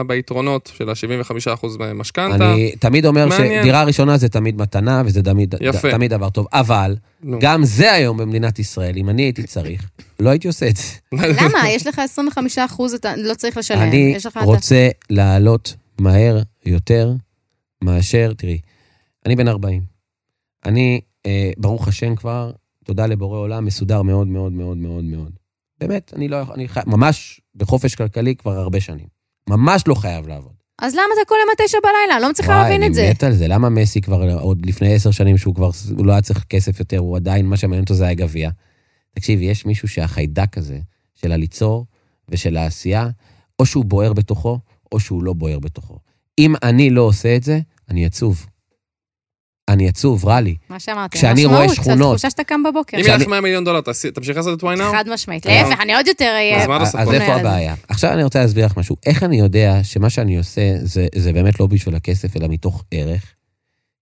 ביתרונות 0.06 0.72
של 0.76 0.88
ה-75% 0.90 1.66
משכנתה. 1.94 2.52
אני 2.52 2.72
תמיד 2.78 3.06
אומר 3.06 3.26
מעניין. 3.26 3.62
שדירה 3.62 3.84
ראשונה 3.84 4.18
זה 4.18 4.28
תמיד 4.28 4.56
מתנה, 4.56 5.02
וזה 5.06 5.22
תמיד, 5.22 5.54
יפה. 5.60 5.90
תמיד 5.90 6.10
דבר 6.10 6.30
טוב. 6.30 6.46
אבל, 6.52 6.96
נו. 7.22 7.38
גם 7.40 7.64
זה 7.64 7.92
היום 7.92 8.16
במדינת 8.16 8.58
ישראל, 8.58 8.96
אם 8.96 9.08
אני 9.08 9.22
הייתי 9.22 9.42
צריך, 9.42 9.90
לא 10.20 10.30
הייתי 10.30 10.48
עושה 10.48 10.68
את 10.68 10.76
זה. 10.76 10.82
למה? 11.12 11.68
יש 11.68 11.86
לך 11.86 11.98
25 11.98 12.58
אחוז, 12.58 12.94
אתה 12.94 13.16
לא 13.16 13.34
צריך 13.34 13.56
לשלם. 13.56 13.78
אני 13.78 14.16
רוצה 14.34 14.88
לעלות 15.10 15.74
מהר 16.00 16.42
יותר 16.66 17.12
מאשר, 17.84 18.32
תראי, 18.36 18.58
אני 19.26 19.36
בן 19.36 19.48
40. 19.48 19.82
אני, 20.64 21.00
אה, 21.26 21.50
ברוך 21.58 21.88
השם 21.88 22.16
כבר, 22.16 22.50
תודה 22.84 23.06
לבורא 23.06 23.38
עולם, 23.38 23.64
מסודר 23.64 24.02
מאוד 24.02 24.26
מאוד 24.26 24.52
מאוד 24.52 24.76
מאוד 24.76 25.04
מאוד. 25.04 25.39
באמת, 25.80 26.12
אני 26.16 26.28
לא 26.28 26.54
אני 26.54 26.68
חי, 26.68 26.80
ממש 26.86 27.40
בחופש 27.56 27.94
כלכלי 27.94 28.36
כבר 28.36 28.58
הרבה 28.58 28.80
שנים. 28.80 29.06
ממש 29.48 29.84
לא 29.86 29.94
חייב 29.94 30.28
לעבוד. 30.28 30.52
אז 30.82 30.94
למה 30.94 31.04
אתה 31.14 31.28
כל 31.28 31.34
יום 31.40 31.48
עד 31.50 31.66
תשע 31.66 31.78
בלילה? 31.82 32.14
אני 32.14 32.22
לא 32.22 32.30
מצליחה 32.30 32.62
להבין 32.62 32.84
את 32.84 32.94
זה. 32.94 33.02
אני 33.02 33.10
מת 33.10 33.22
על 33.22 33.32
זה. 33.32 33.48
למה 33.48 33.68
מסי 33.68 34.00
כבר, 34.00 34.40
עוד 34.40 34.66
לפני 34.66 34.94
עשר 34.94 35.10
שנים 35.10 35.38
שהוא 35.38 35.54
כבר, 35.54 35.70
הוא 35.96 36.06
לא 36.06 36.12
היה 36.12 36.22
צריך 36.22 36.44
כסף 36.44 36.78
יותר, 36.80 36.98
הוא 36.98 37.16
עדיין, 37.16 37.46
מה 37.46 37.56
שמעניין 37.56 37.82
אותו 37.82 37.94
זה 37.94 38.04
היה 38.04 38.14
גביע. 38.14 38.50
תקשיב, 39.14 39.42
יש 39.42 39.66
מישהו 39.66 39.88
שהחיידק 39.88 40.58
הזה, 40.58 40.78
של 41.14 41.32
הליצור 41.32 41.86
ושל 42.28 42.56
העשייה, 42.56 43.08
או 43.58 43.66
שהוא 43.66 43.84
בוער 43.84 44.12
בתוכו, 44.12 44.58
או 44.92 45.00
שהוא 45.00 45.22
לא 45.22 45.32
בוער 45.32 45.58
בתוכו. 45.58 45.98
אם 46.38 46.54
אני 46.62 46.90
לא 46.90 47.02
עושה 47.02 47.36
את 47.36 47.42
זה, 47.42 47.60
אני 47.88 48.06
עצוב. 48.06 48.46
אני 49.72 49.88
עצוב, 49.88 50.24
רע 50.24 50.40
לי. 50.40 50.54
מה 50.70 50.80
שאמרתי. 50.80 51.18
כשאני 51.18 51.44
רואה 51.46 51.68
שכונות- 51.68 51.98
זו 51.98 52.10
תחושה 52.10 52.30
שאתה 52.30 52.44
קם 52.44 52.62
בבוקר. 52.62 52.96
אם 52.96 53.02
יהיה 53.04 53.16
לך 53.16 53.26
100 53.26 53.40
מיליון 53.40 53.64
דולר, 53.64 53.80
תמשיך 54.14 54.36
לעשות 54.36 54.58
את 54.58 54.64
נאו? 54.64 54.92
חד 54.92 55.04
משמעית. 55.14 55.46
להפך, 55.46 55.80
אני 55.80 55.94
עוד 55.94 56.06
יותר 56.06 56.32
אהיה... 56.34 56.62
אז 56.62 56.66
פה? 56.94 57.12
איפה. 57.14 57.34
הבעיה? 57.34 57.74
עכשיו 57.88 58.12
אני 58.12 58.24
רוצה 58.24 58.40
להסביר 58.40 58.66
לך 58.66 58.76
משהו. 58.76 58.96
איך 59.06 59.22
אני 59.22 59.38
יודע 59.38 59.80
שמה 59.82 60.10
שאני 60.10 60.36
עושה 60.38 60.60
זה, 60.82 61.06
זה 61.14 61.32
באמת 61.32 61.60
לא 61.60 61.66
בשביל 61.66 61.94
הכסף, 61.94 62.36
אלא 62.36 62.48
מתוך 62.48 62.84
ערך? 62.90 63.22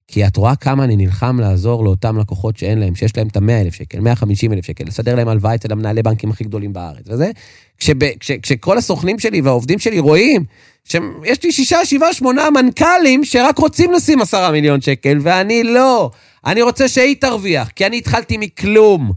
כי 0.08 0.26
את 0.26 0.36
רואה 0.36 0.56
כמה 0.56 0.84
אני 0.84 0.96
נלחם 0.96 1.40
לעזור 1.40 1.84
לאותם 1.84 2.18
לקוחות 2.18 2.56
שאין 2.56 2.78
להם, 2.78 2.94
שיש 2.94 3.16
להם 3.16 3.26
את 3.28 3.36
ה-100 3.36 3.52
אלף 3.52 3.74
שקל, 3.74 4.00
150 4.00 4.52
אלף 4.52 4.66
שקל, 4.66 4.84
לסדר 4.84 5.14
להם 5.14 5.28
הלוואה 5.28 5.54
אצל 5.54 5.72
המנהלי 5.72 6.02
בנקים 6.02 6.30
הכי 6.30 6.44
גדולים 6.44 6.72
בארץ, 6.72 7.04
וזה, 7.06 7.30
כשב, 7.78 8.16
כש, 8.20 8.30
כשכל 8.30 8.78
הסוכנים 8.78 9.18
שלי 9.18 9.40
והעובדים 9.40 9.78
שלי 9.78 9.98
רואים 9.98 10.44
שיש 10.84 11.42
לי 11.44 11.52
שישה, 11.52 11.84
שבעה, 11.84 12.12
שמונה 12.12 12.50
מנכ"לים 12.50 13.24
שרק 13.24 13.58
רוצים 13.58 13.92
לשים 13.92 14.22
עשרה 14.22 14.50
מיליון 14.50 14.80
שקל, 14.80 15.18
ואני 15.22 15.64
לא. 15.64 16.10
אני 16.46 16.62
רוצה 16.62 16.88
שהיא 16.88 17.16
תרוויח, 17.20 17.68
כי 17.68 17.86
אני 17.86 17.98
התחלתי 17.98 18.36
מכלום, 18.36 19.12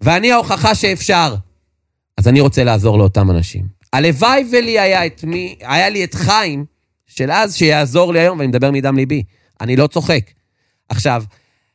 ואני 0.00 0.32
ההוכחה 0.32 0.74
שאפשר. 0.74 1.34
אז 2.18 2.28
אני 2.28 2.40
רוצה 2.40 2.64
לעזור 2.64 2.98
לאותם 2.98 3.30
אנשים. 3.30 3.64
הלוואי 3.92 4.44
ולי 4.52 4.78
היה 4.78 5.06
את 5.06 5.24
מי, 5.24 5.56
היה 5.60 5.88
לי 5.88 6.04
את 6.04 6.14
חיים 6.14 6.64
של 7.06 7.30
אז 7.30 7.56
שיעזור 7.56 8.12
לי 8.12 8.20
היום, 8.20 8.38
ואני 8.38 8.48
מדבר 8.48 8.70
מדם 8.70 8.96
ליבי. 8.96 9.22
אני 9.60 9.76
לא 9.76 9.86
צוחק. 9.86 10.30
עכשיו, 10.88 11.24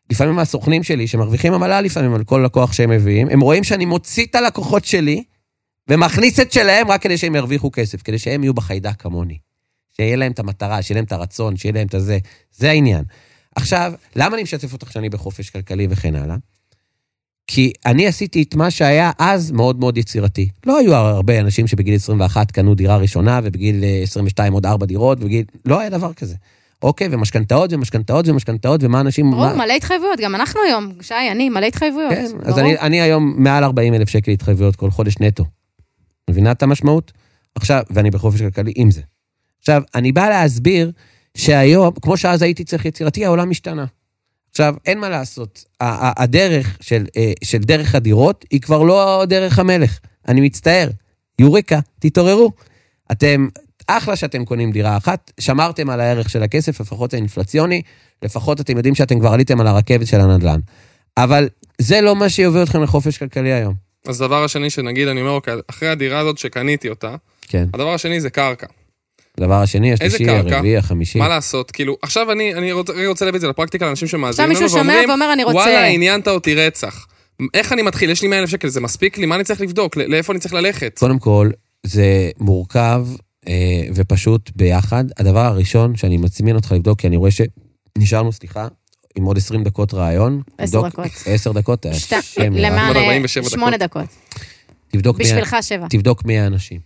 לפעמים 0.10 0.40
הסוכנים 0.40 0.84
שלי, 0.84 1.08
שמרוויחים 1.08 1.54
עמלה 1.54 1.82
לפעמים 1.82 2.14
על 2.14 2.24
כל 2.24 2.42
לקוח 2.46 2.74
שהם 2.74 2.90
מביאים, 2.90 3.30
הם 3.30 3.42
רואים 3.42 3.64
שאני 3.64 3.86
מוציא 3.86 4.26
את 4.26 4.36
הלקוחות 4.36 4.86
שלי 4.86 5.24
ומכניס 5.88 6.40
את 6.40 6.52
שלהם 6.52 6.88
רק 6.88 7.02
כדי 7.02 7.18
שהם 7.18 7.36
ירוויחו 7.36 7.72
כסף, 7.72 8.02
כדי 8.02 8.20
שהם 8.20 8.44
יהיו 8.44 8.54
בחיידק 8.54 9.02
כמוני. 9.02 9.38
שיהיה 9.96 10.16
להם 10.16 10.32
את 10.32 10.40
המטרה, 10.40 10.82
שיהיה 10.82 10.96
להם 10.96 11.06
את 11.06 11.12
הרצון, 11.12 11.58
שיהיה 11.58 11.74
להם 11.74 11.88
את 11.88 11.94
הזה. 11.94 12.18
זה 12.52 12.70
העניין. 12.70 13.04
עכשיו, 13.56 13.94
למה 14.16 14.36
אני 14.36 14.44
משתף 14.44 14.74
אותך 14.74 14.92
שאני 14.92 15.10
בחופש 15.10 15.50
כלכלי 15.50 15.88
וכן 15.90 16.16
הלאה? 16.16 16.36
כי 17.48 17.72
אני 17.86 18.08
עשיתי 18.08 18.44
את 18.44 18.56
מה 18.56 18.72
שהיה 18.72 19.12
אז 19.20 19.52
מאוד 19.52 19.80
מאוד 19.80 19.98
יצירתי. 19.98 20.50
לא 20.66 20.78
היו 20.78 20.96
הרבה 20.96 21.40
אנשים 21.40 21.68
שבגיל 21.68 21.96
21 21.96 22.52
קנו 22.52 22.76
דירה 22.76 22.98
ראשונה, 22.98 23.40
ובגיל 23.44 23.84
אה, 23.84 24.00
22 24.04 24.54
עוד 24.54 24.66
ארבע 24.66 24.86
דירות, 24.86 25.18
ובגיל... 25.22 25.46
לא 25.66 25.80
היה 25.80 25.90
דבר 25.90 26.14
כזה. 26.14 26.36
אוקיי, 26.84 27.08
ומשכנתאות 27.12 27.74
ומשכנתאות 27.74 28.28
ומשכנתאות, 28.28 28.84
ומה 28.84 29.02
אנשים... 29.02 29.32
ברור, 29.32 29.46
מה... 29.46 29.54
מלא 29.54 29.74
התחייבויות. 29.74 30.20
גם 30.20 30.36
אנחנו 30.36 30.62
היום, 30.68 30.92
שי, 31.02 31.14
אני, 31.32 31.50
מלא 31.50 31.66
התחייבויות. 31.66 32.14
כן, 32.14 32.24
אז 32.24 32.34
ברור. 32.34 32.60
אני, 32.60 32.80
אני 32.80 33.02
היום 33.02 33.34
מעל 33.38 33.64
40 33.64 33.94
אלף 33.94 34.10
שקל 34.10 34.32
התחייבויות 34.32 34.76
כל 34.76 34.92
חודש 34.92 35.16
נטו. 35.20 35.46
מבינה 36.30 36.52
את 36.52 36.64
המשמעות? 36.64 37.12
עכשיו, 37.56 37.84
ואני 37.90 38.12
בחופש 38.12 38.42
כלכלי 38.42 38.74
עם 38.76 38.92
זה. 38.92 39.02
עכשיו, 39.60 39.82
אני 39.96 40.12
בא 40.12 40.30
להסביר 40.30 40.92
שהיום, 41.38 41.92
כמו 42.02 42.18
שאז 42.18 42.42
הייתי 42.42 42.64
צריך 42.64 42.86
יצירתי, 42.86 43.26
העולם 43.26 43.52
השתנה. 43.52 43.86
עכשיו, 44.52 44.76
אין 44.86 45.00
מה 45.00 45.10
לעשות. 45.10 45.66
הדרך 45.80 46.78
של, 46.82 47.06
אה, 47.18 47.32
של 47.44 47.58
דרך 47.58 47.96
הדירות 47.96 48.46
היא 48.52 48.62
כבר 48.62 48.84
לא 48.84 49.24
דרך 49.28 49.60
המלך. 49.60 50.00
אני 50.28 50.42
מצטער. 50.42 50.90
יוריקה, 51.40 51.80
תתעוררו. 52.00 52.52
אתם, 53.12 53.48
אחלה 53.88 54.16
שאתם 54.16 54.46
קונים 54.46 54.72
דירה 54.72 54.98
אחת, 54.98 55.32
שמרתם 55.40 55.90
על 55.90 56.00
הערך 56.00 56.30
של 56.30 56.44
הכסף, 56.44 56.82
לפחות 56.82 57.12
זה 57.12 57.18
אינפלציוני, 57.18 57.82
לפחות 58.22 58.62
אתם 58.62 58.78
יודעים 58.78 58.96
שאתם 58.96 59.20
כבר 59.20 59.30
עליתם 59.30 59.62
על 59.62 59.68
הרכבת 59.68 60.08
של 60.08 60.20
הנדל"ן. 60.20 60.60
אבל 61.18 61.50
זה 61.82 62.02
לא 62.02 62.16
מה 62.16 62.30
שיוביל 62.30 62.64
אתכם 62.64 62.84
לחופש 62.84 63.18
כלכלי 63.18 63.54
היום. 63.54 63.74
אז 64.08 64.22
הדבר 64.22 64.44
השני 64.44 64.70
שנגיד, 64.70 65.08
אני 65.08 65.22
אומר, 65.22 65.32
אוקיי, 65.32 65.54
אחרי 65.68 65.90
הדירה 65.90 66.20
הזאת 66.20 66.38
שקניתי 66.38 66.90
אותה, 66.90 67.16
כן. 67.42 67.68
הדבר 67.74 67.94
השני 67.94 68.22
זה 68.22 68.30
קרקע. 68.30 68.68
הדבר 69.38 69.62
השני, 69.62 69.94
השלישי? 69.94 70.30
הרביעי, 70.30 70.78
החמישי. 70.78 71.20
מה 71.20 71.28
לעשות? 71.28 71.72
כאילו, 71.72 71.98
עכשיו 72.02 72.32
אני, 72.32 72.54
אני 72.54 72.72
רוצה, 72.72 72.94
רוצה 73.08 73.26
להביא 73.26 73.38
את 73.38 73.42
זה 73.42 73.48
לפרקטיקה 73.48 73.86
לאנשים 73.86 74.08
שמאזינים 74.08 74.58
לנו 74.58 74.72
ואומרים, 74.72 75.10
ואומר, 75.10 75.34
אני 75.34 75.44
רוצה... 75.44 75.58
וואלה, 75.58 75.86
עניינת 75.86 76.28
אותי 76.28 76.56
רצח. 76.56 77.08
איך 77.54 77.74
אני 77.74 77.82
מתחיל? 77.82 78.10
יש 78.10 78.22
לי 78.22 78.28
100 78.28 78.40
אלף 78.40 78.50
שקל, 78.50 78.68
זה 78.68 78.82
מספיק 78.82 79.18
לי? 79.18 79.26
מה 79.26 79.36
אני 79.36 79.44
צריך 79.44 79.62
לבדוק? 79.62 79.98
לא- 79.98 80.06
לאיפה 80.06 80.34
אני 80.34 80.40
צריך 80.40 80.54
ללכת? 80.54 81.00
קודם 81.00 81.20
כל, 81.20 81.50
זה 81.84 82.30
מורכב 82.40 83.06
ופשוט 83.96 84.52
ביחד. 84.56 85.04
הדבר 85.18 85.46
הראשון 85.46 85.96
שאני 85.96 86.18
מזמין 86.18 86.56
אותך 86.56 86.72
לבדוק, 86.72 87.00
כי 87.00 87.08
אני 87.08 87.18
רואה 87.18 87.32
שנשארנו, 87.32 88.32
סליחה, 88.32 88.68
עם 89.16 89.24
עוד 89.26 89.38
20 89.38 89.64
דקות 89.64 89.94
רעיון. 89.94 90.42
עשר 90.58 90.78
תבדוק- 90.82 90.88
דקות. 90.94 91.12
עשר 91.26 91.52
דקות? 91.52 91.86
שת- 91.94 92.14
השם. 92.14 92.54
למען 92.54 92.88
עוד 92.88 92.96
אה, 92.98 93.04
47 93.04 93.50
שמונה 93.50 93.78
דקות. 93.78 94.06
תבדוק 94.88 95.18
בשבילך 95.20 95.56
שבע. 95.62 95.88
תבדוק 95.90 96.26
מי 96.26 96.40
האנשים. 96.40 96.80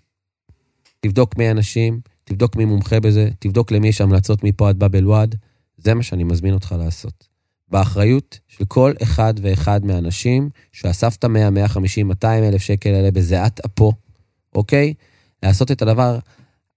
תבדוק 0.99 1.37
מי 1.37 1.47
האנשים, 1.47 1.99
תבדוק 2.23 2.55
מי 2.55 2.65
מומחה 2.65 2.99
בזה, 2.99 3.29
תבדוק 3.39 3.71
למי 3.71 3.87
יש 3.87 4.01
המלצות 4.01 4.43
מפה 4.43 4.69
עד 4.69 4.79
באב 4.79 4.95
אל-ואד. 4.95 5.35
זה 5.77 5.93
מה 5.93 6.03
שאני 6.03 6.23
מזמין 6.23 6.53
אותך 6.53 6.75
לעשות. 6.79 7.27
באחריות 7.69 8.39
של 8.47 8.65
כל 8.65 8.93
אחד 9.03 9.33
ואחד 9.41 9.85
מהאנשים 9.85 10.49
שאסף 10.71 11.15
את 11.15 11.23
ה-100, 11.23 11.49
150, 11.49 12.07
200 12.07 12.43
אלף 12.43 12.61
שקל 12.61 12.89
האלה 12.93 13.11
בזיעת 13.11 13.59
אפו, 13.65 13.91
אוקיי? 14.55 14.93
לעשות 15.43 15.71
את 15.71 15.81
הדבר 15.81 16.19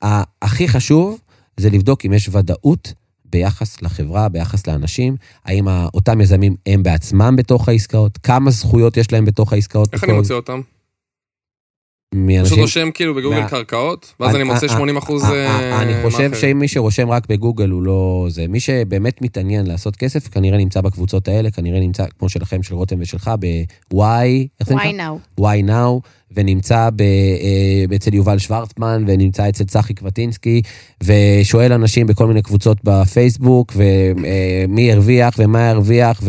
הכי 0.03 0.69
חשוב, 0.69 1.19
זה 1.57 1.71
לבדוק 1.71 2.07
אם 2.07 2.13
יש 2.13 2.29
ודאות 2.33 2.93
ביחס 3.25 3.83
לחברה, 3.83 4.29
ביחס 4.29 4.67
לאנשים, 4.67 5.17
האם 5.45 5.69
אותם 5.69 6.21
יזמים 6.21 6.57
הם 6.67 6.83
בעצמם 6.83 7.37
בתוך 7.37 7.69
העסקאות, 7.69 8.19
כמה 8.19 8.51
זכויות 8.51 8.97
יש 8.97 9.13
להם 9.13 9.25
בתוך 9.25 9.53
העסקאות. 9.53 9.95
איך 9.95 10.05
אני 10.05 10.13
מוצא 10.13 10.35
אותם? 10.35 10.61
פשוט 12.15 12.23
מאנשים... 12.23 12.59
רושם 12.61 12.91
כאילו 12.95 13.15
בגוגל 13.15 13.41
מה- 13.41 13.49
קרקעות, 13.49 14.15
ואז 14.21 14.35
אני 14.35 14.45
מוצא 14.45 14.67
אה, 14.67 14.73
80 14.73 14.97
אחוז... 14.97 15.25
אה, 15.25 15.47
אה, 15.47 15.83
אני 15.83 15.93
חושב. 16.03 16.31
שאם 16.35 16.59
מי 16.59 16.69
שרושם 16.69 17.11
רק 17.11 17.27
בגוגל 17.29 17.71
הוא 17.71 17.83
לא 17.83 18.27
זה. 18.29 18.49
מי 18.49 18.61
שבאמת 18.61 19.23
מתעניין 19.23 19.67
לעשות 19.67 19.97
כסף, 19.97 20.29
כנראה 20.29 20.59
נמצא 20.59 20.81
בקבוצות 20.81 21.29
האלה, 21.29 21.51
כנראה 21.51 21.81
נמצא, 21.81 22.05
כמו 22.19 22.29
שלכם, 22.29 22.63
של 22.63 22.75
רותם 22.75 22.97
ושלך, 23.01 23.31
ב-Y, 23.41 23.97
איך 24.61 24.69
זה 24.69 24.75
נקרא? 24.75 24.91
וואי 25.39 25.63
נאו. 25.63 26.01
why 26.01 26.03
now, 26.03 26.09
ונמצא 26.37 26.91
ב, 26.97 27.03
אה, 27.03 27.97
אצל 27.97 28.15
יובל 28.15 28.39
שוורצמן, 28.39 29.05
ונמצא 29.07 29.49
אצל 29.49 29.65
צחי 29.65 29.95
קבטינסקי, 29.95 30.63
ושואל 31.05 31.73
אנשים 31.73 32.07
בכל 32.07 32.27
מיני 32.27 32.43
קבוצות 32.43 32.79
בפייסבוק, 32.85 33.73
ומי 33.77 34.93
הרוויח 34.93 35.35
ומה 35.39 35.71
הרוויח, 35.71 36.23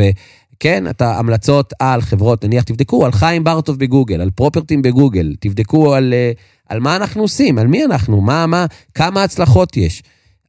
וכן, 0.61 0.89
אתה 0.89 1.17
המלצות 1.17 1.73
על 1.79 2.01
חברות, 2.01 2.45
נניח 2.45 2.63
תבדקו 2.63 3.05
על 3.05 3.11
חיים 3.11 3.43
ברטוב 3.43 3.79
בגוגל, 3.79 4.21
על 4.21 4.29
פרופרטים 4.29 4.81
בגוגל, 4.81 5.35
תבדקו 5.39 5.93
על, 5.93 6.13
אה, 6.13 6.31
על 6.69 6.79
מה 6.79 6.95
אנחנו 6.95 7.21
עושים, 7.21 7.57
על 7.57 7.67
מי 7.67 7.85
אנחנו, 7.85 8.21
מה, 8.21 8.47
מה, 8.47 8.65
כמה 8.93 9.23
הצלחות 9.23 9.77
יש. 9.77 10.03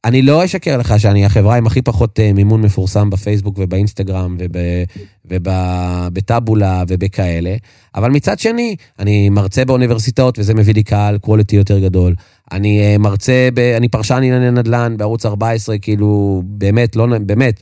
אני 0.05 0.21
לא 0.21 0.45
אשקר 0.45 0.77
לך 0.77 0.99
שאני 0.99 1.25
החברה 1.25 1.55
עם 1.55 1.67
הכי 1.67 1.81
פחות 1.81 2.19
אה, 2.19 2.33
מימון 2.33 2.61
מפורסם 2.61 3.09
בפייסבוק 3.09 3.55
ובאינסטגרם 3.57 4.37
ובטאבולה 5.25 6.83
ובכאלה, 6.87 7.55
אבל 7.95 8.11
מצד 8.11 8.39
שני, 8.39 8.75
אני 8.99 9.29
מרצה 9.29 9.65
באוניברסיטאות 9.65 10.39
וזה 10.39 10.53
מביא 10.53 10.73
לי 10.73 10.83
קהל 10.83 11.17
קוולטי 11.17 11.55
יותר 11.55 11.79
גדול. 11.79 12.15
אני 12.51 12.79
אה, 12.81 12.97
מרצה, 12.97 13.49
ב, 13.53 13.59
אני 13.59 13.89
פרשן 13.89 14.15
ענייני 14.15 14.51
נדל"ן 14.51 14.97
בערוץ 14.97 15.25
14, 15.25 15.77
כאילו, 15.77 16.41
באמת, 16.45 16.95
לא, 16.95 17.07
באמת, 17.25 17.61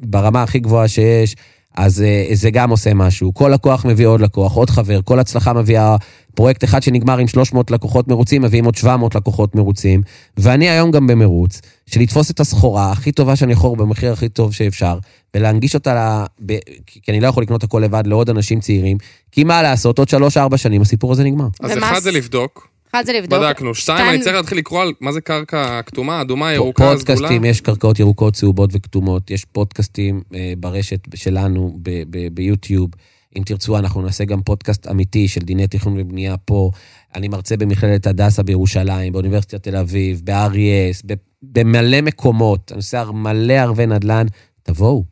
ברמה 0.00 0.42
הכי 0.42 0.58
גבוהה 0.58 0.88
שיש. 0.88 1.36
אז 1.76 2.02
אה, 2.02 2.26
זה 2.32 2.50
גם 2.50 2.70
עושה 2.70 2.94
משהו. 2.94 3.34
כל 3.34 3.50
לקוח 3.54 3.84
מביא 3.84 4.06
עוד 4.06 4.20
לקוח, 4.20 4.52
עוד 4.52 4.70
חבר, 4.70 5.00
כל 5.04 5.18
הצלחה 5.18 5.52
מביאה 5.52 5.96
פרויקט 6.34 6.64
אחד 6.64 6.82
שנגמר 6.82 7.18
עם 7.18 7.28
300 7.28 7.70
לקוחות 7.70 8.08
מרוצים, 8.08 8.42
מביאים 8.42 8.64
עוד 8.64 8.74
700 8.74 9.14
לקוחות 9.14 9.54
מרוצים. 9.54 10.02
ואני 10.36 10.68
היום 10.68 10.90
גם 10.90 11.06
במרוץ, 11.06 11.60
של 11.86 12.00
לתפוס 12.00 12.30
את 12.30 12.40
הסחורה 12.40 12.92
הכי 12.92 13.12
טובה 13.12 13.36
שאני 13.36 13.52
יכול 13.52 13.78
במחיר 13.78 14.12
הכי 14.12 14.28
טוב 14.28 14.52
שאפשר, 14.52 14.98
ולהנגיש 15.34 15.74
אותה, 15.74 15.94
ל... 15.94 16.24
ב... 16.46 16.58
כי 16.86 17.12
אני 17.12 17.20
לא 17.20 17.26
יכול 17.26 17.42
לקנות 17.42 17.64
הכל 17.64 17.80
לבד 17.84 18.02
לעוד 18.06 18.30
אנשים 18.30 18.60
צעירים, 18.60 18.98
כי 19.32 19.44
מה 19.44 19.62
לעשות, 19.62 19.98
עוד 19.98 20.08
3-4 20.08 20.56
שנים 20.56 20.82
הסיפור 20.82 21.12
הזה 21.12 21.24
נגמר. 21.24 21.48
אז 21.60 21.70
ומה 21.76 21.90
אחד 21.90 22.00
זה 22.00 22.10
לבדוק, 22.10 22.71
אחד 22.94 23.06
זה 23.06 23.12
לבדוק. 23.12 23.38
בדקנו. 23.42 23.74
שתיים, 23.74 24.08
אני 24.08 24.20
צריך 24.20 24.36
להתחיל 24.36 24.58
לקרוא 24.58 24.82
על 24.82 24.92
מה 25.00 25.12
זה 25.12 25.20
קרקע 25.20 25.82
כתומה, 25.82 26.20
אדומה, 26.20 26.52
ירוקה, 26.52 26.82
סגולה. 26.84 26.98
פודקאסטים, 26.98 27.44
יש 27.44 27.60
קרקעות 27.60 27.98
ירוקות, 27.98 28.34
צהובות 28.34 28.70
וכתומות, 28.72 29.30
יש 29.30 29.44
פודקאסטים 29.44 30.22
אה, 30.34 30.52
ברשת 30.58 31.00
שלנו, 31.14 31.78
ב- 31.82 32.02
ב- 32.10 32.28
ביוטיוב. 32.34 32.90
אם 33.38 33.42
תרצו, 33.46 33.78
אנחנו 33.78 34.02
נעשה 34.02 34.24
גם 34.24 34.42
פודקאסט 34.42 34.86
אמיתי 34.90 35.28
של 35.28 35.40
דיני 35.40 35.66
תכנון 35.66 36.00
ובנייה 36.00 36.36
פה. 36.36 36.70
אני 37.14 37.28
מרצה 37.28 37.56
במכללת 37.56 38.06
הדסה 38.06 38.42
בירושלים, 38.42 39.12
באוניברסיטת 39.12 39.62
תל 39.62 39.76
אביב, 39.76 40.20
ב-RES, 40.24 41.02
ב- 41.06 41.14
במלא 41.42 42.00
מקומות. 42.00 42.72
אני 42.72 42.76
עושה 42.76 43.04
מלא 43.14 43.52
ערבי 43.52 43.86
נדל"ן. 43.86 44.26
תבואו, 44.62 45.04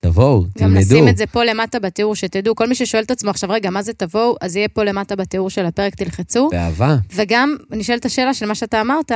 תבואו, 0.00 0.42
גם 0.42 0.48
תלמדו. 0.54 0.80
נשים 0.80 1.08
את 1.08 1.16
זה 1.16 1.26
פה 1.26 1.44
למטה 1.44 1.78
בתיאור, 1.78 2.14
שתדעו, 2.14 2.54
כל 2.54 2.68
מי 2.68 2.74
ששואל 2.74 3.02
את 3.02 3.10
עצמו 3.10 3.30
עכשיו, 3.30 3.50
רגע, 3.50 3.70
מה 3.70 3.82
זה 3.82 3.92
תבואו? 3.92 4.36
אז 4.40 4.56
יהיה 4.56 4.68
פה 4.68 4.84
למטה 4.84 5.16
בתיאור 5.16 5.50
של 5.50 5.66
הפרק, 5.66 5.94
תלחצו. 5.94 6.48
באהבה. 6.52 6.96
וגם 7.14 7.56
נשאלת 7.70 8.04
השאלה 8.04 8.34
של 8.34 8.46
מה 8.46 8.54
שאתה 8.54 8.80
אמרת, 8.80 9.12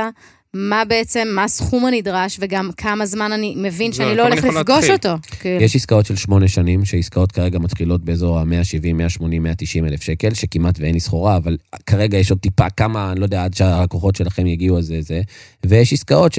מה 0.53 0.85
בעצם, 0.85 1.27
מה 1.35 1.43
הסכום 1.43 1.85
הנדרש, 1.85 2.37
וגם 2.41 2.69
כמה 2.77 3.05
זמן 3.05 3.31
אני 3.31 3.53
מבין 3.57 3.93
שאני 3.93 4.15
לא 4.15 4.23
הולך 4.23 4.45
אני 4.45 4.55
לפגוש. 4.55 4.89
אותו. 4.89 5.09
כאילו. 5.39 5.61
יש 5.63 5.75
עסקאות 5.75 6.05
של 6.05 6.15
שמונה 6.15 6.47
שנים, 6.47 6.85
שעסקאות 6.85 7.31
כרגע 7.31 7.59
מתחילות 7.59 8.05
באזור 8.05 8.39
ה-170, 8.39 8.93
180, 8.93 9.43
190 9.43 9.85
אלף 9.85 10.01
שקל, 10.01 10.33
שכמעט 10.33 10.79
ואין 10.79 10.93
לי 10.93 10.99
סחורה, 10.99 11.37
אבל 11.37 11.57
כרגע 11.85 12.17
יש 12.17 12.31
עוד 12.31 12.39
טיפה 12.39 12.69
כמה, 12.69 13.11
אני 13.11 13.19
לא 13.19 13.25
יודע, 13.25 13.43
עד 13.43 13.53
שהלקוחות 13.53 14.15
שלכם 14.15 14.45
יגיעו, 14.45 14.77
אז 14.77 14.85
זה 14.85 15.01
זה. 15.01 15.21
ויש 15.65 15.93
עסקאות 15.93 16.33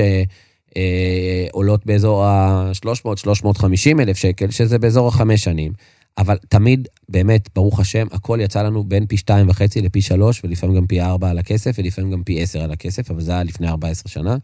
שעולות 0.76 1.86
באזור 1.86 2.24
ה-300, 2.24 3.16
350 3.16 4.00
אלף 4.00 4.16
שקל, 4.16 4.50
שזה 4.50 4.78
באזור 4.78 5.08
החמש 5.08 5.44
שנים. 5.44 5.72
אבל 6.18 6.36
תמיד, 6.48 6.88
באמת, 7.08 7.48
ברוך 7.54 7.80
השם, 7.80 8.06
הכל 8.12 8.38
יצא 8.42 8.62
לנו 8.62 8.84
בין 8.84 9.06
פי 9.06 9.16
שתיים 9.16 9.48
וחצי 9.48 9.82
לפי 9.82 10.02
שלוש, 10.02 10.40
ולפעמים 10.44 10.76
גם 10.76 10.86
פי 10.86 11.00
ארבע 11.00 11.30
על 11.30 11.38
הכסף, 11.38 11.76
ולפעמים 11.78 12.10
גם 12.10 12.22
פי 12.22 12.42
עשר 12.42 12.62
על 12.62 12.72
הכסף, 12.72 13.10
אבל 13.10 13.20
זה 13.20 13.32
היה 13.32 13.42
לפני 13.42 13.68
14 13.68 14.12
שנה. 14.12 14.36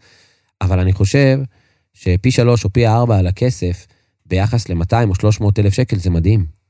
אבל 0.61 0.81
אני 0.81 0.93
חושב 0.93 1.39
שפי 1.95 2.31
שלוש 2.31 2.65
או 2.65 2.73
פי 2.73 2.87
ארבע 2.87 3.19
על 3.19 3.27
הכסף, 3.27 3.87
ביחס 4.27 4.69
ל-200 4.69 5.09
או 5.09 5.15
300 5.15 5.59
אלף 5.59 5.73
שקל, 5.73 5.97
זה 5.97 6.11
מדהים. 6.11 6.62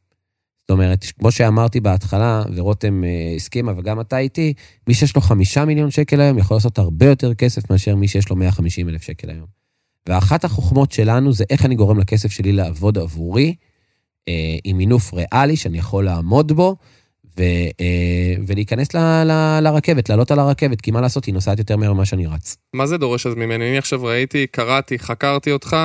זאת 0.63 0.71
אומרת, 0.71 1.05
כמו 1.19 1.31
שאמרתי 1.31 1.81
בהתחלה, 1.81 2.43
ורותם 2.55 3.05
אה, 3.05 3.33
הסכימה, 3.37 3.73
וגם 3.77 4.01
אתה 4.01 4.19
איתי, 4.19 4.55
מי 4.89 4.95
שיש 4.95 5.17
לו 5.17 5.23
חמישה 5.23 5.65
מיליון 5.65 5.91
שקל 5.91 6.21
היום, 6.21 6.39
יכול 6.39 6.57
לעשות 6.57 6.79
הרבה 6.79 7.07
יותר 7.07 7.35
כסף 7.35 7.71
מאשר 7.71 7.97
מי 7.97 8.09
שיש 8.09 8.31
לו 8.31 8.37
150 8.37 8.89
אלף 8.89 9.03
שקל 9.03 9.31
היום. 9.31 9.47
ואחת 10.09 10.45
החוכמות 10.45 10.93
שלנו 10.93 11.33
זה 11.33 11.45
איך 11.51 11.65
אני 11.65 11.75
גורם 11.75 11.99
לכסף 11.99 12.31
שלי 12.31 12.53
לעבוד 12.53 12.99
עבורי, 12.99 13.55
אה, 14.29 14.57
עם 14.65 14.77
מינוף 14.77 15.15
ריאלי 15.15 15.57
שאני 15.57 15.79
יכול 15.79 16.05
לעמוד 16.05 16.53
בו, 16.53 16.77
ו, 17.39 17.43
אה, 17.81 18.35
ולהיכנס 18.47 18.95
ל, 18.95 18.99
ל, 19.25 19.61
לרכבת, 19.63 20.09
לעלות 20.09 20.31
על 20.31 20.39
הרכבת, 20.39 20.81
כי 20.81 20.91
מה 20.91 21.01
לעשות, 21.01 21.25
היא 21.25 21.35
נוסעת 21.35 21.59
יותר 21.59 21.77
מהר 21.77 21.93
ממה 21.93 22.05
שאני 22.05 22.27
רץ. 22.27 22.57
מה 22.75 22.87
זה 22.87 22.99
דורש 22.99 23.27
אז 23.27 23.35
ממני? 23.35 23.69
אני 23.69 23.79
עכשיו 23.79 24.05
ראיתי, 24.05 24.47
קראתי, 24.47 24.99
חקרתי 24.99 25.53
אותך, 25.53 25.77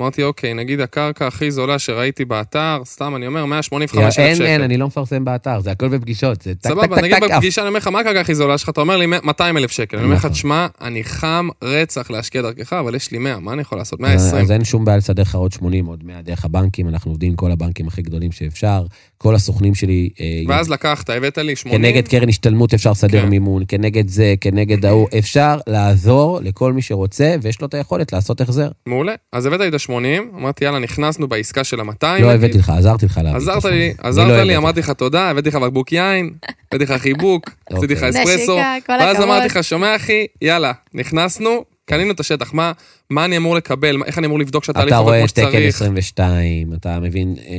אמרתי, 0.00 0.22
אוקיי, 0.22 0.54
נגיד 0.54 0.80
הקרקע 0.80 1.26
הכי 1.26 1.50
זולה 1.50 1.78
שראיתי 1.78 2.24
באתר, 2.24 2.82
סתם 2.84 3.16
אני 3.16 3.26
אומר, 3.26 3.44
185 3.44 4.04
אלף 4.04 4.18
אין, 4.18 4.34
שקל. 4.34 4.46
אין, 4.46 4.62
אני 4.62 4.76
לא 4.76 4.86
מפרסם 4.86 5.24
באתר, 5.24 5.60
זה 5.60 5.70
הכל 5.70 5.88
בפגישות, 5.88 6.42
זה 6.42 6.54
טק, 6.54 6.60
טק, 6.62 6.68
סבבה, 6.68 6.96
טק, 6.96 7.02
נגיד 7.02 7.16
טק, 7.16 7.22
אף. 7.22 7.30
בפגישה, 7.30 7.60
אני 7.60 7.68
אומר 7.68 7.78
לך, 7.78 7.86
מה 7.86 8.00
הקרקע 8.00 8.20
הכי 8.20 8.34
זולה 8.34 8.58
שלך? 8.58 8.68
אתה 8.68 8.80
אומר 8.80 8.96
לי 8.96 9.06
200 9.06 9.56
אלף 9.56 9.70
שקל. 9.70 9.96
אני 9.96 10.04
אומר 10.04 10.16
לך, 10.16 10.24
נכון. 10.24 10.32
תשמע, 10.32 10.66
אני 10.80 11.04
חם 11.04 11.48
רצח 11.62 12.10
להשקיע 12.10 12.42
דרכך, 12.42 12.72
אבל 12.72 12.94
יש 12.94 13.10
לי 13.10 13.18
100, 13.18 13.38
מה 13.38 13.52
אני 13.52 13.60
יכול 13.60 13.78
לעשות? 13.78 14.00
אז 14.00 14.02
120. 14.02 14.44
אז 14.44 14.50
אין 14.50 14.64
שום 14.64 14.84
בעיה 14.84 14.98
לסדר 14.98 15.22
לך 15.22 15.34
עוד 15.34 15.52
80, 15.52 15.86
עוד 15.86 16.04
100 16.04 16.22
דרך 16.22 16.44
הבנקים, 16.44 16.88
אנחנו 16.88 17.10
עובדים 17.10 17.30
עם 17.30 17.36
כל 17.36 17.50
הבנקים 17.50 17.88
הכי 17.88 18.02
גדולים 18.02 18.32
שאפשר. 18.32 18.84
כל 19.18 19.34
הסוכנים 19.34 19.74
שלי, 19.74 20.08
אה, 20.20 20.42
ואז 20.48 20.70
לקחת, 20.70 21.10
הבאת 21.10 21.38
לי 21.38 21.56
80. 21.56 21.82
כנגד 21.82 22.08
קרן 22.08 22.28
השתלמות 22.28 22.74
אפשר 22.74 22.90
לסדר 22.90 23.22
כן. 23.22 23.28
מימון, 23.28 23.62
כנגד 23.68 24.08
זה, 24.08 24.34
כנגד 24.40 24.84
ההוא, 24.84 25.08
אפשר 25.18 25.58
לעזור 25.66 26.40
לכל 26.42 26.72
מי 26.72 26.82
שרוצה, 26.82 27.34
ויש 27.42 27.60
לו 27.60 27.66
את 27.66 27.74
היכולת 27.74 28.12
לעשות 28.12 28.40
החזר. 28.40 28.68
מעולה. 28.86 29.14
אז 29.32 29.46
הבאת 29.46 29.60
לי 29.60 29.68
את 29.68 29.74
ה-80, 29.90 30.36
אמרתי, 30.36 30.64
יאללה, 30.64 30.78
נכנסנו 30.78 31.28
בעסקה 31.28 31.64
של 31.64 31.80
ה-200. 31.80 32.22
לא 32.22 32.32
הבאתי 32.32 32.58
לך, 32.58 32.70
עזרתי 32.70 33.06
לך 33.06 33.20
להביא. 33.24 33.36
עזרת 33.36 33.64
לי, 33.64 33.94
לא 34.04 34.08
עזרת. 34.08 34.46
לי, 34.46 34.56
אמרתי 34.56 34.80
לך 34.80 34.90
תודה, 34.90 35.30
הבאתי 35.30 35.48
לך 35.48 35.54
בקבוק 35.54 35.92
יין, 35.92 36.30
הבאתי 36.72 36.92
לך 36.92 37.00
חיבוק, 37.02 37.50
עשיתי 37.72 37.94
לך 37.94 38.02
אוקיי. 38.02 38.10
אספרסו, 38.22 38.52
נשיקה, 38.52 38.74
כל 38.86 38.92
ואז. 38.92 39.20
אמרתי 39.20 39.46
לך, 39.46 39.64
שומע 39.64 39.96
אחי, 39.96 40.26
יאללה, 40.42 40.72
נכנסנו, 40.94 41.64
קנינו 41.88 42.10
את 42.12 42.20
השטח, 42.20 42.54
מה 42.54 42.72
מה 43.10 43.24
אני 43.24 43.36
אמור 43.36 43.56
לקבל, 43.56 43.96
מה- 43.96 44.04
איך 44.06 44.18
אני 44.18 44.26
אמור 44.26 44.38
לבדוק 44.38 44.64
שהתהליך 44.64 44.88
אתה 44.88 44.96
עובד 44.96 45.08
רואה 45.08 45.18
כמו 45.20 45.26
תקן 45.28 45.50
שצריך. 45.50 45.74
22, 45.74 46.72
אתה 46.72 47.00
מבין, 47.00 47.34
אה, 47.46 47.54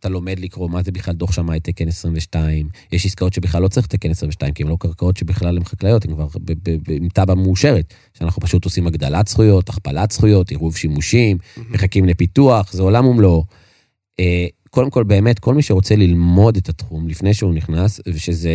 אתה 0.00 0.08
לומד 0.08 0.38
לקרוא 0.38 0.70
מה 0.70 0.82
זה 0.82 0.92
בכלל 0.92 1.14
דוח 1.14 1.32
שמאי 1.32 1.60
תקן 1.60 1.88
22. 1.88 2.68
יש 2.92 3.06
עסקאות 3.06 3.32
שבכלל 3.32 3.62
לא 3.62 3.68
צריך 3.68 3.86
תקן 3.86 4.10
22, 4.10 4.52
כי 4.52 4.62
הן 4.62 4.68
לא 4.68 4.76
קרקעות 4.80 5.16
שבכלל 5.16 5.56
הן 5.56 5.64
חקלאיות, 5.64 6.04
הן 6.04 6.14
כבר 6.14 6.26
עם 6.88 7.08
תב"ע 7.14 7.34
מאושרת. 7.34 7.94
שאנחנו 8.18 8.42
פשוט 8.42 8.64
עושים 8.64 8.86
הגדלת 8.86 9.28
זכויות, 9.28 9.68
הכפלת 9.68 10.10
זכויות, 10.10 10.50
עירוב 10.50 10.76
שימושים, 10.76 11.38
מחכים 11.70 12.04
לפיתוח, 12.04 12.72
זה 12.72 12.82
עולם 12.82 13.06
ומלואו. 13.06 13.44
אה, 14.20 14.46
קודם 14.70 14.90
כל, 14.90 15.04
באמת, 15.04 15.38
כל 15.38 15.54
מי 15.54 15.62
שרוצה 15.62 15.96
ללמוד 15.96 16.56
את 16.56 16.68
התחום 16.68 17.08
לפני 17.08 17.34
שהוא 17.34 17.54
נכנס, 17.54 18.00
ושזה 18.08 18.50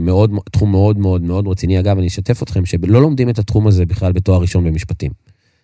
מאוד, 0.00 0.30
תחום 0.52 0.70
מאוד 0.70 0.98
מאוד 0.98 1.22
מאוד 1.22 1.48
רציני. 1.48 1.80
אגב, 1.80 1.98
אני 1.98 2.06
אשתף 2.06 2.42
אתכם 2.42 2.66
שלא 2.66 3.02
לומדים 3.02 3.28
את 3.28 3.38
התחום 3.38 3.66
הזה 3.66 3.86
בכלל 3.86 4.12
בתואר 4.12 4.40
ראשון 4.40 4.64
במשפטים. 4.64 5.12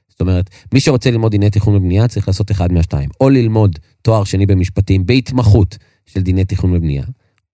זאת 0.08 0.20
אומרת, 0.20 0.50
מי 0.74 0.80
שרוצה 0.80 1.10
ללמוד 1.10 1.30
דיני 1.30 1.50
תכנון 1.50 1.76
ובנייה 1.76 2.08
צריך 2.08 2.28
לעשות 2.28 2.50
אחד 2.50 2.72
מהשתיים. 2.72 3.10
או 3.20 3.28
ללמוד 3.28 3.78
תואר 4.02 4.24
שני 4.24 4.46
במשפטים 4.46 5.06
בהתמחות 5.06 5.78
של 6.06 6.20
דיני 6.20 6.44
תכנון 6.44 6.76
ובנייה, 6.76 7.04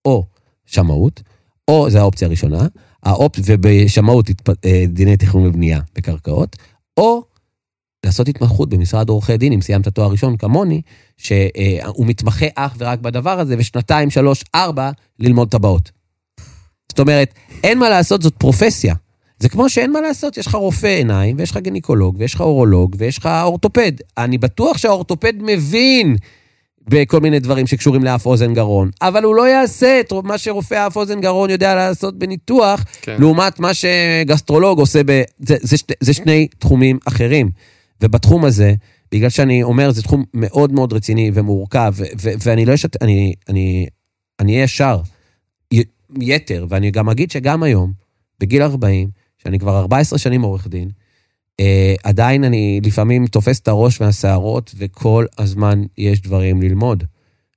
או 0.04 0.26
שמאות, 0.66 1.22
או, 1.68 1.90
זו 1.90 1.98
האופציה 1.98 2.28
הראשונה, 2.28 2.66
האופ... 3.02 3.36
ובשמאות. 3.46 4.30
אה, 4.64 4.84
דיני 4.88 5.16
תכנון 5.16 5.46
ובנייה 5.46 5.80
בקרקעות, 5.96 6.56
או 6.96 7.22
לעשות 8.06 8.28
התמחות 8.28 8.68
במשרד 8.68 9.08
עורכי 9.08 9.36
דין, 9.36 9.52
אם 9.52 9.60
סיימת 9.60 9.88
תואר 9.88 10.10
ראשון 10.10 10.36
כמוני, 10.36 10.82
שהוא 11.16 12.06
מתמחה 12.06 12.46
אך 12.54 12.74
ורק 12.78 12.98
בדבר 12.98 13.40
הזה, 13.40 13.54
ושנתיים, 13.58 14.10
שלוש, 14.10 14.44
ארבע, 14.54 14.90
ללמוד 15.18 15.48
טבעות. 15.48 15.90
זאת 16.92 17.00
אומרת, 17.00 17.34
אין 17.64 17.78
מה 17.78 17.88
לעשות, 17.88 18.22
זאת 18.22 18.34
פרופסיה. 18.38 18.94
זה 19.38 19.48
כמו 19.48 19.68
שאין 19.68 19.92
מה 19.92 20.00
לעשות, 20.00 20.36
יש 20.38 20.46
לך 20.46 20.54
רופא 20.54 20.86
עיניים, 20.86 21.36
ויש 21.38 21.50
לך 21.50 21.56
גינקולוג, 21.56 22.16
ויש 22.18 22.34
לך 22.34 22.40
אורולוג, 22.40 22.96
ויש 22.98 23.18
לך 23.18 23.28
אורתופד. 23.42 23.92
אני 24.18 24.38
בטוח 24.38 24.78
שהאורתופד 24.78 25.32
מבין 25.40 26.16
בכל 26.88 27.20
מיני 27.20 27.38
דברים 27.38 27.66
שקשורים 27.66 28.04
לאף 28.04 28.26
אוזן 28.26 28.54
גרון, 28.54 28.90
אבל 29.02 29.22
הוא 29.24 29.34
לא 29.34 29.48
יעשה 29.48 30.00
את 30.00 30.12
מה 30.24 30.38
שרופא 30.38 30.86
אף 30.86 30.96
אוזן 30.96 31.20
גרון 31.20 31.50
יודע 31.50 31.74
לעשות 31.74 32.18
בניתוח, 32.18 32.84
כן. 33.02 33.16
לעומת 33.18 33.60
מה 33.60 33.70
שגסטרולוג 33.74 34.78
עושה 34.78 35.00
ב... 35.06 35.22
זה, 35.38 35.56
זה, 35.60 35.76
שני- 35.76 35.94
זה 36.00 36.14
שני 36.14 36.48
תחומים 36.58 36.98
אחרים. 37.08 37.50
ובתחום 38.00 38.44
הזה, 38.44 38.74
בגלל 39.12 39.30
שאני 39.30 39.62
אומר, 39.62 39.90
זה 39.90 40.02
תחום 40.02 40.24
מאוד 40.34 40.72
מאוד 40.72 40.92
רציני 40.92 41.30
ומורכב, 41.34 41.92
ו- 41.96 42.04
ו- 42.22 42.32
ואני 42.44 42.64
לא 42.66 42.74
אשת... 42.74 43.02
אני, 43.02 43.34
אני, 43.48 43.86
אני 44.40 44.52
אהיה 44.52 44.64
ישר. 44.64 45.00
יתר, 46.20 46.66
ואני 46.68 46.90
גם 46.90 47.08
אגיד 47.08 47.30
שגם 47.30 47.62
היום, 47.62 47.92
בגיל 48.40 48.62
40, 48.62 49.08
שאני 49.38 49.58
כבר 49.58 49.78
14 49.78 50.18
שנים 50.18 50.42
עורך 50.42 50.66
דין, 50.66 50.90
אה, 51.60 51.94
עדיין 52.04 52.44
אני 52.44 52.80
לפעמים 52.84 53.26
תופס 53.26 53.60
את 53.60 53.68
הראש 53.68 54.00
והשערות, 54.00 54.74
וכל 54.78 55.26
הזמן 55.38 55.82
יש 55.98 56.20
דברים 56.20 56.62
ללמוד. 56.62 57.04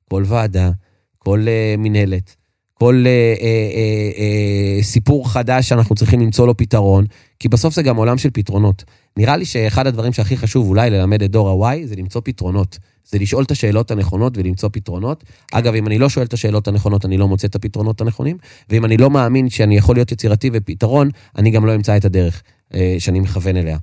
כל 0.10 0.24
ועדה, 0.26 0.72
כל 1.18 1.45
אה, 1.47 1.76
מינהלת, 1.78 2.36
כל 2.74 3.03
אה, 3.08 3.34
אה, 3.41 3.47
אה, 3.47 4.12
אה, 4.18 4.84
סיפור 4.84 5.30
חדש 5.30 5.70
שאנחנו 5.70 5.95
צריכים 5.95 6.22
למצוא 6.22 6.47
לו 6.47 6.58
פתרון, 6.58 7.06
כי 7.39 7.47
בסוף 7.47 7.73
זה 7.73 7.83
גם 7.83 7.95
עולם 7.95 8.17
של 8.17 8.29
פתרונות. 8.33 8.83
נראה 9.17 9.38
לי 9.38 9.45
שאחד 9.45 9.88
הדברים 9.88 10.13
שהכי 10.13 10.38
חשוב 10.38 10.67
אולי 10.67 10.89
ללמד 10.89 11.23
את 11.23 11.31
דור 11.31 11.65
ה-Y 11.65 11.86
זה 11.86 11.95
למצוא 11.95 12.21
פתרונות. 12.23 12.79
זה 13.05 13.19
לשאול 13.19 13.43
את 13.43 13.51
השאלות 13.51 13.91
הנכונות 13.91 14.38
ולמצוא 14.38 14.69
פתרונות. 14.73 15.23
אגב, 15.51 15.73
אם 15.73 15.88
אני 15.88 15.97
לא 15.97 16.09
שואל 16.09 16.25
את 16.25 16.33
השאלות 16.33 16.67
הנכונות, 16.67 17.05
אני 17.05 17.17
לא 17.17 17.27
מוצא 17.27 17.47
את 17.47 17.55
הפתרונות 17.55 18.01
הנכונים, 18.01 18.38
ואם 18.69 18.86
אני 18.86 18.97
לא 18.97 19.09
מאמין 19.09 19.49
שאני 19.49 19.77
יכול 19.77 19.95
להיות 19.95 20.11
יצירתי 20.11 20.49
ופתרון, 20.53 21.09
אני 21.38 21.51
גם 21.51 21.65
לא 21.65 21.75
אמצא 21.75 21.97
את 21.97 22.05
הדרך 22.05 22.43
אה, 22.73 22.95
שאני 22.99 23.19
מכוון 23.19 23.57
אליה. 23.57 23.77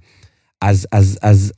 אז, 0.61 0.87
אז, 0.93 1.19
אז 1.23 1.53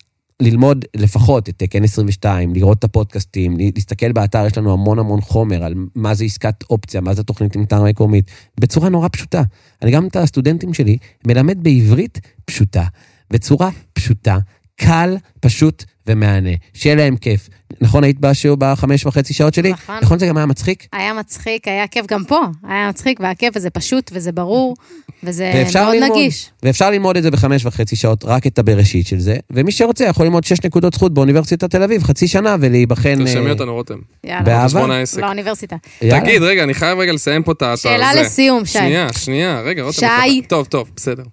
ללמוד 0.45 0.84
לפחות 0.97 1.49
את 1.49 1.55
תקן 1.57 1.84
22, 1.84 2.55
לראות 2.55 2.78
את 2.78 2.84
הפודקאסטים, 2.84 3.57
להסתכל 3.74 4.12
באתר, 4.12 4.47
יש 4.47 4.59
לנו 4.59 4.72
המון 4.72 4.99
המון 4.99 5.20
חומר 5.20 5.64
על 5.64 5.74
מה 5.95 6.14
זה 6.14 6.24
עסקת 6.24 6.64
אופציה, 6.70 7.01
מה 7.01 7.14
זה 7.14 7.22
תוכנית 7.22 7.57
עם 7.57 7.64
טעם 7.64 7.84
מקומית, 7.84 8.30
בצורה 8.61 8.88
נורא 8.88 9.09
פשוטה. 9.12 9.42
אני 9.82 9.90
גם 9.90 10.07
את 10.07 10.16
הסטודנטים 10.16 10.74
שלי 10.74 10.97
מלמד 11.26 11.64
בעברית 11.64 12.20
פשוטה, 12.45 12.84
בצורה 13.30 13.70
פשוטה, 13.92 14.38
קל, 14.77 15.16
פשוט 15.41 15.85
ומהנה. 16.07 16.51
שיהיה 16.75 16.97
להם 16.97 17.16
כיף. 17.16 17.49
נכון, 17.81 18.05
היית 18.05 18.20
בשיעור 18.20 18.57
בחמש 18.61 19.07
וחצי 19.07 19.35
שעות 19.35 19.55
שלי? 19.55 19.72
נכון. 19.72 19.99
נכון 20.03 20.18
זה 20.18 20.27
גם 20.27 20.37
היה 20.37 20.47
מצחיק? 20.47 20.87
היה 20.93 21.12
מצחיק, 21.12 21.68
היה 21.68 21.87
כיף 21.87 22.07
גם 22.07 22.25
פה. 22.25 22.41
היה 22.68 22.89
מצחיק 22.89 23.20
והיה 23.20 23.35
כיף, 23.35 23.57
וזה 23.57 23.70
פשוט, 23.70 24.11
וזה 24.14 24.33
ברור, 24.33 24.77
וזה 25.22 25.64
מאוד 25.75 25.95
ללמוד, 25.95 26.18
נגיש. 26.18 26.51
ואפשר 26.62 26.91
ללמוד 26.91 27.16
את 27.16 27.22
זה 27.22 27.31
בחמש 27.31 27.66
וחצי 27.66 27.97
שעות, 27.97 28.25
רק 28.25 28.47
את 28.47 28.59
הבראשית 28.59 29.07
של 29.07 29.18
זה, 29.18 29.37
ומי 29.51 29.72
שרוצה 29.72 30.05
יכול 30.05 30.27
ללמוד 30.27 30.45
שש 30.45 30.59
נקודות 30.64 30.95
זכות 30.95 31.14
באוניברסיטת 31.14 31.70
תל 31.70 31.83
אביב, 31.83 32.03
חצי 32.03 32.29
שנה, 32.29 32.57
ולהיבחן... 32.61 33.18
תרשמי 33.18 33.47
אה, 33.47 33.51
אותנו, 33.51 33.75
רותם. 33.75 33.99
יאללה, 34.25 34.43
באהבה. 34.43 34.64
חשבון 34.64 34.91
העסק. 34.91 35.20
לאוניברסיטה. 35.20 35.77
יאללה. 36.03 36.20
תגיד, 36.20 36.43
רגע, 36.43 36.64
אני 36.64 36.75
חייב 36.75 36.99
רגע 36.99 37.12
לסיים 37.12 37.43
פה 37.43 37.53
את 37.53 37.62
ה... 37.62 37.77
שאלה. 37.77 38.14
לסיום, 38.14 38.64
שי. 38.64 38.72
שנייה, 38.72 39.09
שנייה, 39.18 39.61
רגע, 39.61 39.83
רותם. 39.83 39.99
שי. 39.99 40.43
טוב, 40.43 40.66
טוב, 40.66 40.91
בסדר. 40.97 41.25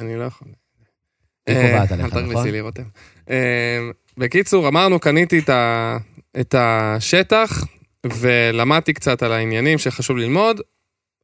אני 0.00 0.16
לא 0.16 0.24
יכול. 0.24 0.57
היא 1.48 1.56
אה, 1.56 1.70
קובעת 1.72 1.92
עליך, 1.92 2.16
אל 2.16 2.22
נכון? 2.22 2.48
לי, 2.48 2.60
רותם. 2.60 2.82
אה, 3.30 3.78
בקיצור, 4.16 4.68
אמרנו, 4.68 5.00
קניתי 5.00 5.40
את 6.40 6.54
השטח, 6.58 7.64
ולמדתי 8.06 8.92
קצת 8.92 9.22
על 9.22 9.32
העניינים 9.32 9.78
שחשוב 9.78 10.16
ללמוד. 10.16 10.60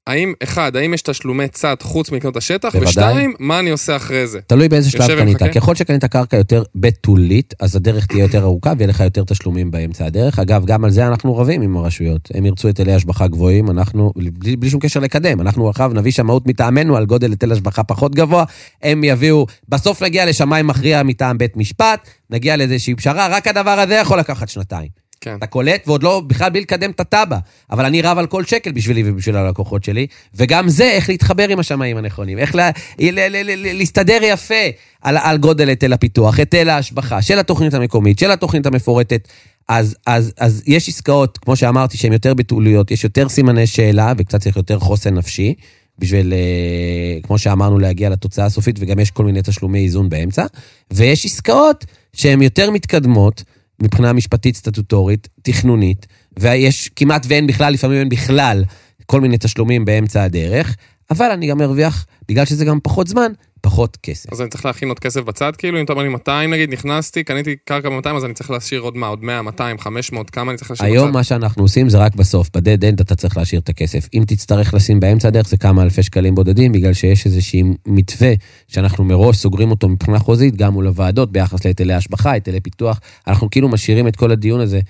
האם, 0.06 0.32
אחד, 0.42 0.76
האם 0.76 0.94
יש 0.94 1.02
תשלומי 1.02 1.48
צד 1.48 1.74
חוץ 1.82 2.10
מלקנות 2.10 2.36
השטח? 2.36 2.68
בוודאי. 2.72 2.88
ושתיים, 2.88 3.34
מה 3.38 3.58
אני 3.58 3.70
עושה 3.70 3.96
אחרי 3.96 4.26
זה? 4.26 4.40
תלוי 4.46 4.68
באיזה 4.68 4.90
שלב 4.90 5.18
קנית. 5.18 5.42
ככל 5.54 5.74
שקנית 5.74 6.04
קרקע 6.04 6.36
יותר 6.36 6.62
בתולית, 6.74 7.54
אז 7.60 7.76
הדרך 7.76 8.06
תהיה 8.06 8.22
יותר 8.22 8.42
ארוכה 8.42 8.72
ויהיה 8.78 8.88
לך 8.88 9.00
יותר 9.00 9.24
תשלומים 9.24 9.70
באמצע 9.70 10.06
הדרך. 10.06 10.38
אגב, 10.38 10.64
גם 10.66 10.84
על 10.84 10.90
זה 10.90 11.06
אנחנו 11.06 11.36
רבים 11.36 11.62
עם 11.62 11.76
הרשויות. 11.76 12.28
הם 12.34 12.46
ירצו 12.46 12.68
היטלי 12.68 12.94
השבחה 12.94 13.26
גבוהים, 13.26 13.70
אנחנו, 13.70 14.12
בלי, 14.16 14.56
בלי 14.56 14.70
שום 14.70 14.80
קשר 14.80 15.00
לקדם, 15.00 15.40
אנחנו 15.40 15.68
עכשיו 15.68 15.90
נביא 15.94 16.12
שמאות 16.12 16.46
מטעמנו 16.46 16.96
על 16.96 17.06
גודל 17.06 17.30
היטל 17.30 17.52
השבחה 17.52 17.84
פחות 17.84 18.14
גבוה, 18.14 18.44
הם 18.82 19.04
יביאו, 19.04 19.46
בסוף 19.68 20.02
נגיע 20.02 20.26
לשמאי 20.26 20.62
מכריע 20.62 21.02
מטעם 21.02 21.38
בית 21.38 21.56
משפט, 21.56 22.08
נגיע 22.30 22.56
לאיזושהי 22.56 22.94
פשרה, 22.94 23.28
רק 23.30 23.46
הדבר 23.46 23.70
הזה 23.80 23.94
יכול 23.94 24.18
לקחת 24.18 24.48
שנתיים. 24.48 25.03
כן. 25.24 25.36
אתה 25.36 25.46
קולט, 25.46 25.88
ועוד 25.88 26.02
לא, 26.02 26.22
בכלל 26.26 26.50
בלי 26.50 26.60
לקדם 26.60 26.90
את 26.90 27.00
התב"ע. 27.00 27.38
אבל 27.70 27.84
אני 27.84 28.02
רב 28.02 28.18
על 28.18 28.26
כל 28.26 28.44
שקל 28.44 28.72
בשבילי 28.72 29.02
ובשביל 29.06 29.36
הלקוחות 29.36 29.84
שלי, 29.84 30.06
וגם 30.34 30.68
זה, 30.68 30.90
איך 30.90 31.08
להתחבר 31.08 31.48
עם 31.48 31.58
השמאים 31.58 31.96
הנכונים, 31.96 32.38
איך 32.38 32.54
לה, 32.54 32.70
ל, 32.98 33.04
ל, 33.10 33.20
ל, 33.28 33.50
ל, 33.50 33.76
להסתדר 33.78 34.18
יפה 34.22 34.64
על, 35.02 35.16
על 35.16 35.38
גודל 35.38 35.68
היטל 35.68 35.92
הפיתוח, 35.92 36.38
היטל 36.38 36.68
ההשבחה, 36.68 37.22
של 37.22 37.38
התוכנית 37.38 37.74
המקומית, 37.74 38.18
של 38.18 38.30
התוכנית 38.30 38.66
המפורטת. 38.66 39.28
אז, 39.68 39.96
אז, 40.06 40.32
אז 40.38 40.62
יש 40.66 40.88
עסקאות, 40.88 41.38
כמו 41.38 41.56
שאמרתי, 41.56 41.96
שהן 41.96 42.12
יותר 42.12 42.34
בתוליות, 42.34 42.90
יש 42.90 43.04
יותר 43.04 43.28
סימני 43.28 43.66
שאלה, 43.66 44.12
וקצת 44.18 44.40
צריך 44.40 44.56
יותר 44.56 44.78
חוסן 44.78 45.14
נפשי, 45.14 45.54
בשביל, 45.98 46.32
אה, 46.32 47.20
כמו 47.22 47.38
שאמרנו, 47.38 47.78
להגיע 47.78 48.10
לתוצאה 48.10 48.44
הסופית, 48.44 48.76
וגם 48.78 48.98
יש 48.98 49.10
כל 49.10 49.24
מיני 49.24 49.40
תשלומי 49.42 49.78
איזון 49.84 50.08
באמצע. 50.08 50.46
ויש 50.90 51.26
עסקאות 51.26 51.84
שהן 52.12 52.42
יותר 52.42 52.70
מתקדמות, 52.70 53.42
מבחינה 53.80 54.12
משפטית 54.12 54.56
סטטוטורית, 54.56 55.28
תכנונית, 55.42 56.06
ויש 56.38 56.88
כמעט 56.96 57.26
ואין 57.28 57.46
בכלל, 57.46 57.72
לפעמים 57.72 57.98
אין 57.98 58.08
בכלל, 58.08 58.64
כל 59.06 59.20
מיני 59.20 59.36
תשלומים 59.38 59.84
באמצע 59.84 60.22
הדרך, 60.22 60.76
אבל 61.10 61.30
אני 61.30 61.46
גם 61.46 61.58
מרוויח, 61.58 62.06
בגלל 62.28 62.44
שזה 62.44 62.64
גם 62.64 62.78
פחות 62.82 63.06
זמן, 63.06 63.32
פחות 63.60 63.98
כסף. 64.02 64.32
אז 64.32 64.40
אני 64.40 64.48
צריך 64.48 64.64
להכין 64.64 64.88
עוד 64.88 64.98
כסף 64.98 65.20
בצד, 65.20 65.56
כאילו, 65.58 65.78
אם 65.78 65.84
אתה 65.84 65.92
אומר 65.92 66.02
לי 66.02 66.08
200 66.08 66.50
נגיד, 66.50 66.72
נכנסתי, 66.72 67.24
קניתי 67.24 67.56
קרקע 67.64 67.88
ב-200, 67.88 68.16
אז 68.16 68.24
אני 68.24 68.34
צריך 68.34 68.50
להשאיר 68.50 68.80
עוד 68.80 68.96
מה, 68.96 69.06
עוד 69.06 69.24
100, 69.24 69.42
200, 69.42 69.78
500, 69.78 70.30
כמה 70.30 70.50
אני 70.50 70.58
צריך 70.58 70.70
להשאיר 70.70 70.88
היום 70.92 71.08
בצד? 71.08 71.14
מה 71.14 71.24
שאנחנו 71.24 71.62
עושים 71.62 71.88
זה 71.88 71.98
רק 71.98 72.14
בסוף, 72.14 72.50
ב 72.56 72.62
dead 72.62 72.84
end 72.84 73.00
אתה 73.00 73.14
צריך 73.14 73.36
להשאיר 73.36 73.60
את 73.60 73.68
הכסף. 73.68 74.08
אם 74.14 74.22
תצטרך 74.26 74.74
לשים 74.74 75.00
באמצע 75.00 75.28
הדרך 75.28 75.48
זה 75.48 75.56
כמה 75.56 75.82
אלפי 75.82 76.02
שקלים 76.02 76.34
בודדים, 76.34 76.72
בגלל 76.72 76.92
שיש 76.92 77.26
איזשהי 77.26 77.62
מתווה 77.86 78.32
שאנחנו 78.68 79.04
מראש 79.04 79.36
סוגרים 79.36 79.70
אותו 79.70 79.88
מבחינה 79.88 80.18
חוזית, 80.18 80.56
גם 80.56 80.72
מול 80.72 80.86
הוועדות, 80.86 81.32
ביחס 81.32 81.64
להיטלי 81.64 81.94
השבחה, 81.94 82.30
היטלי 82.30 82.60
פיתוח. 82.60 83.00
אנחנו 83.26 83.50
כאילו 83.50 83.68
משאירים 83.68 84.08
את 84.08 84.16
כל 84.16 84.30
הדיון 84.30 84.60
הזה, 84.60 84.80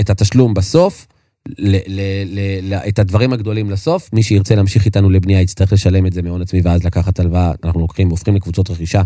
את 0.00 0.10
התשלום 0.10 0.54
בסוף, 0.54 1.06
ל- 1.46 1.76
ל- 1.86 2.24
ל- 2.26 2.74
ל- 2.74 2.88
את 2.88 2.98
הדברים 2.98 3.32
הגדולים 3.32 3.70
לסוף. 3.70 4.10
מי 4.12 4.22
שירצה 4.22 4.54
להמשיך 4.54 4.86
איתנו 4.86 5.10
לבנייה 5.10 5.40
יצטרך 5.40 5.72
לשלם 5.72 6.06
את 6.06 6.12
זה 6.12 6.22
מהון 6.22 6.42
עצמי 6.42 6.60
ואז 6.60 6.84
לקחת 6.84 7.20
הלוואה. 7.20 7.52
אנחנו 7.64 7.80
לוקחים, 7.80 8.10
הופכים 8.10 8.34
לקבוצות 8.34 8.70
רכישה 8.70 9.02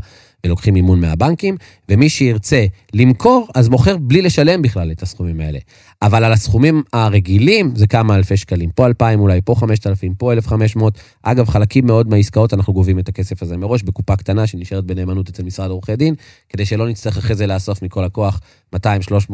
ולוקחים 0.46 0.74
מימון 0.74 1.00
מהבנקים, 1.00 1.56
ומי 1.88 2.08
שירצה 2.08 2.66
למכור, 2.94 3.48
אז 3.54 3.68
מוכר 3.68 3.96
בלי 3.96 4.22
לשלם 4.22 4.62
בכלל 4.62 4.92
את 4.92 5.02
הסכומים 5.02 5.40
האלה. 5.40 5.58
אבל 6.02 6.24
על 6.24 6.32
הסכומים 6.32 6.82
הרגילים 6.92 7.72
זה 7.76 7.86
כמה 7.86 8.16
אלפי 8.16 8.36
שקלים. 8.36 8.70
פה 8.70 8.86
2,000 8.86 9.20
אולי, 9.20 9.40
פה 9.44 9.54
5,000, 9.54 10.14
פה 10.14 10.32
1,500. 10.32 10.98
אגב, 11.22 11.48
חלקים 11.48 11.86
מאוד 11.86 12.08
מהעסקאות 12.08 12.54
אנחנו 12.54 12.72
גובים 12.72 12.98
את 12.98 13.08
הכסף 13.08 13.42
הזה 13.42 13.56
מראש 13.56 13.82
בקופה 13.82 14.16
קטנה 14.16 14.46
שנשארת 14.46 14.84
בנאמנות 14.84 15.28
אצל 15.28 15.42
משרד 15.42 15.70
עורכי 15.70 15.96
דין, 15.96 16.14
כדי 16.48 16.66
שלא 16.66 16.88
נצטרך 16.88 17.16
אחרי 17.16 17.36
זה 17.36 17.46
לאסוף 17.46 17.82
מכל 17.82 18.04
לקוח 18.04 18.40
200-300 18.76 18.78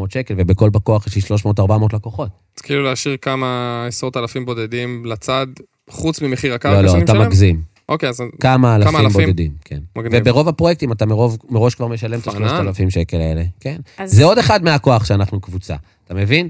שקל, 0.08 0.34
ובכל 0.36 0.70
לקוח 0.74 1.06
יש 1.06 1.30
לי 1.30 1.36
300-400 1.36 1.72
לקוחות. 1.92 2.28
אז 2.56 2.62
כאילו 2.62 2.82
להשאיר 2.82 3.16
כמה 3.22 3.84
עשרות 3.88 4.16
אלפים 4.16 4.46
בודדים 4.46 5.02
לצד, 5.06 5.46
חוץ 5.90 6.20
ממחיר 6.20 6.50
לא, 6.50 6.54
הקרקע 6.54 6.82
לא, 6.82 6.88
שאני 6.88 7.04
אתה 7.04 7.12
משלם? 7.12 7.26
מגזים. 7.26 7.77
אוקיי, 7.88 8.08
אז 8.08 8.22
כמה 8.40 8.76
אלפים 8.76 8.96
אלפים? 8.96 9.26
בודדים, 9.26 9.52
כן. 9.64 9.78
מגניב. 9.96 10.12
וברוב 10.22 10.48
הפרויקטים 10.48 10.92
אתה 10.92 11.06
מרוב, 11.06 11.38
מראש 11.50 11.74
כבר 11.74 11.86
משלם 11.86 12.18
את 12.18 12.24
פנן. 12.24 12.42
ה-3,000 12.42 12.90
שקל 12.90 13.16
האלה, 13.20 13.42
כן. 13.60 13.76
אז- 13.98 14.12
זה 14.12 14.24
עוד 14.24 14.38
אחד 14.38 14.64
מהכוח 14.64 15.04
שאנחנו 15.04 15.40
קבוצה, 15.40 15.76
אתה 16.04 16.14
מבין? 16.14 16.48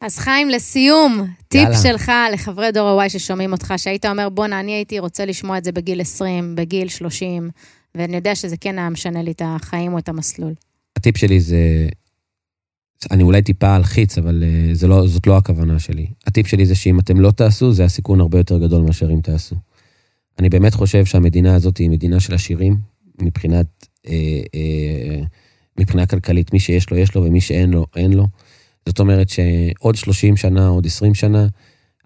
אז 0.00 0.18
חיים, 0.18 0.48
לסיום, 0.50 1.26
טיפ 1.48 1.62
יאללה. 1.62 1.76
שלך 1.78 2.12
לחברי 2.32 2.72
דור 2.72 3.00
ה-Y 3.02 3.08
ששומעים 3.08 3.52
אותך, 3.52 3.74
שהיית 3.76 4.04
אומר, 4.06 4.28
בואנה, 4.28 4.60
אני 4.60 4.72
הייתי 4.72 4.98
רוצה 4.98 5.24
לשמוע 5.24 5.58
את 5.58 5.64
זה 5.64 5.72
בגיל 5.72 6.00
20, 6.00 6.54
בגיל 6.54 6.88
30, 6.88 7.50
ואני 7.94 8.16
יודע 8.16 8.34
שזה 8.34 8.56
כן 8.56 8.78
היה 8.78 8.90
משנה 8.90 9.22
לי 9.22 9.30
את 9.30 9.42
החיים 9.44 9.92
או 9.92 9.98
את 9.98 10.08
המסלול. 10.08 10.52
הטיפ 10.96 11.16
שלי 11.16 11.40
זה, 11.40 11.88
אני 13.10 13.22
אולי 13.22 13.42
טיפה 13.42 13.76
אלחיץ, 13.76 14.18
אבל 14.18 14.44
אה, 14.46 14.74
זה 14.74 14.88
לא, 14.88 15.06
זאת 15.06 15.26
לא 15.26 15.36
הכוונה 15.36 15.78
שלי. 15.78 16.06
הטיפ 16.26 16.46
שלי 16.46 16.66
זה 16.66 16.74
שאם 16.74 16.98
אתם 17.00 17.20
לא 17.20 17.30
תעשו, 17.30 17.72
זה 17.72 17.84
הסיכון 17.84 18.20
הרבה 18.20 18.38
יותר 18.38 18.58
גדול 18.58 18.82
מאשר 18.82 19.10
אם 19.10 19.20
תעשו. 19.20 19.56
אני 20.38 20.48
באמת 20.48 20.74
חושב 20.74 21.04
שהמדינה 21.04 21.54
הזאת 21.54 21.76
היא 21.76 21.90
מדינה 21.90 22.20
של 22.20 22.34
עשירים, 22.34 22.76
מבחינת, 23.22 23.66
אה, 24.06 24.40
אה, 24.54 25.20
מבחינה 25.80 26.06
כלכלית, 26.06 26.52
מי 26.52 26.60
שיש 26.60 26.90
לו, 26.90 26.96
יש 26.96 27.14
לו, 27.14 27.24
ומי 27.24 27.40
שאין 27.40 27.70
לו, 27.70 27.86
אין 27.96 28.12
לו. 28.12 28.26
זאת 28.86 29.00
אומרת 29.00 29.28
שעוד 29.28 29.94
30 29.94 30.36
שנה, 30.36 30.68
עוד 30.68 30.86
20 30.86 31.14
שנה, 31.14 31.46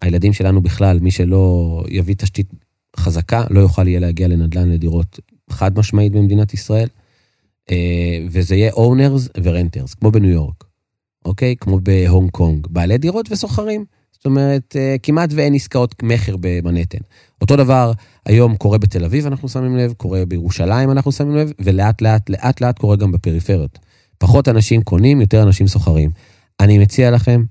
הילדים 0.03 0.33
שלנו 0.33 0.61
בכלל, 0.62 0.99
מי 1.01 1.11
שלא 1.11 1.85
יביא 1.89 2.14
תשתית 2.14 2.47
חזקה, 2.97 3.45
לא 3.51 3.61
יוכל 3.61 3.89
יהיה 3.89 4.01
להגיע 4.01 4.28
לנדל"ן 4.28 4.68
לדירות 4.68 5.20
חד 5.51 5.78
משמעית 5.78 6.12
במדינת 6.12 6.55
ישראל. 6.55 6.89
אה, 7.70 8.26
וזה 8.31 8.57
יהיה 8.57 8.72
owners 8.72 9.41
ורנטרס, 9.43 9.95
כמו 9.95 10.11
בניו 10.11 10.31
יורק, 10.31 10.64
אוקיי? 11.24 11.57
כמו 11.57 11.81
בהונג 11.81 12.31
קונג, 12.31 12.66
בעלי 12.70 12.99
דירות 12.99 13.33
וסוחרים. 13.33 13.85
זאת 14.21 14.27
אומרת, 14.27 14.77
אה, 14.77 14.97
כמעט 15.03 15.31
ואין 15.33 15.55
עסקאות 15.55 16.03
מכר 16.03 16.37
במנהטן. 16.41 16.99
אותו 17.41 17.57
דבר 17.57 17.93
היום 18.27 18.57
קורה 18.57 18.79
בתל 18.79 19.05
אביב, 19.05 19.27
אנחנו 19.27 19.49
שמים 19.49 19.77
לב, 19.77 19.93
קורה 19.93 20.25
בירושלים, 20.27 20.91
אנחנו 20.91 21.12
שמים 21.12 21.37
לב, 21.37 21.53
ולאט 21.59 22.03
לאט, 22.03 22.31
לאט 22.31 22.61
לאט 22.61 22.79
קורה 22.79 22.97
גם 22.97 23.12
בפריפריות. 23.12 23.79
פחות 24.18 24.49
אנשים 24.49 24.83
קונים, 24.83 25.21
יותר 25.21 25.43
אנשים 25.43 25.66
סוחרים. 25.66 26.11
אני 26.61 26.79
מציע 26.79 27.11
לכם 27.11 27.45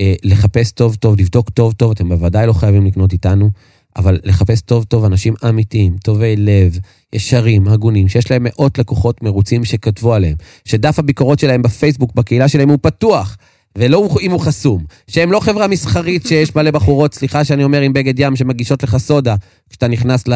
אה, 0.00 0.14
לחפש 0.24 0.72
טוב 0.72 0.94
טוב, 0.94 1.20
לבדוק 1.20 1.50
טוב 1.50 1.72
טוב, 1.72 1.90
אתם 1.90 2.08
בוודאי 2.08 2.46
לא 2.46 2.52
חייבים 2.52 2.86
לקנות 2.86 3.12
איתנו, 3.12 3.50
אבל 3.96 4.18
לחפש 4.24 4.60
טוב 4.60 4.84
טוב 4.84 5.04
אנשים 5.04 5.34
אמיתיים, 5.48 5.96
טובי 5.96 6.36
לב, 6.36 6.78
ישרים, 7.12 7.68
הגונים, 7.68 8.08
שיש 8.08 8.30
להם 8.30 8.42
מאות 8.42 8.78
לקוחות 8.78 9.22
מרוצים 9.22 9.64
שכתבו 9.64 10.14
עליהם, 10.14 10.36
שדף 10.64 10.98
הביקורות 10.98 11.38
שלהם 11.38 11.62
בפייסבוק, 11.62 12.14
בקהילה 12.14 12.48
שלהם 12.48 12.68
הוא 12.68 12.78
פתוח, 12.82 13.36
ולא 13.76 14.08
אם 14.20 14.30
הוא 14.30 14.40
חסום, 14.40 14.84
שהם 15.08 15.32
לא 15.32 15.40
חברה 15.40 15.66
מסחרית 15.66 16.26
שיש 16.26 16.56
מלא 16.56 16.70
בחורות, 16.70 17.14
סליחה 17.14 17.44
שאני 17.44 17.64
אומר, 17.64 17.80
עם 17.80 17.92
בגד 17.92 18.14
ים, 18.18 18.36
שמגישות 18.36 18.82
לך 18.82 18.96
סודה 18.96 19.34
כשאתה 19.70 19.88
נכנס 19.88 20.28
ל, 20.28 20.34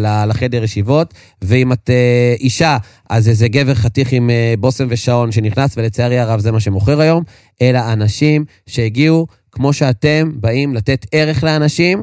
ל, 0.00 0.24
לחדר 0.28 0.64
ישיבות, 0.64 1.14
ואם 1.42 1.72
את 1.72 1.90
אה, 1.90 2.34
אישה, 2.40 2.76
אז 3.10 3.28
איזה 3.28 3.48
גבר 3.48 3.74
חתיך 3.74 4.12
עם 4.12 4.30
אה, 4.30 4.54
בושם 4.58 4.86
ושעון 4.88 5.32
שנכנס, 5.32 5.74
ולצערי 5.76 6.18
הרב 6.18 6.40
זה 6.40 6.52
מה 6.52 6.60
שמוכר 6.60 7.00
היום, 7.00 7.22
אלא 7.62 7.80
אנשים 7.92 8.44
שהגיעו, 8.66 9.26
כמו 9.52 9.72
שאתם, 9.72 10.30
באים 10.34 10.74
לתת 10.74 11.06
ערך 11.12 11.44
לאנשים, 11.44 12.02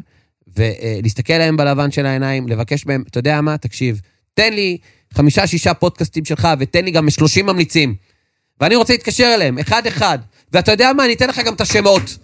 ולהסתכל 0.57 1.37
להם 1.37 1.57
בלבן 1.57 1.91
של 1.91 2.05
העיניים, 2.05 2.47
לבקש 2.47 2.85
מהם, 2.85 3.03
אתה 3.07 3.19
יודע 3.19 3.41
מה? 3.41 3.57
תקשיב, 3.57 4.01
תן 4.33 4.53
לי 4.53 4.77
חמישה-שישה 5.13 5.73
פודקאסטים 5.73 6.25
שלך, 6.25 6.47
ותן 6.59 6.85
לי 6.85 6.91
גם 6.91 7.09
30 7.09 7.45
ממליצים. 7.45 7.95
ואני 8.61 8.75
רוצה 8.75 8.93
להתקשר 8.93 9.31
אליהם, 9.35 9.57
אחד-אחד. 9.59 10.19
ואתה 10.55 10.71
יודע 10.71 10.93
מה? 10.93 11.05
אני 11.05 11.13
אתן 11.13 11.29
לך 11.29 11.39
גם 11.39 11.53
את 11.53 11.61
השמות. 11.61 12.17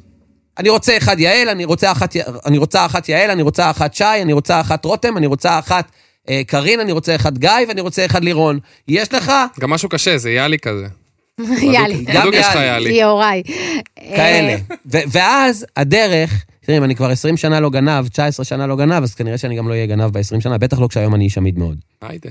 אני 0.57 0.69
רוצה 0.69 0.97
אחד 0.97 1.19
יעל, 1.19 1.49
אני 1.49 1.65
רוצה 1.65 1.91
אחת, 1.91 2.15
אני 2.45 2.57
רוצה 2.57 2.85
אחת 2.85 3.09
יעל, 3.09 3.31
אני 3.31 3.41
רוצה 3.41 3.69
אחת 3.71 3.93
שי, 3.93 4.03
אני 4.21 4.33
רוצה 4.33 4.61
אחת 4.61 4.85
רותם, 4.85 5.17
אני 5.17 5.27
רוצה 5.27 5.59
אחת 5.59 5.91
אה, 6.29 6.41
קארין, 6.47 6.79
אני 6.79 6.91
רוצה 6.91 7.15
אחד 7.15 7.37
גיא, 7.37 7.49
ואני 7.67 7.81
רוצה 7.81 8.05
אחד 8.05 8.23
לירון. 8.23 8.59
יש 8.87 9.13
לך? 9.13 9.31
גם 9.59 9.69
משהו 9.69 9.89
קשה, 9.89 10.17
זה 10.17 10.31
יאלי 10.31 10.59
כזה. 10.59 10.85
יאלי. 11.73 12.05
גם 12.13 12.21
בדיוק 12.21 12.35
יש 12.35 12.47
לך 12.47 12.55
יאלי. 12.55 12.65
יאלי. 12.67 12.93
יהוריי. 12.93 13.43
כאלה. 13.95 14.55
ו- 14.85 15.03
ואז 15.11 15.65
הדרך, 15.77 16.45
תראי, 16.65 16.77
אם 16.77 16.83
אני 16.83 16.95
כבר 16.95 17.09
20 17.09 17.37
שנה 17.37 17.59
לא 17.59 17.69
גנב, 17.69 18.07
19 18.07 18.45
שנה 18.45 18.67
לא 18.67 18.75
גנב, 18.75 19.03
אז 19.03 19.15
כנראה 19.15 19.37
שאני 19.37 19.55
גם 19.55 19.67
לא 19.67 19.73
אהיה 19.73 19.85
גנב 19.85 20.11
ב-20 20.17 20.41
שנה, 20.41 20.57
בטח 20.57 20.79
לא 20.79 20.87
כשהיום 20.87 21.15
אני 21.15 21.23
איש 21.23 21.37
עמיד 21.37 21.59
מאוד. 21.59 21.77
היידה. 22.01 22.29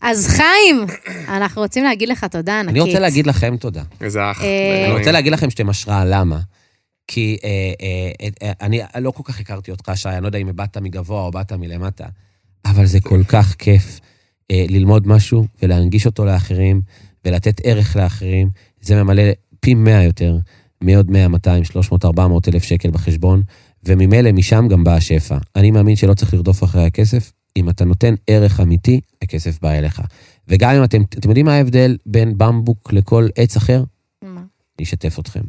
אז 0.00 0.26
חיים, 0.26 0.86
אנחנו 1.28 1.62
רוצים 1.62 1.84
להגיד 1.84 2.08
לך 2.08 2.24
תודה 2.24 2.60
ענקית. 2.60 2.76
אני 2.76 2.80
רוצה 2.80 2.98
להגיד 2.98 3.26
לכם 3.26 3.56
תודה. 3.56 3.82
איזה 4.00 4.30
אח. 4.30 4.42
אה, 4.42 4.84
אני 4.86 4.98
רוצה 4.98 5.12
להגיד 5.12 5.32
לכם 5.32 5.50
שאתם 5.50 5.68
השראה, 5.68 6.04
למה? 6.04 6.40
כי 7.12 7.36
אה, 7.44 7.72
אה, 7.82 8.28
אה, 8.42 8.52
אני 8.60 8.80
לא 9.00 9.10
כל 9.10 9.22
כך 9.24 9.40
הכרתי 9.40 9.70
אותך, 9.70 9.92
שי, 9.94 10.08
אני 10.08 10.22
לא 10.22 10.28
יודע 10.28 10.38
אם 10.38 10.56
באת 10.56 10.76
מגבוה 10.76 11.22
או 11.22 11.30
באת 11.30 11.52
מלמטה, 11.52 12.06
אבל 12.64 12.86
זה 12.86 13.00
כל 13.00 13.22
כך 13.28 13.54
כיף 13.58 14.00
ללמוד 14.52 15.08
משהו 15.08 15.46
ולהנגיש 15.62 16.06
אותו 16.06 16.24
לאחרים 16.24 16.80
ולתת 17.24 17.60
ערך 17.64 17.96
לאחרים. 17.96 18.50
זה 18.80 19.02
ממלא 19.02 19.22
פי 19.60 19.74
100 19.74 20.02
יותר, 20.02 20.36
מעוד 20.80 21.10
100, 21.10 21.28
200, 21.28 21.64
300, 21.64 22.04
400 22.04 22.48
אלף 22.48 22.62
שקל 22.62 22.90
בחשבון, 22.90 23.42
וממילא 23.84 24.32
משם 24.32 24.68
גם 24.68 24.84
בא 24.84 24.94
השפע. 24.94 25.38
אני 25.56 25.70
מאמין 25.70 25.96
שלא 25.96 26.14
צריך 26.14 26.34
לרדוף 26.34 26.64
אחרי 26.64 26.84
הכסף. 26.84 27.32
אם 27.56 27.68
אתה 27.68 27.84
נותן 27.84 28.14
ערך 28.26 28.60
אמיתי, 28.60 29.00
הכסף 29.22 29.60
בא 29.62 29.70
אליך. 29.70 30.02
וגם 30.48 30.74
אם 30.74 30.84
אתם, 30.84 31.02
אתם 31.02 31.28
יודעים 31.28 31.46
מה 31.46 31.54
ההבדל 31.54 31.96
בין 32.06 32.38
במבוק 32.38 32.92
לכל 32.92 33.28
עץ 33.36 33.56
אחר? 33.56 33.84
מה? 34.22 34.40
אני 34.78 34.84
אשתף 34.84 35.18
אתכם. 35.18 35.40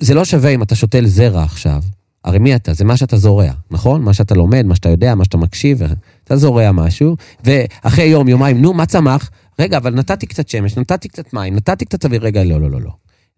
זה 0.00 0.14
לא 0.14 0.24
שווה 0.24 0.50
אם 0.50 0.62
אתה 0.62 0.74
שותל 0.74 1.06
זרע 1.06 1.42
עכשיו, 1.42 1.82
הרי 2.24 2.38
מי 2.38 2.54
אתה? 2.54 2.72
זה 2.72 2.84
מה 2.84 2.96
שאתה 2.96 3.16
זורע, 3.16 3.52
נכון? 3.70 4.02
מה 4.02 4.14
שאתה 4.14 4.34
לומד, 4.34 4.66
מה 4.66 4.74
שאתה 4.74 4.88
יודע, 4.88 5.14
מה 5.14 5.24
שאתה 5.24 5.36
מקשיב, 5.36 5.82
אתה 6.24 6.36
זורע 6.36 6.72
משהו, 6.72 7.16
ואחרי 7.44 8.04
יום, 8.04 8.28
יומיים, 8.28 8.62
נו, 8.62 8.72
מה 8.72 8.86
צמח? 8.86 9.30
רגע, 9.58 9.76
אבל 9.76 9.94
נתתי 9.94 10.26
קצת 10.26 10.48
שמש, 10.48 10.76
נתתי 10.76 11.08
קצת 11.08 11.32
מים, 11.32 11.54
נתתי 11.54 11.84
קצת 11.84 12.04
אוויר, 12.04 12.22
רגע, 12.22 12.44
לא, 12.44 12.60
לא, 12.60 12.70
לא, 12.70 12.80
לא. 12.80 12.90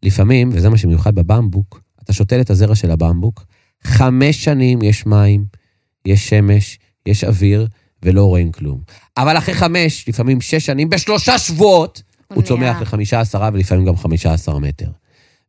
לפעמים, 0.03 0.51
וזה 0.53 0.69
מה 0.69 0.77
שמיוחד 0.77 1.15
בבמבוק, 1.15 1.81
אתה 2.05 2.13
שותל 2.13 2.41
את 2.41 2.51
הזרע 2.51 2.75
של 2.75 2.91
הבמבוק, 2.91 3.45
חמש 3.85 4.45
שנים 4.45 4.83
יש 4.83 5.07
מים, 5.07 5.45
יש 6.07 6.29
שמש, 6.29 6.79
יש 7.07 7.25
אוויר, 7.25 7.67
ולא 8.03 8.25
רואים 8.25 8.53
כלום. 8.53 8.81
אבל 9.17 9.39
אחרי 9.39 9.55
חמש, 9.55 10.09
לפעמים 10.09 10.41
שש 10.41 10.67
שנים, 10.67 10.91
בשלושה 10.91 11.39
שבועות, 11.39 12.03
הוא. 12.35 12.43
צומח 12.43 12.81
לחמישה 12.81 13.21
עשרה 13.21 13.51
ולפעמים 13.53 13.85
גם 13.85 13.97
חמישה 13.97 14.33
עשר 14.33 14.59
מטר. 14.59 14.91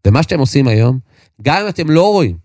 ומה 0.07 0.23
שאתם 0.23 0.39
עושים 0.39 0.67
היום, 0.67 0.99
גם 1.41 1.63
אם 1.63 1.69
אתם 1.69 1.89
לא 1.89 2.11
רואים 2.11 2.37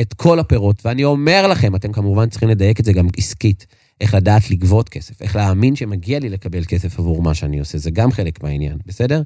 את 0.00 0.14
כל 0.14 0.38
הפירות, 0.38 0.86
ואני 0.86 1.04
אומר 1.04 1.46
לכם, 1.48 1.76
אתם 1.76 1.92
כמובן 1.92 2.28
צריכים 2.28 2.48
לדייק 2.48 2.80
את 2.80 2.84
זה 2.84 2.92
גם 2.92 3.08
עסקית, 3.16 3.66
איך 4.00 4.14
לדעת 4.14 4.50
לגבות 4.50 4.88
כסף, 4.88 5.22
איך 5.22 5.36
להאמין 5.36 5.76
שמגיע 5.76 6.18
לי 6.18 6.28
לקבל 6.28 6.64
כסף 6.64 6.98
עבור 6.98 7.22
מה 7.22 7.34
שאני 7.34 7.58
עושה, 7.58 7.78
זה 7.78 7.90
גם 7.90 8.12
חלק 8.12 8.42
מהעניין, 8.42 8.78
בסדר? 8.86 9.22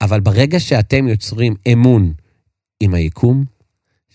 אבל 0.00 0.20
ברגע 0.20 0.60
שאתם 0.60 1.08
יוצרים 1.08 1.54
אמון 1.72 2.12
עם 2.80 2.94
היקום, 2.94 3.44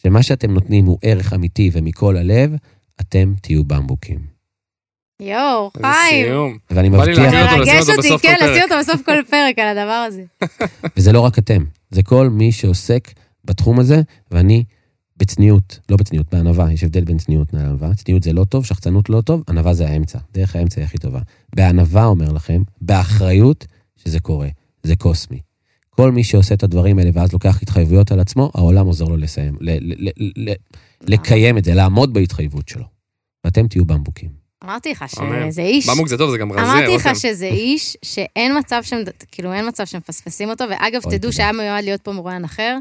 שמה 0.04 0.24
שאתם 0.24 0.52
נותנים 0.52 0.86
הוא 0.86 0.98
ערך 1.02 1.34
אמיתי 1.34 1.70
ומכל 1.74 2.18
הלב, 2.18 2.56
אתם 3.02 3.34
תהיו 3.42 3.64
במבוקים. 3.64 4.20
יואו, 5.22 5.72
חיים. 5.82 6.26
סיום. 6.26 6.58
ואני 6.72 6.90
בא 6.90 7.04
לי 7.06 7.12
מבטיח, 7.12 7.34
להגיד 7.34 7.50
אותו, 7.50 7.62
לשים 7.62 7.74
מרגש 7.74 7.90
אותו 7.90 8.14
אותי, 8.14 8.28
כן, 8.28 8.36
לשים 8.42 8.48
פרק. 8.54 8.72
אותו 8.72 8.76
בסוף 8.80 9.06
כל 9.06 9.24
פרק 9.30 9.60
על 9.60 9.78
הדבר 9.78 10.06
הזה. 10.08 10.24
וזה 10.98 11.12
לא 11.12 11.20
רק 11.20 11.40
אתם, 11.40 11.64
זה 11.92 12.04
כל 12.04 12.30
מי 12.30 12.52
שעוסק 12.52 13.12
בתחום 13.46 13.80
הזה, 13.80 14.02
ואני 14.32 14.64
בצניעות, 15.18 15.80
לא 15.90 15.98
בצניעות, 15.98 16.28
בענווה, 16.32 16.72
יש 16.74 16.84
הבדל 16.84 17.04
בין 17.04 17.18
צניעות 17.18 17.54
לענווה. 17.54 17.94
צניעות 17.96 18.24
זה 18.24 18.34
לא 18.34 18.44
טוב, 18.44 18.66
שחצנות 18.66 19.10
לא 19.10 19.22
טוב, 19.22 19.44
ענווה 19.50 19.74
זה 19.74 19.88
האמצע. 19.88 20.20
דרך 20.34 20.56
האמצע 20.56 20.82
היא 20.82 20.86
הכי 20.86 20.98
טובה. 20.98 21.20
בענווה, 21.56 22.06
אומר 22.06 22.32
לכם, 22.32 22.62
באחריות, 22.82 23.68
שזה 23.98 24.20
קורה. 24.20 24.48
זה 24.84 24.96
קוסמי. 24.96 25.40
כל 25.90 26.12
מי 26.12 26.24
שעושה 26.24 26.56
את 26.56 26.64
הדברים 26.64 27.00
האלה 27.00 27.10
ואז 27.14 27.34
לוקח 27.34 27.62
התחייבויות 27.62 28.12
על 28.12 28.20
עצמו, 28.20 28.52
העולם 28.56 28.86
עוזר 28.86 29.06
לו 29.06 29.18
לסיים, 29.18 29.56
ל- 29.60 29.94
ל- 29.94 30.10
ל- 30.18 30.50
ל- 30.50 30.54
לקיים 31.02 31.58
את 31.58 31.64
זה, 31.66 31.74
לעמוד 31.74 32.14
בהתחייבות 32.14 32.68
שלו. 32.68 32.86
ואתם 33.46 33.68
תהיו 33.68 33.86
במבוקים. 33.86 34.30
אמרתי 34.64 34.92
לך. 34.92 35.06
שזה 35.10 35.62
איש. 35.62 35.90
במוק 35.90 36.08
זה 36.08 36.18
טוב, 36.18 36.32
זה 36.32 36.38
גם 36.38 36.52
רזה. 36.52 36.62
אמרתי 36.62 36.96
לך 36.96 37.08
רותם. 37.08 37.20
שזה 37.20 37.46
איש 37.46 37.98
שאין 38.06 38.58
מצב 38.58 38.82
שהם, 38.84 39.00
כאילו 39.32 39.54
אין 39.54 39.68
מצב 39.68 39.86
שמפספסים 39.86 40.50
אותו, 40.50 40.66
ואגב, 40.70 41.02
תדעו. 41.02 41.32
שהיה 41.32 41.52
מיועד 41.52 41.84
להיות 41.84 42.02
פה 42.02 42.12
מרואיין 42.12 42.44
אחר, 42.44 42.78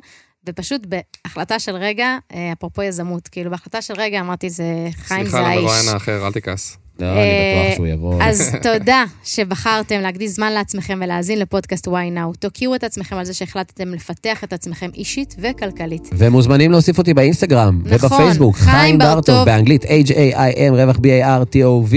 ופשוט 0.49 0.87
בהחלטה 0.87 1.59
של 1.59 1.77
רגע, 1.77 2.17
אה, 2.35 2.53
אפרופו 2.53 2.83
יזמות, 2.83 3.29
כאילו 3.29 3.51
בהחלטה 3.51 3.83
של 3.83 3.95
רגע 3.97 4.21
אמרתי, 4.21 4.51
זה 4.51 4.65
חיים 4.93 5.25
זה 5.25 5.31
סליחה 5.31 5.47
האיש. 5.47 5.59
למרואיין 5.59 5.89
האחר, 5.89 6.27
אל 6.27 6.33
תכעס. 6.33 6.79
לא, 7.01 7.07
אה, 7.07 7.13
אני 7.13 7.65
בטוח 7.65 7.77
שהוא 7.77 7.87
יבוא. 7.87 8.23
אז 8.23 8.57
תודה 8.63 9.05
שבחרתם 9.25 10.01
להקדיש 10.01 10.31
זמן 10.31 10.53
לעצמכם 10.53 10.99
ולהאזין 11.05 11.39
לפודקאסט 11.39 11.89
וואי 11.89 12.11
נאו. 12.11 12.33
תוקירו 12.39 12.75
את 12.75 12.85
עצמכם 12.85 13.17
על 13.17 13.25
זה 13.25 13.35
שהחלטתם 13.35 13.95
לפתח 13.95 14.45
את 14.45 14.53
עצמכם 14.53 14.91
אישית 14.95 15.37
וכלכלית. 15.39 16.11
ומוזמנים 16.13 16.71
להוסיף 16.71 16.99
אותי 16.99 17.15
באינסטגרם 17.15 17.83
נכון, 17.85 18.09
ובפייסבוק, 18.13 18.57
חיים. 18.57 18.99
בר-טוב, 18.99 19.45
באנגלית 19.45 19.85
H-A-I-M, 19.85 20.73
רווח 20.73 20.97
B-A-R-T-O-V, 20.97 21.95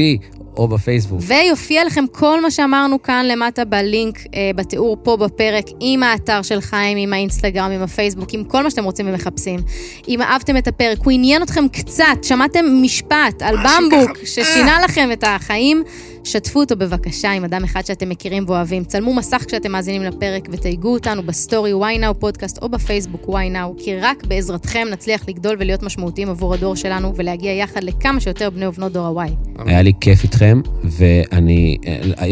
או 0.57 0.67
בפייסבוק. 0.67 1.21
ויופיע 1.23 1.85
לכם 1.85 2.05
כל 2.11 2.41
מה 2.41 2.51
שאמרנו 2.51 3.01
כאן 3.01 3.25
למטה 3.25 3.65
בלינק, 3.65 4.19
אה, 4.19 4.51
בתיאור 4.55 4.97
פה 5.03 5.17
בפרק, 5.17 5.65
עם 5.79 6.03
האתר 6.03 6.41
של 6.41 6.61
חיים, 6.61 6.97
עם 6.97 7.13
האינסטגרם, 7.13 7.71
עם 7.71 7.81
הפייסבוק, 7.81 8.33
עם 8.33 8.43
כל 8.43 8.63
מה 8.63 8.69
שאתם 8.69 8.83
רוצים 8.83 9.09
ומחפשים. 9.09 9.59
אם 10.07 10.21
אהבתם 10.21 10.57
את 10.57 10.67
הפרק, 10.67 10.97
הוא 11.03 11.11
עניין 11.11 11.43
אתכם 11.43 11.67
קצת, 11.67 12.23
שמעתם 12.23 12.65
משפט 12.81 13.41
על 13.41 13.55
במבוק 13.57 14.17
ששינה 14.25 14.81
לכם 14.83 15.09
את 15.13 15.23
החיים, 15.27 15.83
שתפו 16.24 16.59
אותו 16.59 16.76
בבקשה 16.76 17.32
עם 17.32 17.43
אדם 17.43 17.63
אחד 17.63 17.86
שאתם 17.86 18.09
מכירים 18.09 18.43
ואוהבים. 18.47 18.84
צלמו 18.84 19.13
מסך 19.13 19.43
כשאתם 19.47 19.71
מאזינים 19.71 20.03
לפרק 20.03 20.47
ותייגו 20.51 20.93
אותנו 20.93 21.24
בסטורי 21.24 21.74
why 21.74 22.01
now 22.01 22.13
פודקאסט 22.13 22.57
או 22.61 22.69
בפייסבוק 22.69 23.30
why 23.30 23.53
now, 23.53 23.84
כי 23.84 23.95
רק 23.95 24.26
בעזרתכם 24.26 24.88
נצליח 24.91 25.28
לגדול 25.28 25.55
ולהיות 25.59 25.84
משמעותיים 25.84 26.30
עבור 26.30 26.53
הדור 26.53 26.76
שלנו 26.76 27.15
ולהגיע 27.15 27.51
יחד 27.51 27.84
לכמה 27.84 28.19
שיותר 28.19 28.49
בני 28.49 28.67
ובנות 28.67 28.91
דור 28.91 29.21
ה-Y. 29.21 29.32
היה 29.65 29.82
לי 29.82 29.93
כיף 30.01 30.24
איתכם, 30.24 30.61
ואני, 30.84 31.78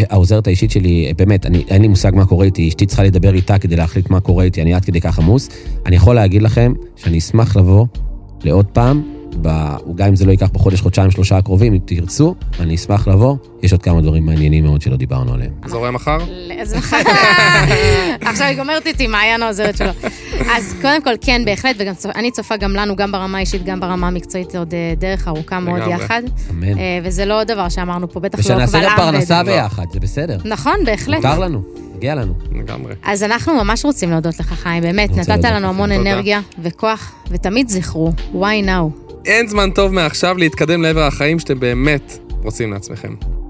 העוזרת 0.09 0.47
האישית 0.47 0.71
שלי, 0.71 1.13
באמת, 1.17 1.45
אני, 1.45 1.63
אין 1.67 1.81
לי 1.81 1.87
מושג 1.87 2.11
מה 2.15 2.25
קורה 2.25 2.45
איתי, 2.45 2.67
אשתי 2.67 2.85
צריכה 2.85 3.03
לדבר 3.03 3.33
איתה 3.33 3.59
כדי 3.59 3.75
להחליט 3.75 4.09
מה 4.09 4.19
קורה 4.19 4.43
איתי, 4.43 4.61
אני 4.61 4.73
עד 4.73 4.85
כדי 4.85 5.01
כך 5.01 5.19
עמוס. 5.19 5.49
אני 5.85 5.95
יכול 5.95 6.15
להגיד 6.15 6.41
לכם 6.41 6.73
שאני 6.95 7.17
אשמח 7.17 7.55
לבוא 7.57 7.85
לעוד 8.43 8.65
פעם, 8.65 9.20
ב, 9.41 9.49
גם 9.95 10.07
אם 10.07 10.15
זה 10.15 10.25
לא 10.25 10.31
ייקח 10.31 10.49
בחודש, 10.53 10.81
חודשיים, 10.81 11.11
שלושה 11.11 11.37
הקרובים, 11.37 11.73
אם 11.73 11.79
תרצו, 11.85 12.35
אני 12.59 12.75
אשמח 12.75 13.07
לבוא. 13.07 13.35
יש 13.63 13.71
עוד 13.71 13.81
כמה 13.83 14.01
דברים 14.01 14.25
מעניינים 14.25 14.63
מאוד 14.63 14.81
שלא 14.81 14.95
דיברנו 14.97 15.33
עליהם. 15.33 15.51
זורם 15.65 15.93
מחר? 15.93 16.17
אז 16.61 16.73
עכשיו 18.21 18.47
היא 18.47 18.57
גומרת 18.57 18.85
איתי, 18.87 19.07
מעיין 19.07 19.43
העוזרת 19.43 19.77
שלו. 19.77 19.89
אז 20.55 20.75
קודם 20.81 21.01
כל, 21.03 21.13
כן, 21.21 21.41
בהחלט, 21.45 21.75
וגם 21.79 21.93
צופ- 21.95 22.15
אני 22.15 22.31
צופה 22.31 22.57
גם 22.57 22.73
לנו, 22.73 22.95
גם 22.95 23.11
ברמה 23.11 23.37
האישית, 23.37 23.63
גם 23.65 23.79
ברמה 23.79 24.07
המקצועית, 24.07 24.55
עוד 24.55 24.73
אה, 24.73 24.93
דרך 24.97 25.27
ארוכה 25.27 25.59
מאוד. 25.59 25.81
יחד. 25.89 26.21
אמן. 26.49 26.77
אה, 26.77 26.99
וזה 27.03 27.25
לא 27.25 27.43
דבר 27.43 27.69
שאמרנו 27.69 28.09
פה, 28.11 28.19
בטח 28.19 28.37
לא 28.39 28.43
ושנעשה 28.43 28.77
קבל 28.79 28.85
גם 28.85 28.91
עם 28.91 28.97
פרנסה 29.11 29.33
ועד. 29.35 29.45
ביחד, 29.45 29.85
זה 29.93 29.99
בסדר. 29.99 30.37
נכון, 30.45 30.73
בהחלט. 30.85 31.15
מותר 31.25 31.39
לנו, 31.39 31.61
מגיע 31.95 32.15
לנו. 32.15 32.33
לגמרי. 32.59 32.93
אז 33.03 33.23
אנחנו 33.23 33.53
ממש 33.63 33.85
רוצים 33.85 34.11
להודות 34.11 34.39
לך, 34.39 34.53
חיים, 34.53 34.83
באמת, 34.83 35.09
נתת 35.17 35.43
לנו 35.43 35.67
המון. 35.67 35.91
אנרגיה 35.91 36.41
וכוח, 36.61 37.13
ותמיד 37.29 37.69
זכרו, 37.69 38.11
why 38.33 38.65
now. 38.65 39.10
אין 39.25 39.47
זמן 39.47 39.71
טוב 39.71 39.93
מעכשיו 39.93 40.37
להתקדם 40.37 40.81
לעבר 40.81 41.03
החיים 41.03 41.39
שאתם 41.39 41.59
באמת 41.59 42.17
רוצים 42.43 42.73
לעצמכם. 42.73 43.40